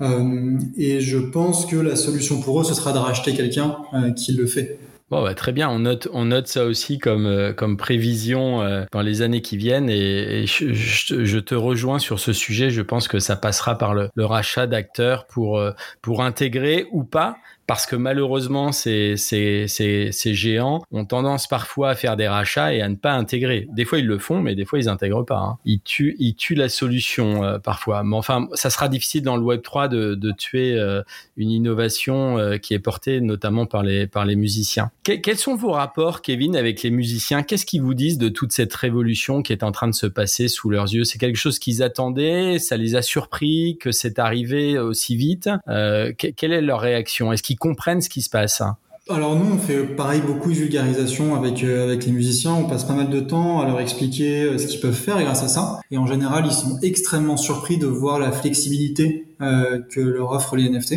Euh, 0.00 0.58
et 0.76 1.00
je 1.00 1.18
pense 1.18 1.66
que 1.66 1.76
la 1.76 1.96
solution 1.96 2.40
pour 2.40 2.60
eux, 2.60 2.64
ce 2.64 2.74
sera 2.74 2.92
de 2.92 2.98
racheter 2.98 3.34
quelqu'un 3.34 3.76
euh, 3.94 4.12
qui 4.12 4.32
le 4.32 4.46
fait. 4.46 4.78
Bon, 5.08 5.22
bah, 5.22 5.34
très 5.34 5.52
bien, 5.52 5.68
on 5.68 5.80
note, 5.80 6.08
on 6.12 6.24
note 6.24 6.48
ça 6.48 6.64
aussi 6.64 6.98
comme, 6.98 7.26
euh, 7.26 7.52
comme 7.52 7.76
prévision 7.76 8.60
dans 8.90 9.02
les 9.02 9.22
années 9.22 9.40
qui 9.40 9.56
viennent 9.56 9.88
et, 9.88 10.46
je, 10.46 11.38
te 11.38 11.54
rejoins 11.54 11.98
sur 11.98 12.18
ce 12.18 12.32
sujet. 12.32 12.70
Je 12.70 12.82
pense 12.82 13.06
que 13.06 13.18
ça 13.18 13.36
passera 13.36 13.78
par 13.78 13.94
le, 13.94 14.08
le 14.14 14.24
rachat 14.24 14.66
d'acteurs 14.66 15.26
pour, 15.26 15.62
pour 16.00 16.24
intégrer 16.24 16.86
ou 16.90 17.04
pas 17.04 17.36
parce 17.66 17.86
que 17.86 17.96
malheureusement, 17.96 18.70
ces, 18.70 19.16
ces, 19.16 19.66
ces, 19.66 20.10
ces, 20.12 20.34
géants 20.34 20.82
ont 20.92 21.04
tendance 21.04 21.48
parfois 21.48 21.90
à 21.90 21.94
faire 21.94 22.16
des 22.16 22.28
rachats 22.28 22.72
et 22.72 22.80
à 22.80 22.88
ne 22.88 22.94
pas 22.94 23.12
intégrer. 23.12 23.66
Des 23.72 23.84
fois, 23.84 23.98
ils 23.98 24.06
le 24.06 24.18
font, 24.18 24.40
mais 24.40 24.54
des 24.54 24.64
fois, 24.64 24.78
ils 24.78 24.88
intègrent 24.88 25.24
pas. 25.24 25.38
Hein. 25.38 25.58
Ils, 25.64 25.80
tuent, 25.80 26.14
ils 26.18 26.34
tuent 26.34 26.54
la 26.54 26.68
solution 26.68 27.42
euh, 27.42 27.58
parfois. 27.58 28.04
Mais 28.04 28.16
enfin, 28.16 28.46
ça 28.54 28.70
sera 28.70 28.88
difficile 28.88 29.22
dans 29.22 29.36
le 29.36 29.42
Web 29.42 29.62
3 29.62 29.88
de, 29.88 30.14
de 30.14 30.30
tuer 30.30 30.78
euh, 30.78 31.02
une 31.36 31.50
innovation 31.50 32.38
euh, 32.38 32.56
qui 32.56 32.72
est 32.74 32.78
portée 32.78 33.20
notamment 33.20 33.66
par 33.66 33.82
les, 33.82 34.06
par 34.06 34.24
les 34.24 34.36
musiciens. 34.36 34.90
quels 35.02 35.36
sont 35.36 35.56
vos 35.56 35.72
rapports, 35.72 36.22
Kevin, 36.22 36.56
avec 36.56 36.82
les 36.82 36.90
musiciens? 36.90 37.42
Qu'est-ce 37.42 37.66
qu'ils 37.66 37.82
vous 37.82 37.94
disent 37.94 38.18
de 38.18 38.28
toute 38.28 38.52
cette 38.52 38.74
révolution 38.74 39.42
qui 39.42 39.52
est 39.52 39.64
en 39.64 39.72
train 39.72 39.88
de 39.88 39.94
se 39.94 40.06
passer 40.06 40.46
sous 40.46 40.70
leurs 40.70 40.92
yeux? 40.92 41.04
C'est 41.04 41.18
quelque 41.18 41.36
chose 41.36 41.58
qu'ils 41.58 41.82
attendaient? 41.82 42.60
Ça 42.60 42.76
les 42.76 42.94
a 42.94 43.02
surpris 43.02 43.76
que 43.80 43.90
c'est 43.90 44.20
arrivé 44.20 44.78
aussi 44.78 45.16
vite? 45.16 45.48
Quelle 45.66 46.52
est 46.52 46.60
leur 46.60 46.80
réaction? 46.80 47.32
Est-ce 47.32 47.42
comprennent 47.56 48.00
ce 48.00 48.08
qui 48.08 48.22
se 48.22 48.30
passe. 48.30 48.62
alors 49.08 49.36
nous, 49.36 49.54
on 49.54 49.58
fait 49.58 49.82
pareil 49.84 50.20
beaucoup 50.20 50.50
de 50.50 50.56
vulgarisation 50.56 51.36
avec 51.36 51.62
euh, 51.62 51.84
avec 51.84 52.06
les 52.06 52.12
musiciens. 52.12 52.54
On 52.54 52.64
passe 52.64 52.84
pas 52.84 52.94
mal 52.94 53.08
de 53.08 53.20
temps 53.20 53.60
à 53.60 53.66
leur 53.66 53.80
expliquer 53.80 54.42
euh, 54.42 54.58
ce 54.58 54.66
qu'ils 54.66 54.80
peuvent 54.80 54.92
faire 54.92 55.20
grâce 55.22 55.42
à 55.42 55.48
ça. 55.48 55.80
Et 55.90 55.98
en 55.98 56.06
général, 56.06 56.44
ils 56.46 56.52
sont 56.52 56.78
extrêmement 56.82 57.36
surpris 57.36 57.78
de 57.78 57.86
voir 57.86 58.18
la 58.18 58.32
flexibilité 58.32 59.26
euh, 59.40 59.80
que 59.90 60.00
leur 60.00 60.32
offrent 60.32 60.56
les 60.56 60.68
NFT. 60.68 60.94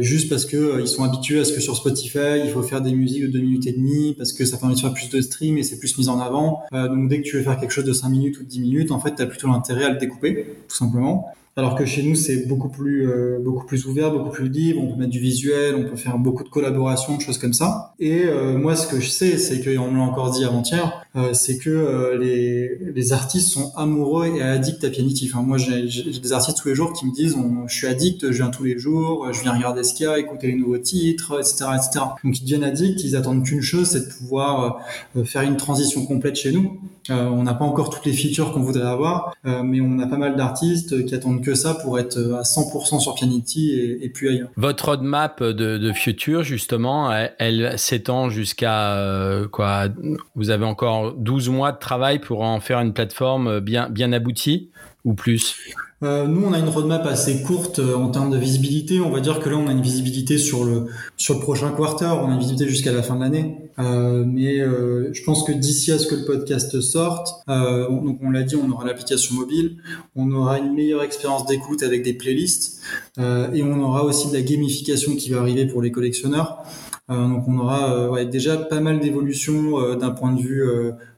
Juste 0.00 0.28
parce 0.28 0.44
que 0.44 0.80
ils 0.80 0.88
sont 0.88 1.04
habitués 1.04 1.40
à 1.40 1.44
ce 1.44 1.52
que 1.52 1.60
sur 1.60 1.76
Spotify, 1.76 2.40
il 2.44 2.50
faut 2.50 2.62
faire 2.62 2.80
des 2.80 2.92
musiques 2.92 3.22
de 3.22 3.28
2 3.28 3.38
minutes 3.40 3.66
et 3.66 3.72
demie 3.72 4.14
parce 4.16 4.32
que 4.32 4.44
ça 4.44 4.56
permet 4.56 4.74
de 4.74 4.80
faire 4.80 4.92
plus 4.92 5.08
de 5.08 5.20
streams 5.20 5.56
et 5.58 5.62
c'est 5.62 5.78
plus 5.78 5.96
mis 5.98 6.08
en 6.08 6.20
avant. 6.20 6.62
donc 6.72 7.08
dès 7.08 7.22
que 7.22 7.28
tu 7.28 7.36
veux 7.36 7.42
faire 7.42 7.58
quelque 7.58 7.70
chose 7.70 7.84
de 7.84 7.92
5 7.92 8.08
minutes 8.08 8.38
ou 8.40 8.42
de 8.42 8.48
10 8.48 8.60
minutes, 8.60 8.90
en 8.90 8.98
fait, 8.98 9.14
tu 9.14 9.22
as 9.22 9.26
plutôt 9.26 9.48
l'intérêt 9.48 9.84
à 9.84 9.90
le 9.90 9.98
découper, 9.98 10.46
tout 10.68 10.76
simplement. 10.76 11.32
Alors 11.54 11.74
que 11.74 11.84
chez 11.84 12.02
nous, 12.02 12.14
c'est 12.14 12.46
beaucoup 12.46 12.70
plus 12.70 13.06
euh, 13.10 13.38
beaucoup 13.38 13.66
plus 13.66 13.84
ouvert, 13.84 14.10
beaucoup 14.10 14.30
plus 14.30 14.48
libre. 14.48 14.80
On 14.82 14.90
peut 14.90 14.98
mettre 14.98 15.10
du 15.10 15.18
visuel, 15.20 15.74
on 15.74 15.84
peut 15.84 15.96
faire 15.96 16.18
beaucoup 16.18 16.44
de 16.44 16.48
collaborations, 16.48 17.16
de 17.16 17.20
choses 17.20 17.36
comme 17.36 17.52
ça. 17.52 17.94
Et 17.98 18.24
euh, 18.24 18.56
moi, 18.56 18.74
ce 18.74 18.86
que 18.86 19.00
je 19.00 19.08
sais, 19.08 19.36
c'est 19.36 19.62
qu'on 19.62 19.90
me 19.90 19.98
l'a 19.98 20.02
encore 20.02 20.30
dit 20.30 20.44
avant-hier, 20.46 21.01
c'est 21.32 21.58
que 21.58 22.16
les, 22.18 22.76
les 22.94 23.12
artistes 23.12 23.52
sont 23.52 23.72
amoureux 23.76 24.26
et 24.26 24.42
addicts 24.42 24.82
à 24.84 24.90
Pianity. 24.90 25.30
Enfin, 25.32 25.42
moi, 25.42 25.58
j'ai 25.58 25.82
des 25.82 26.32
artistes 26.32 26.58
tous 26.60 26.68
les 26.68 26.74
jours 26.74 26.92
qui 26.92 27.06
me 27.06 27.12
disent, 27.12 27.36
je 27.66 27.74
suis 27.74 27.86
addict, 27.86 28.30
je 28.30 28.36
viens 28.36 28.50
tous 28.50 28.64
les 28.64 28.78
jours, 28.78 29.32
je 29.32 29.42
viens 29.42 29.52
regarder 29.52 29.84
ce 29.84 29.94
qu'il 29.94 30.06
y 30.06 30.08
a, 30.08 30.18
écouter 30.18 30.48
les 30.48 30.54
nouveaux 30.54 30.78
titres, 30.78 31.38
etc., 31.38 31.64
etc. 31.74 32.04
Donc, 32.24 32.38
ils 32.38 32.44
deviennent 32.44 32.64
addicts, 32.64 33.04
ils 33.04 33.16
attendent 33.16 33.44
qu'une 33.44 33.62
chose, 33.62 33.88
c'est 33.88 34.08
de 34.08 34.12
pouvoir 34.12 34.80
faire 35.24 35.42
une 35.42 35.56
transition 35.56 36.04
complète 36.06 36.36
chez 36.36 36.52
nous. 36.52 36.80
on 37.08 37.42
n'a 37.42 37.54
pas 37.54 37.64
encore 37.64 37.90
toutes 37.90 38.06
les 38.06 38.12
features 38.12 38.52
qu'on 38.52 38.62
voudrait 38.62 38.88
avoir, 38.88 39.34
mais 39.44 39.80
on 39.80 39.98
a 39.98 40.06
pas 40.06 40.18
mal 40.18 40.36
d'artistes 40.36 41.04
qui 41.04 41.14
attendent 41.14 41.42
que 41.42 41.54
ça 41.54 41.74
pour 41.74 41.98
être 41.98 42.18
à 42.34 42.42
100% 42.42 43.00
sur 43.00 43.14
Pianity 43.14 43.98
et, 44.00 44.08
puis 44.08 44.28
ailleurs. 44.28 44.48
Votre 44.56 44.86
roadmap 44.86 45.42
de, 45.42 45.78
de 45.78 45.92
futur, 45.92 46.42
justement, 46.42 47.12
elle, 47.38 47.78
s'étend 47.78 48.30
jusqu'à 48.30 48.96
euh, 48.96 49.48
quoi? 49.48 49.88
Vous 50.34 50.50
avez 50.50 50.64
encore 50.64 51.01
12 51.10 51.48
mois 51.48 51.72
de 51.72 51.78
travail 51.78 52.18
pour 52.20 52.42
en 52.42 52.60
faire 52.60 52.78
une 52.80 52.92
plateforme 52.92 53.60
bien, 53.60 53.88
bien 53.88 54.12
aboutie 54.12 54.70
ou 55.04 55.14
plus? 55.14 55.56
Euh, 56.02 56.26
nous, 56.26 56.44
on 56.44 56.52
a 56.52 56.58
une 56.58 56.68
roadmap 56.68 57.06
assez 57.06 57.42
courte 57.42 57.78
euh, 57.78 57.94
en 57.94 58.08
termes 58.08 58.30
de 58.30 58.36
visibilité. 58.36 59.00
On 59.00 59.10
va 59.10 59.20
dire 59.20 59.38
que 59.38 59.48
là, 59.48 59.56
on 59.56 59.68
a 59.68 59.72
une 59.72 59.82
visibilité 59.82 60.36
sur 60.36 60.64
le 60.64 60.86
sur 61.16 61.34
le 61.34 61.40
prochain 61.40 61.70
quarter. 61.70 62.06
On 62.06 62.28
a 62.28 62.32
une 62.32 62.40
visibilité 62.40 62.68
jusqu'à 62.68 62.92
la 62.92 63.02
fin 63.02 63.14
de 63.14 63.20
l'année. 63.20 63.56
Euh, 63.78 64.24
mais 64.26 64.58
je 64.58 65.24
pense 65.24 65.44
que 65.44 65.52
d'ici 65.52 65.92
à 65.92 65.98
ce 65.98 66.06
que 66.06 66.14
le 66.14 66.24
podcast 66.24 66.80
sorte, 66.80 67.28
on, 67.46 68.02
donc 68.02 68.18
on 68.22 68.30
l'a 68.30 68.42
dit, 68.42 68.56
on 68.56 68.70
aura 68.70 68.84
l'application 68.84 69.34
mobile, 69.34 69.76
on 70.16 70.30
aura 70.32 70.58
une 70.58 70.74
meilleure 70.74 71.02
expérience 71.02 71.46
d'écoute 71.46 71.82
avec 71.82 72.02
des 72.02 72.12
playlists, 72.12 72.82
et 73.18 73.62
on 73.62 73.80
aura 73.82 74.04
aussi 74.04 74.28
de 74.28 74.34
la 74.34 74.42
gamification 74.42 75.16
qui 75.16 75.30
va 75.30 75.40
arriver 75.40 75.66
pour 75.66 75.80
les 75.80 75.90
collectionneurs. 75.90 76.62
Donc 77.08 77.46
on 77.48 77.58
aura 77.58 78.10
ouais, 78.10 78.24
déjà 78.26 78.56
pas 78.56 78.80
mal 78.80 79.00
d'évolutions 79.00 79.96
d'un 79.96 80.10
point 80.10 80.32
de 80.32 80.40
vue 80.40 80.64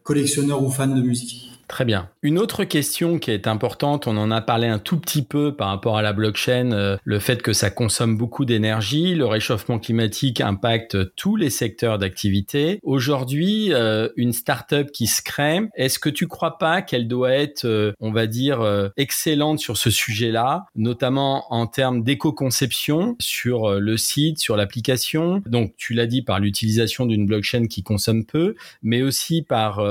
collectionneur 0.02 0.62
ou 0.62 0.70
fan 0.70 0.94
de 0.94 1.00
musique. 1.00 1.50
Très 1.68 1.84
bien. 1.84 2.08
Une 2.24 2.38
autre 2.38 2.64
question 2.64 3.18
qui 3.18 3.32
est 3.32 3.46
importante, 3.46 4.06
on 4.06 4.16
en 4.16 4.30
a 4.30 4.40
parlé 4.40 4.66
un 4.66 4.78
tout 4.78 4.98
petit 4.98 5.20
peu 5.20 5.54
par 5.54 5.68
rapport 5.68 5.98
à 5.98 6.00
la 6.00 6.14
blockchain, 6.14 6.72
euh, 6.72 6.96
le 7.04 7.18
fait 7.18 7.42
que 7.42 7.52
ça 7.52 7.68
consomme 7.68 8.16
beaucoup 8.16 8.46
d'énergie, 8.46 9.14
le 9.14 9.26
réchauffement 9.26 9.78
climatique 9.78 10.40
impacte 10.40 11.14
tous 11.16 11.36
les 11.36 11.50
secteurs 11.50 11.98
d'activité. 11.98 12.80
Aujourd'hui, 12.82 13.74
euh, 13.74 14.08
une 14.16 14.32
startup 14.32 14.90
qui 14.90 15.06
se 15.06 15.20
crée, 15.20 15.60
est-ce 15.76 15.98
que 15.98 16.08
tu 16.08 16.26
crois 16.26 16.56
pas 16.56 16.80
qu'elle 16.80 17.08
doit 17.08 17.32
être, 17.32 17.66
euh, 17.66 17.92
on 18.00 18.10
va 18.10 18.26
dire, 18.26 18.64
excellente 18.96 19.58
sur 19.58 19.76
ce 19.76 19.90
sujet-là, 19.90 20.64
notamment 20.76 21.52
en 21.52 21.66
termes 21.66 22.02
d'éco-conception 22.02 23.16
sur 23.18 23.78
le 23.78 23.96
site, 23.98 24.38
sur 24.38 24.56
l'application? 24.56 25.42
Donc, 25.44 25.74
tu 25.76 25.92
l'as 25.92 26.06
dit 26.06 26.22
par 26.22 26.40
l'utilisation 26.40 27.04
d'une 27.04 27.26
blockchain 27.26 27.66
qui 27.66 27.82
consomme 27.82 28.24
peu, 28.24 28.54
mais 28.82 29.02
aussi 29.02 29.42
par 29.42 29.84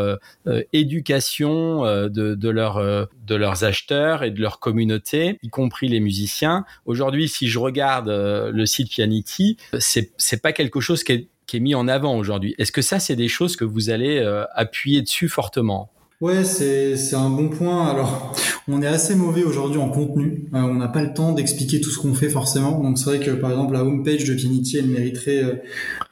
éducation 0.72 1.86
euh, 1.86 2.10
de, 2.36 2.50
euh, 2.58 3.06
de 3.26 3.36
leurs 3.36 3.64
acheteurs 3.64 4.24
et 4.24 4.32
de 4.32 4.42
leur 4.42 4.60
communauté, 4.60 5.38
y 5.44 5.50
compris 5.50 5.88
les 5.88 6.00
musiciens. 6.00 6.66
Aujourd'hui, 6.86 7.28
si 7.28 7.48
je 7.48 7.60
regarde 7.60 8.10
euh, 8.10 8.52
le 8.52 8.66
site 8.66 8.90
Pianity, 8.90 9.58
c'est 9.80 10.42
pas 10.42 10.54
quelque 10.54 10.80
chose 10.80 11.04
qui 11.04 11.12
est, 11.12 11.30
qui 11.46 11.58
est 11.58 11.60
mis 11.60 11.76
en 11.76 11.88
avant 11.88 12.18
aujourd'hui. 12.18 12.56
Est-ce 12.58 12.72
que 12.72 12.82
ça, 12.82 13.00
c'est 13.00 13.16
des 13.16 13.28
choses 13.28 13.56
que 13.56 13.66
vous 13.66 13.90
allez 13.90 14.20
appuyer 14.54 15.02
dessus 15.02 15.30
fortement? 15.30 15.92
Ouais, 16.24 16.46
c'est 16.46 16.96
c'est 16.96 17.18
un 17.18 17.30
bon 17.30 17.50
point. 17.50 17.86
Alors, 17.86 18.34
on 18.70 18.82
est 18.82 18.88
assez 18.88 19.14
mauvais 19.14 19.44
aujourd'hui 19.44 19.78
en 19.78 19.90
contenu. 19.90 20.46
on 20.54 20.76
n'a 20.76 20.88
pas 20.88 21.04
le 21.04 21.14
temps 21.14 21.34
d'expliquer 21.34 21.82
tout 21.82 21.90
ce 21.90 22.00
qu'on 22.00 22.14
fait 22.14 22.30
forcément. 22.30 22.80
Donc 22.80 22.98
c'est 22.98 23.08
vrai 23.08 23.20
que 23.20 23.32
par 23.32 23.52
exemple 23.52 23.74
la 23.74 23.84
homepage 23.84 24.24
de 24.24 24.34
Pianity, 24.34 24.78
elle 24.78 24.88
mériterait 24.88 25.62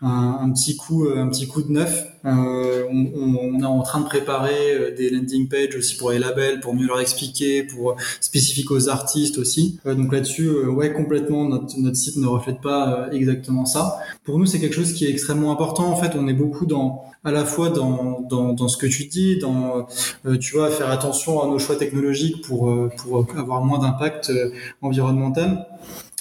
un, 0.01 0.39
un, 0.41 0.51
petit 0.51 0.75
coup 0.75 1.07
un 1.07 1.29
petit 1.29 1.47
coup 1.47 1.61
de 1.61 1.71
neuf. 1.71 2.11
Euh, 2.25 2.83
on, 2.91 3.55
on, 3.55 3.59
est 3.61 3.65
en 3.65 3.81
train 3.83 4.01
de 4.01 4.05
préparer 4.05 4.73
euh, 4.73 4.95
des 4.95 5.09
landing 5.09 5.47
pages 5.47 5.75
aussi 5.75 5.95
pour 5.95 6.11
les 6.11 6.19
labels, 6.19 6.59
pour 6.59 6.75
mieux 6.75 6.85
leur 6.85 6.99
expliquer, 6.99 7.63
pour 7.63 7.95
spécifique 8.19 8.69
aux 8.69 8.89
artistes 8.89 9.37
aussi. 9.37 9.79
Euh, 9.85 9.95
donc 9.95 10.13
là-dessus, 10.13 10.49
ouais, 10.49 10.93
complètement, 10.93 11.45
notre, 11.45 11.79
notre 11.79 11.95
site 11.95 12.17
ne 12.17 12.27
reflète 12.27 12.61
pas 12.61 13.07
exactement 13.11 13.65
ça. 13.65 13.97
Pour 14.23 14.37
nous, 14.37 14.45
c'est 14.45 14.59
quelque 14.59 14.75
chose 14.75 14.93
qui 14.93 15.05
est 15.05 15.09
extrêmement 15.09 15.51
important. 15.51 15.85
En 15.85 15.95
fait, 15.95 16.15
on 16.15 16.27
est 16.27 16.33
beaucoup 16.33 16.65
dans 16.65 17.05
à 17.23 17.31
la 17.31 17.45
fois 17.45 17.69
dans, 17.69 18.21
dans, 18.21 18.53
dans 18.53 18.67
ce 18.67 18.77
que 18.77 18.87
tu 18.87 19.05
dis, 19.05 19.37
dans 19.37 19.87
tu 20.39 20.55
vois 20.55 20.69
faire 20.69 20.89
attention 20.89 21.41
à 21.41 21.47
nos 21.47 21.59
choix 21.59 21.75
technologiques 21.75 22.43
pour 22.45 22.73
pour 22.97 23.27
avoir 23.37 23.63
moins 23.63 23.79
d'impact 23.79 24.31
environnemental 24.81 25.67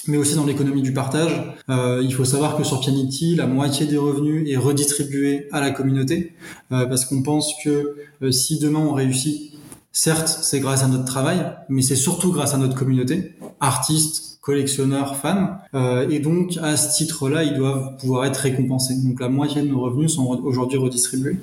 mais 0.07 0.17
aussi 0.17 0.35
dans 0.35 0.45
l'économie 0.47 0.83
du 0.83 0.93
partage. 0.93 1.33
Euh, 1.69 2.01
il 2.03 2.13
faut 2.15 2.25
savoir 2.25 2.57
que 2.57 2.65
sur 2.65 2.81
Pianity, 2.81 3.35
la 3.35 3.47
moitié 3.47 3.87
des 3.87 3.97
revenus 3.97 4.51
est 4.51 4.57
redistribuée 4.57 5.49
à 5.53 5.61
la 5.61 5.71
communauté, 5.71 6.35
euh, 6.73 6.87
parce 6.87 7.05
qu'on 7.05 7.23
pense 7.23 7.55
que 7.63 7.97
euh, 8.23 8.31
si 8.31 8.59
demain 8.59 8.81
on 8.81 8.93
réussit, 8.93 9.53
certes, 9.93 10.29
c'est 10.29 10.61
grâce 10.61 10.83
à 10.83 10.89
notre 10.89 11.05
travail, 11.05 11.53
mais 11.69 11.83
c'est 11.83 11.97
surtout 11.97 12.33
grâce 12.33 12.55
à 12.55 12.59
notre 12.59 12.75
communauté, 12.75 13.35
artistes, 13.61 14.30
collectionneurs, 14.51 15.17
fans, 15.17 15.59
euh, 15.75 16.09
et 16.11 16.19
donc 16.19 16.59
à 16.61 16.77
ce 16.77 16.97
titre-là, 16.97 17.45
ils 17.45 17.55
doivent 17.55 17.97
pouvoir 18.01 18.25
être 18.25 18.39
récompensés. 18.39 18.95
Donc 19.05 19.21
la 19.21 19.29
moitié 19.29 19.63
de 19.63 19.69
nos 19.69 19.81
revenus 19.81 20.13
sont 20.13 20.27
aujourd'hui 20.43 20.77
redistribués. 20.77 21.37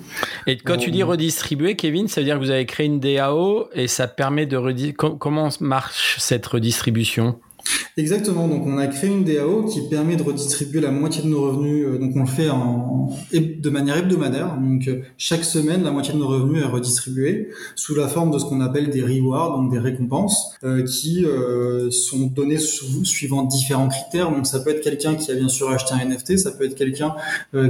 Et 0.45 0.58
quand 0.58 0.76
tu 0.76 0.91
dis 0.91 1.03
redistribuer, 1.03 1.78
Kevin, 1.78 2.10
ça 2.10 2.20
veut 2.20 2.26
dire 2.26 2.36
que 2.36 2.43
vous 2.43 2.51
avez 2.51 2.66
créé 2.66 2.86
une 2.86 2.99
DAO 2.99 3.70
et 3.74 3.88
ça 3.88 4.08
permet 4.08 4.45
de 4.45 4.58
redistribuer. 4.58 5.18
Comment 5.20 5.49
marche 5.62 6.18
cette 6.20 6.45
redistribution? 6.45 7.39
Exactement. 7.97 8.47
Donc, 8.47 8.68
on 8.68 8.78
a 8.78 8.86
créé 8.86 9.09
une 9.09 9.24
DAO 9.24 9.63
qui 9.63 9.82
permet 9.89 10.18
de 10.18 10.22
redistribuer 10.22 10.82
la 10.82 10.91
moitié 10.91 11.24
de 11.24 11.30
nos 11.30 11.41
revenus. 11.41 11.84
Euh, 11.84 11.97
donc, 11.97 12.11
on 12.15 12.20
le 12.20 12.28
fait 12.28 12.47
en, 12.51 13.09
de 13.34 13.70
manière 13.72 13.97
hebdomadaire. 13.97 14.55
Donc, 14.55 14.88
euh, 14.88 15.01
chaque 15.18 15.43
semaine, 15.43 15.84
la 15.84 15.89
moitié 15.89 16.13
de 16.13 16.20
nos 16.20 16.28
revenus 16.28 16.61
est 16.61 16.68
redistribuée 16.68 17.49
sous 17.76 17.95
la 17.95 18.07
forme 18.07 18.30
de 18.30 18.38
ce 18.38 18.45
qu'on 18.45 18.61
appelle 18.61 18.91
des 18.91 19.01
rewards, 19.01 19.57
donc 19.57 19.72
des 19.72 19.80
récompenses, 19.80 20.53
euh, 20.63 20.84
qui 20.84 21.26
sont 21.89 22.28
données 22.28 22.59
suivant 22.59 23.43
différents 23.43 23.88
critères. 23.88 24.30
Donc, 24.32 24.45
ça 24.45 24.59
peut 24.59 24.70
être 24.70 24.82
quelqu'un 24.82 25.15
qui 25.15 25.32
a 25.32 25.34
bien 25.34 25.49
sûr 25.49 25.70
acheté 25.72 25.95
un 25.95 26.05
NFT, 26.07 26.38
ça 26.38 26.51
peut 26.51 26.65
être 26.65 26.76
quelqu'un 26.76 27.15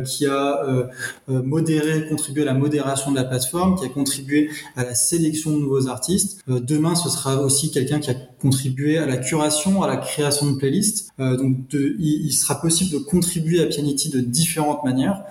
qui 0.06 0.26
a 0.26 0.90
modéré, 1.30 2.08
contribué 2.10 2.42
à 2.44 2.46
la 2.46 2.54
modération 2.54 3.12
de 3.12 3.16
la 3.16 3.24
plateforme, 3.24 3.78
qui 3.78 3.86
a 3.86 3.90
contribué 3.90 4.50
à 4.76 4.84
la 4.84 4.96
sélection 4.96 5.52
de 5.52 5.58
nouveaux 5.58 5.88
artistes. 5.88 6.40
demain, 6.48 6.96
ce 6.96 7.10
sera 7.10 7.42
aussi 7.42 7.72
quelqu'un 7.72 8.00
qui 8.00 8.12
a 8.12 8.16
contribué 8.42 8.98
à 8.98 9.06
la 9.06 9.18
curation, 9.18 9.82
la 9.88 9.98
création 9.98 10.52
de 10.52 10.58
playlists. 10.58 11.10
Euh, 11.20 11.36
donc, 11.38 11.56
il, 11.74 12.32
sera 12.32 12.62
possible 12.62 12.92
de 12.92 13.00
contribuer 13.00 13.62
à 13.62 13.66
Pianity 13.66 14.10
de 14.10 14.20
différentes 14.20 14.84
manières 14.84 15.24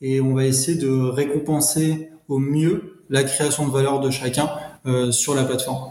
et 0.00 0.20
on 0.20 0.34
va 0.34 0.44
essayer 0.44 0.78
de 0.78 0.90
récompenser 0.90 2.10
au 2.28 2.38
mieux 2.38 3.02
la 3.10 3.24
création 3.24 3.66
de 3.66 3.72
valeur 3.72 4.00
de 4.00 4.10
chacun 4.10 4.50
euh, 4.86 5.10
sur 5.12 5.34
la 5.34 5.44
plateforme. 5.44 5.90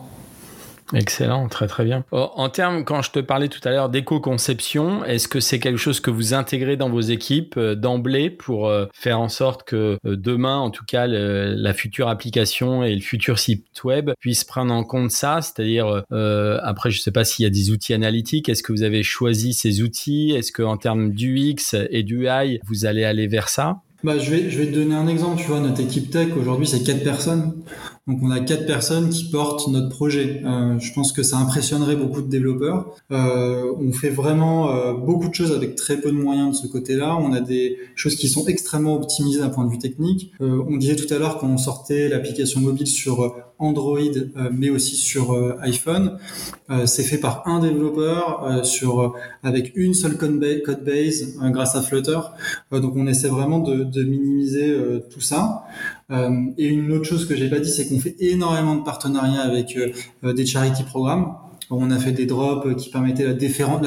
Excellent, 0.94 1.48
très 1.48 1.68
très 1.68 1.86
bien. 1.86 2.04
Oh, 2.12 2.30
en 2.36 2.50
termes, 2.50 2.84
quand 2.84 3.02
je 3.02 3.12
te 3.12 3.20
parlais 3.20 3.48
tout 3.48 3.62
à 3.64 3.72
l'heure 3.72 3.90
d'éco-conception, 3.90 5.06
est-ce 5.06 5.28
que 5.28 5.40
c'est 5.40 5.60
quelque 5.60 5.78
chose 5.78 6.00
que 6.00 6.12
vous 6.12 6.34
intégrez 6.34 6.78
dans 6.78 6.90
vos 6.90 7.02
équipes 7.02 7.56
euh, 7.58 7.76
d'emblée 7.76 8.30
pour 8.30 8.68
euh, 8.68 8.86
faire 8.94 9.20
en 9.20 9.30
sorte 9.30 9.64
que 9.64 9.98
euh, 10.06 10.16
demain, 10.16 10.58
en 10.58 10.70
tout 10.70 10.86
cas, 10.86 11.08
la 11.08 11.74
future 11.74 12.08
application 12.10 12.84
et 12.84 12.94
le 12.94 13.02
futur 13.02 13.40
site 13.40 13.84
web 13.84 14.12
puissent 14.20 14.44
prendre 14.44 14.74
en 14.74 14.84
compte 14.84 15.12
ça? 15.12 15.42
C'est-à-dire, 15.42 16.04
après, 16.62 16.92
je 16.92 16.98
ne 16.98 17.02
sais 17.02 17.12
pas 17.12 17.24
s'il 17.24 17.44
y 17.44 17.48
a 17.48 17.50
des 17.50 17.72
outils 17.72 17.94
analytiques. 17.94 18.50
Est-ce 18.50 18.64
que 18.64 18.72
vous 18.72 18.84
avez 18.84 19.04
choisi 19.04 19.54
ces 19.54 19.82
outils? 19.82 20.32
Est-ce 20.32 20.52
que 20.52 20.64
en 20.64 20.78
termes 20.78 21.12
d'UX 21.12 21.76
et 21.90 22.04
d'UI, 22.04 22.60
vous 22.66 22.86
allez 22.86 23.04
aller 23.04 23.28
vers 23.28 23.50
ça? 23.50 23.82
Bah, 24.04 24.18
je 24.18 24.32
vais, 24.32 24.50
je 24.50 24.58
vais 24.58 24.68
te 24.68 24.74
donner 24.74 24.96
un 24.96 25.08
exemple. 25.08 25.42
Tu 25.42 25.48
vois, 25.48 25.60
notre 25.60 25.82
équipe 25.82 26.10
tech 26.10 26.36
aujourd'hui, 26.36 26.66
c'est 26.66 26.84
quatre 26.84 27.04
personnes. 27.04 27.54
Donc 28.08 28.18
on 28.24 28.32
a 28.32 28.40
quatre 28.40 28.66
personnes 28.66 29.10
qui 29.10 29.26
portent 29.26 29.68
notre 29.68 29.90
projet. 29.90 30.42
Euh, 30.44 30.80
je 30.80 30.92
pense 30.92 31.12
que 31.12 31.22
ça 31.22 31.38
impressionnerait 31.38 31.96
beaucoup 31.96 32.24
de 32.24 32.28
développeurs. 32.28 32.96
Euh, 33.12 33.72
on 33.80 33.92
fait 33.92 34.10
vraiment 34.10 34.72
euh, 34.72 34.94
beaucoup 34.94 35.28
de 35.28 35.36
choses 35.36 35.52
avec 35.52 35.76
très 35.76 35.98
peu 35.98 36.10
de 36.10 36.18
moyens 36.18 36.60
de 36.60 36.66
ce 36.66 36.72
côté-là. 36.72 37.16
On 37.16 37.32
a 37.32 37.42
des 37.42 37.78
choses 37.96 38.16
qui 38.16 38.28
sont 38.28 38.48
extrêmement 38.48 38.96
optimisées 38.96 39.40
d'un 39.40 39.50
point 39.50 39.66
de 39.66 39.70
vue 39.70 39.78
technique. 39.78 40.32
on 40.40 40.78
disait 40.78 40.96
tout 40.96 41.14
à 41.14 41.20
l'heure 41.20 41.38
qu'on 41.38 41.58
sortait 41.58 42.10
l'application 42.10 42.60
mobile 42.60 42.88
sur 42.88 43.36
Android, 43.60 44.00
mais 44.52 44.70
aussi 44.70 44.96
sur 44.96 45.38
iPhone. 45.62 46.18
C'est 46.86 47.04
fait 47.04 47.20
par 47.20 47.48
un 47.48 47.60
développeur 47.60 48.66
sur 48.66 49.14
avec 49.44 49.74
une 49.76 49.94
seule 49.94 50.18
code 50.18 50.40
base 50.40 51.38
grâce 51.52 51.76
à 51.76 51.82
Flutter. 51.82 52.20
donc 52.72 52.96
on 52.96 53.06
essaie 53.08 53.28
vraiment 53.28 53.60
de, 53.60 53.84
de 53.84 54.04
minimiser 54.04 54.76
tout 55.12 55.22
ça. 55.22 55.64
Euh, 56.12 56.52
et 56.58 56.68
une 56.68 56.92
autre 56.92 57.06
chose 57.06 57.28
que 57.28 57.36
j'ai 57.36 57.50
pas 57.50 57.60
dit, 57.60 57.70
c'est 57.70 57.88
qu'on 57.88 58.00
fait 58.00 58.16
énormément 58.20 58.76
de 58.76 58.84
partenariats 58.84 59.42
avec 59.42 59.78
euh, 59.78 59.92
euh, 60.24 60.34
des 60.34 60.46
charity 60.46 60.84
programmes. 60.84 61.36
On 61.72 61.90
a 61.92 61.98
fait 61.98 62.12
des 62.12 62.26
drops 62.26 62.76
qui 62.76 62.90
permettaient 62.90 63.26
la, 63.26 63.34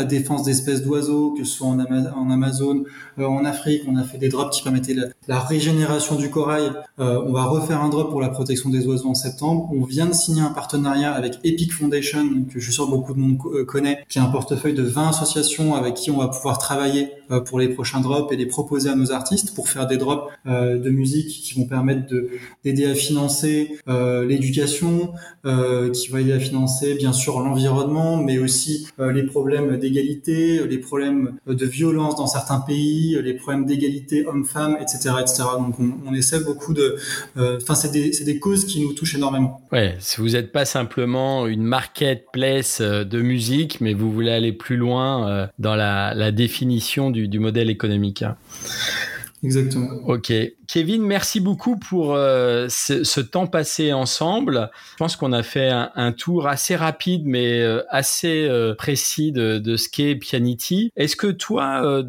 défense 0.04 0.42
d'espèces 0.42 0.82
d'oiseaux, 0.82 1.34
que 1.36 1.44
ce 1.44 1.56
soit 1.58 1.66
en, 1.66 1.78
en 1.78 2.30
Amazon, 2.30 2.84
en 3.18 3.44
Afrique. 3.44 3.82
On 3.86 3.96
a 3.96 4.02
fait 4.02 4.18
des 4.18 4.28
drops 4.28 4.56
qui 4.56 4.62
permettaient 4.62 4.96
la, 5.28 5.40
régénération 5.40 6.16
du 6.16 6.30
corail. 6.30 6.70
on 6.98 7.32
va 7.32 7.44
refaire 7.44 7.82
un 7.82 7.88
drop 7.88 8.10
pour 8.10 8.20
la 8.20 8.28
protection 8.28 8.70
des 8.70 8.86
oiseaux 8.86 9.08
en 9.08 9.14
septembre. 9.14 9.70
On 9.74 9.84
vient 9.84 10.06
de 10.06 10.14
signer 10.14 10.42
un 10.42 10.50
partenariat 10.50 11.12
avec 11.12 11.38
Epic 11.44 11.72
Foundation, 11.72 12.44
que 12.52 12.58
je 12.58 12.64
suis 12.64 12.72
sûr 12.72 12.88
beaucoup 12.88 13.14
de 13.14 13.18
monde 13.18 13.38
connaît, 13.66 14.04
qui 14.08 14.18
est 14.18 14.22
un 14.22 14.26
portefeuille 14.26 14.74
de 14.74 14.82
20 14.82 15.08
associations 15.08 15.74
avec 15.74 15.94
qui 15.94 16.10
on 16.10 16.18
va 16.18 16.28
pouvoir 16.28 16.58
travailler 16.58 17.10
euh, 17.30 17.40
pour 17.40 17.58
les 17.58 17.68
prochains 17.68 18.00
drops 18.00 18.32
et 18.32 18.36
les 18.36 18.46
proposer 18.46 18.90
à 18.90 18.94
nos 18.94 19.12
artistes 19.12 19.54
pour 19.54 19.68
faire 19.68 19.86
des 19.86 19.96
drops 19.96 20.30
euh, 20.46 20.78
de 20.78 20.90
musique 20.90 21.28
qui 21.28 21.54
vont 21.54 21.66
permettre 21.66 22.06
de 22.06 22.28
d'aider 22.64 22.86
à 22.86 22.94
financer 22.94 23.78
euh, 23.88 24.24
l'éducation, 24.24 25.12
qui 25.92 26.08
va 26.08 26.20
aider 26.20 26.32
à 26.32 26.40
financer 26.40 26.94
bien 26.94 27.12
sûr 27.12 27.40
l'environnement, 27.40 27.73
mais 28.24 28.38
aussi 28.38 28.86
les 28.98 29.22
problèmes 29.24 29.76
d'égalité, 29.78 30.66
les 30.66 30.78
problèmes 30.78 31.34
de 31.46 31.66
violence 31.66 32.16
dans 32.16 32.26
certains 32.26 32.60
pays, 32.60 33.18
les 33.22 33.34
problèmes 33.34 33.66
d'égalité 33.66 34.26
homme-femme, 34.26 34.76
etc., 34.80 35.14
etc. 35.20 35.44
Donc 35.58 35.76
on, 35.78 36.14
essaie 36.14 36.40
beaucoup 36.40 36.74
de, 36.74 36.96
enfin 37.36 37.74
c'est 37.74 37.90
des 37.90 38.12
des 38.24 38.38
causes 38.38 38.64
qui 38.64 38.80
nous 38.80 38.92
touchent 38.92 39.16
énormément. 39.16 39.60
Ouais, 39.72 39.96
si 39.98 40.20
vous 40.20 40.30
n'êtes 40.30 40.52
pas 40.52 40.64
simplement 40.64 41.46
une 41.46 41.64
marketplace 41.64 42.80
de 42.80 43.20
musique, 43.20 43.80
mais 43.80 43.94
vous 43.94 44.12
voulez 44.12 44.30
aller 44.30 44.52
plus 44.52 44.76
loin 44.76 45.48
dans 45.58 45.74
la, 45.74 46.14
la 46.14 46.30
définition 46.30 47.10
du, 47.10 47.38
modèle 47.38 47.70
économique. 47.70 48.24
Exactement. 49.44 49.88
Ok. 50.06 50.32
Kevin, 50.66 51.02
merci 51.02 51.40
beaucoup 51.40 51.76
pour 51.76 52.14
euh, 52.14 52.68
ce, 52.68 53.20
temps 53.20 53.46
passé 53.46 53.92
ensemble. 53.92 54.70
Je 54.92 54.96
pense 54.96 55.16
qu'on 55.16 55.32
a 55.32 55.42
fait 55.42 55.70
un, 55.70 56.12
tour 56.12 56.46
assez 56.46 56.74
rapide, 56.76 57.22
mais 57.26 57.60
euh, 57.60 57.82
assez 57.90 58.46
euh, 58.48 58.74
précis 58.74 59.32
de, 59.32 59.76
ce 59.76 59.88
qu'est 59.88 60.14
Pianity. 60.16 60.90
Est-ce 60.96 61.16
que 61.16 61.26
toi, 61.26 62.02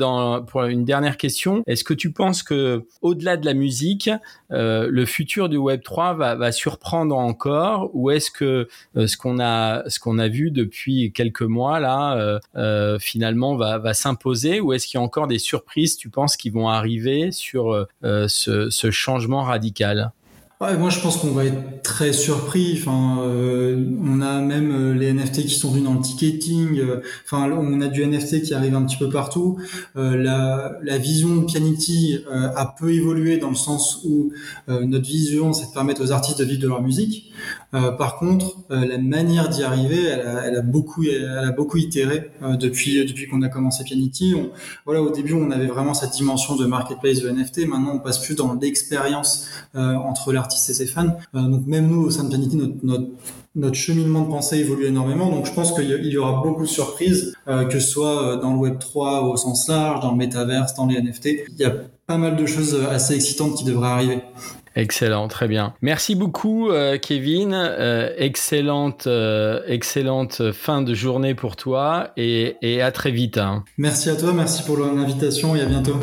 pour 0.47 0.63
une 0.63 0.85
dernière 0.85 1.17
question, 1.17 1.63
est-ce 1.67 1.83
que 1.83 1.93
tu 1.93 2.11
penses 2.11 2.43
que 2.43 2.85
au-delà 3.01 3.35
de 3.37 3.45
la 3.45 3.53
musique, 3.53 4.09
le 4.49 5.05
futur 5.05 5.49
du 5.49 5.57
Web 5.57 5.81
3 5.83 6.13
va, 6.13 6.35
va 6.35 6.51
surprendre 6.51 7.17
encore, 7.17 7.89
ou 7.93 8.11
est-ce 8.11 8.31
que 8.31 8.67
ce 8.95 9.17
qu'on 9.17 9.39
a 9.39 9.83
ce 9.89 9.99
qu'on 9.99 10.17
a 10.19 10.27
vu 10.27 10.51
depuis 10.51 11.11
quelques 11.11 11.41
mois 11.41 11.79
là, 11.79 12.39
finalement 12.99 13.55
va, 13.55 13.79
va 13.79 13.93
s'imposer, 13.93 14.61
ou 14.61 14.73
est-ce 14.73 14.87
qu'il 14.87 14.99
y 14.99 15.01
a 15.01 15.03
encore 15.03 15.27
des 15.27 15.39
surprises, 15.39 15.97
tu 15.97 16.09
penses, 16.09 16.37
qui 16.37 16.49
vont 16.49 16.69
arriver 16.69 17.24
sur 17.31 17.87
ce 18.01 18.69
ce, 18.69 18.91
changement 18.91 19.43
radical 19.43 20.11
moi, 20.61 20.89
je 20.89 20.99
pense 21.01 21.17
qu'on 21.17 21.31
va 21.31 21.45
être 21.45 21.81
très 21.83 22.13
surpris. 22.13 22.77
Enfin, 22.79 23.19
euh, 23.21 23.85
on 24.01 24.21
a 24.21 24.39
même 24.39 24.71
euh, 24.71 24.93
les 24.93 25.13
NFT 25.13 25.43
qui 25.43 25.55
sont 25.55 25.69
venus 25.69 25.83
dans 25.83 25.93
le 25.93 26.01
ticketing. 26.01 26.79
Euh, 26.79 27.01
enfin, 27.25 27.51
on 27.51 27.81
a 27.81 27.87
du 27.87 28.05
NFT 28.05 28.41
qui 28.41 28.53
arrive 28.53 28.73
un 28.73 28.83
petit 28.83 28.97
peu 28.97 29.09
partout. 29.09 29.57
la, 29.95 30.77
la, 30.81 30.97
vision 30.97 31.35
de 31.35 31.45
Pianity 31.45 32.19
a 32.31 32.73
peu 32.79 32.93
évolué 32.93 33.37
dans 33.37 33.49
le 33.49 33.55
sens 33.55 34.01
où 34.05 34.31
notre 34.67 35.05
vision, 35.05 35.53
c'est 35.53 35.67
de 35.67 35.73
permettre 35.73 36.01
aux 36.01 36.11
artistes 36.11 36.39
de 36.39 36.45
vivre 36.45 36.61
de 36.61 36.67
leur 36.67 36.81
musique. 36.81 37.31
par 37.71 38.17
contre, 38.17 38.55
la 38.69 38.97
manière 38.97 39.49
d'y 39.49 39.63
arriver, 39.63 40.03
elle 40.05 40.21
a, 40.21 40.45
elle 40.47 40.55
a, 40.55 40.61
beaucoup, 40.61 41.03
elle 41.03 41.25
a 41.25 41.51
beaucoup 41.51 41.77
itéré 41.77 42.31
depuis 42.59 43.05
depuis 43.05 43.27
qu'on 43.27 43.41
a 43.41 43.49
commencé 43.49 43.83
Pianity. 43.83 44.33
On, 44.35 44.49
voilà, 44.85 45.01
au 45.01 45.11
début, 45.11 45.33
on 45.33 45.51
avait 45.51 45.67
vraiment 45.67 45.93
cette 45.93 46.11
dimension 46.11 46.55
de 46.55 46.65
marketplace 46.65 47.21
de 47.21 47.29
NFT. 47.29 47.67
Maintenant, 47.67 47.95
on 47.95 47.99
passe 47.99 48.19
plus 48.19 48.35
dans 48.35 48.53
l'expérience 48.53 49.47
entre 49.75 50.31
l'artiste 50.45 50.69
et 50.69 50.73
ses 50.73 50.85
fans. 50.85 51.17
Euh, 51.35 51.41
donc 51.41 51.65
même 51.65 51.87
nous, 51.87 52.05
au 52.05 52.09
sein 52.11 52.23
de 52.23 52.29
Planity, 52.29 52.57
notre, 52.83 53.07
notre 53.55 53.75
cheminement 53.75 54.21
de 54.21 54.29
pensée 54.29 54.59
évolue 54.59 54.85
énormément. 54.85 55.29
Donc 55.29 55.45
je 55.45 55.53
pense 55.53 55.73
qu'il 55.73 56.05
y 56.05 56.17
aura 56.17 56.41
beaucoup 56.43 56.63
de 56.63 56.69
surprises, 56.69 57.33
euh, 57.47 57.65
que 57.65 57.79
ce 57.79 57.87
soit 57.87 58.23
euh, 58.23 58.35
dans 58.37 58.53
le 58.53 58.59
Web 58.59 58.79
3 58.79 59.21
au 59.23 59.35
sens 59.37 59.67
large, 59.67 60.01
dans 60.01 60.11
le 60.11 60.17
métaverse, 60.17 60.75
dans 60.75 60.85
les 60.85 61.01
NFT. 61.01 61.25
Il 61.25 61.57
y 61.57 61.65
a 61.65 61.73
pas 62.05 62.17
mal 62.17 62.35
de 62.35 62.45
choses 62.45 62.79
assez 62.89 63.15
excitantes 63.15 63.55
qui 63.55 63.63
devraient 63.63 63.89
arriver. 63.89 64.19
Excellent, 64.75 65.27
très 65.29 65.47
bien. 65.47 65.73
Merci 65.81 66.15
beaucoup, 66.15 66.69
Kevin. 67.01 67.53
excellente, 68.17 69.07
excellente 69.67 70.51
fin 70.51 70.81
de 70.81 70.93
journée 70.93 71.33
pour 71.33 71.55
toi 71.55 72.09
et, 72.17 72.57
et 72.61 72.81
à 72.81 72.91
très 72.91 73.11
vite. 73.11 73.37
Hein. 73.37 73.63
Merci 73.77 74.09
à 74.09 74.17
toi, 74.17 74.33
merci 74.33 74.63
pour 74.63 74.77
l'invitation 74.77 75.55
et 75.55 75.61
à 75.61 75.65
bientôt. 75.65 75.97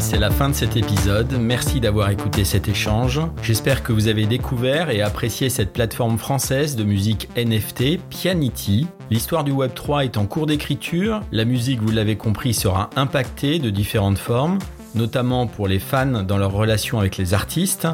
C'est 0.00 0.18
la 0.18 0.30
fin 0.30 0.48
de 0.48 0.54
cet 0.54 0.74
épisode. 0.76 1.36
Merci 1.38 1.80
d'avoir 1.80 2.08
écouté 2.08 2.44
cet 2.44 2.66
échange. 2.66 3.20
J'espère 3.42 3.82
que 3.82 3.92
vous 3.92 4.08
avez 4.08 4.24
découvert 4.24 4.88
et 4.88 5.02
apprécié 5.02 5.50
cette 5.50 5.74
plateforme 5.74 6.16
française 6.16 6.76
de 6.76 6.84
musique 6.84 7.28
NFT, 7.36 8.00
Pianity. 8.08 8.86
L'histoire 9.10 9.44
du 9.44 9.52
Web3 9.52 10.04
est 10.04 10.16
en 10.16 10.24
cours 10.24 10.46
d'écriture. 10.46 11.20
La 11.30 11.44
musique, 11.44 11.82
vous 11.82 11.92
l'avez 11.92 12.16
compris, 12.16 12.54
sera 12.54 12.88
impactée 12.96 13.58
de 13.58 13.68
différentes 13.68 14.16
formes, 14.16 14.58
notamment 14.94 15.46
pour 15.46 15.68
les 15.68 15.78
fans 15.78 16.22
dans 16.22 16.38
leur 16.38 16.52
relation 16.52 16.98
avec 16.98 17.18
les 17.18 17.34
artistes. 17.34 17.86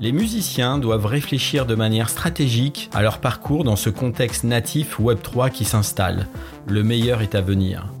Les 0.00 0.12
musiciens 0.12 0.78
doivent 0.78 1.06
réfléchir 1.06 1.66
de 1.66 1.74
manière 1.74 2.08
stratégique 2.08 2.88
à 2.94 3.02
leur 3.02 3.18
parcours 3.18 3.64
dans 3.64 3.76
ce 3.76 3.90
contexte 3.90 4.44
natif 4.44 5.00
Web3 5.00 5.50
qui 5.50 5.64
s'installe. 5.64 6.28
Le 6.68 6.84
meilleur 6.84 7.20
est 7.20 7.34
à 7.34 7.40
venir. 7.40 7.95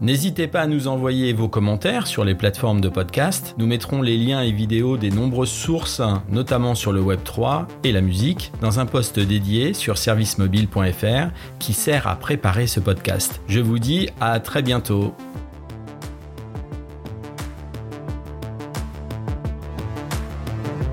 N'hésitez 0.00 0.48
pas 0.48 0.62
à 0.62 0.66
nous 0.66 0.88
envoyer 0.88 1.32
vos 1.32 1.48
commentaires 1.48 2.06
sur 2.06 2.24
les 2.24 2.34
plateformes 2.34 2.80
de 2.80 2.88
podcast. 2.88 3.54
Nous 3.58 3.66
mettrons 3.66 4.02
les 4.02 4.18
liens 4.18 4.42
et 4.42 4.50
vidéos 4.50 4.96
des 4.96 5.10
nombreuses 5.10 5.50
sources, 5.50 6.02
notamment 6.28 6.74
sur 6.74 6.92
le 6.92 7.00
Web3 7.00 7.66
et 7.84 7.92
la 7.92 8.00
musique, 8.00 8.52
dans 8.60 8.80
un 8.80 8.86
post 8.86 9.20
dédié 9.20 9.72
sur 9.72 9.96
servicemobile.fr 9.96 11.30
qui 11.58 11.72
sert 11.72 12.08
à 12.08 12.16
préparer 12.16 12.66
ce 12.66 12.80
podcast. 12.80 13.40
Je 13.46 13.60
vous 13.60 13.78
dis 13.78 14.08
à 14.20 14.40
très 14.40 14.62
bientôt. 14.62 15.14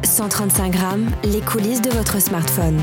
«135 0.03 0.71
grammes, 0.71 1.09
les 1.23 1.41
coulisses 1.41 1.81
de 1.81 1.89
votre 1.89 2.21
smartphone. 2.21 2.79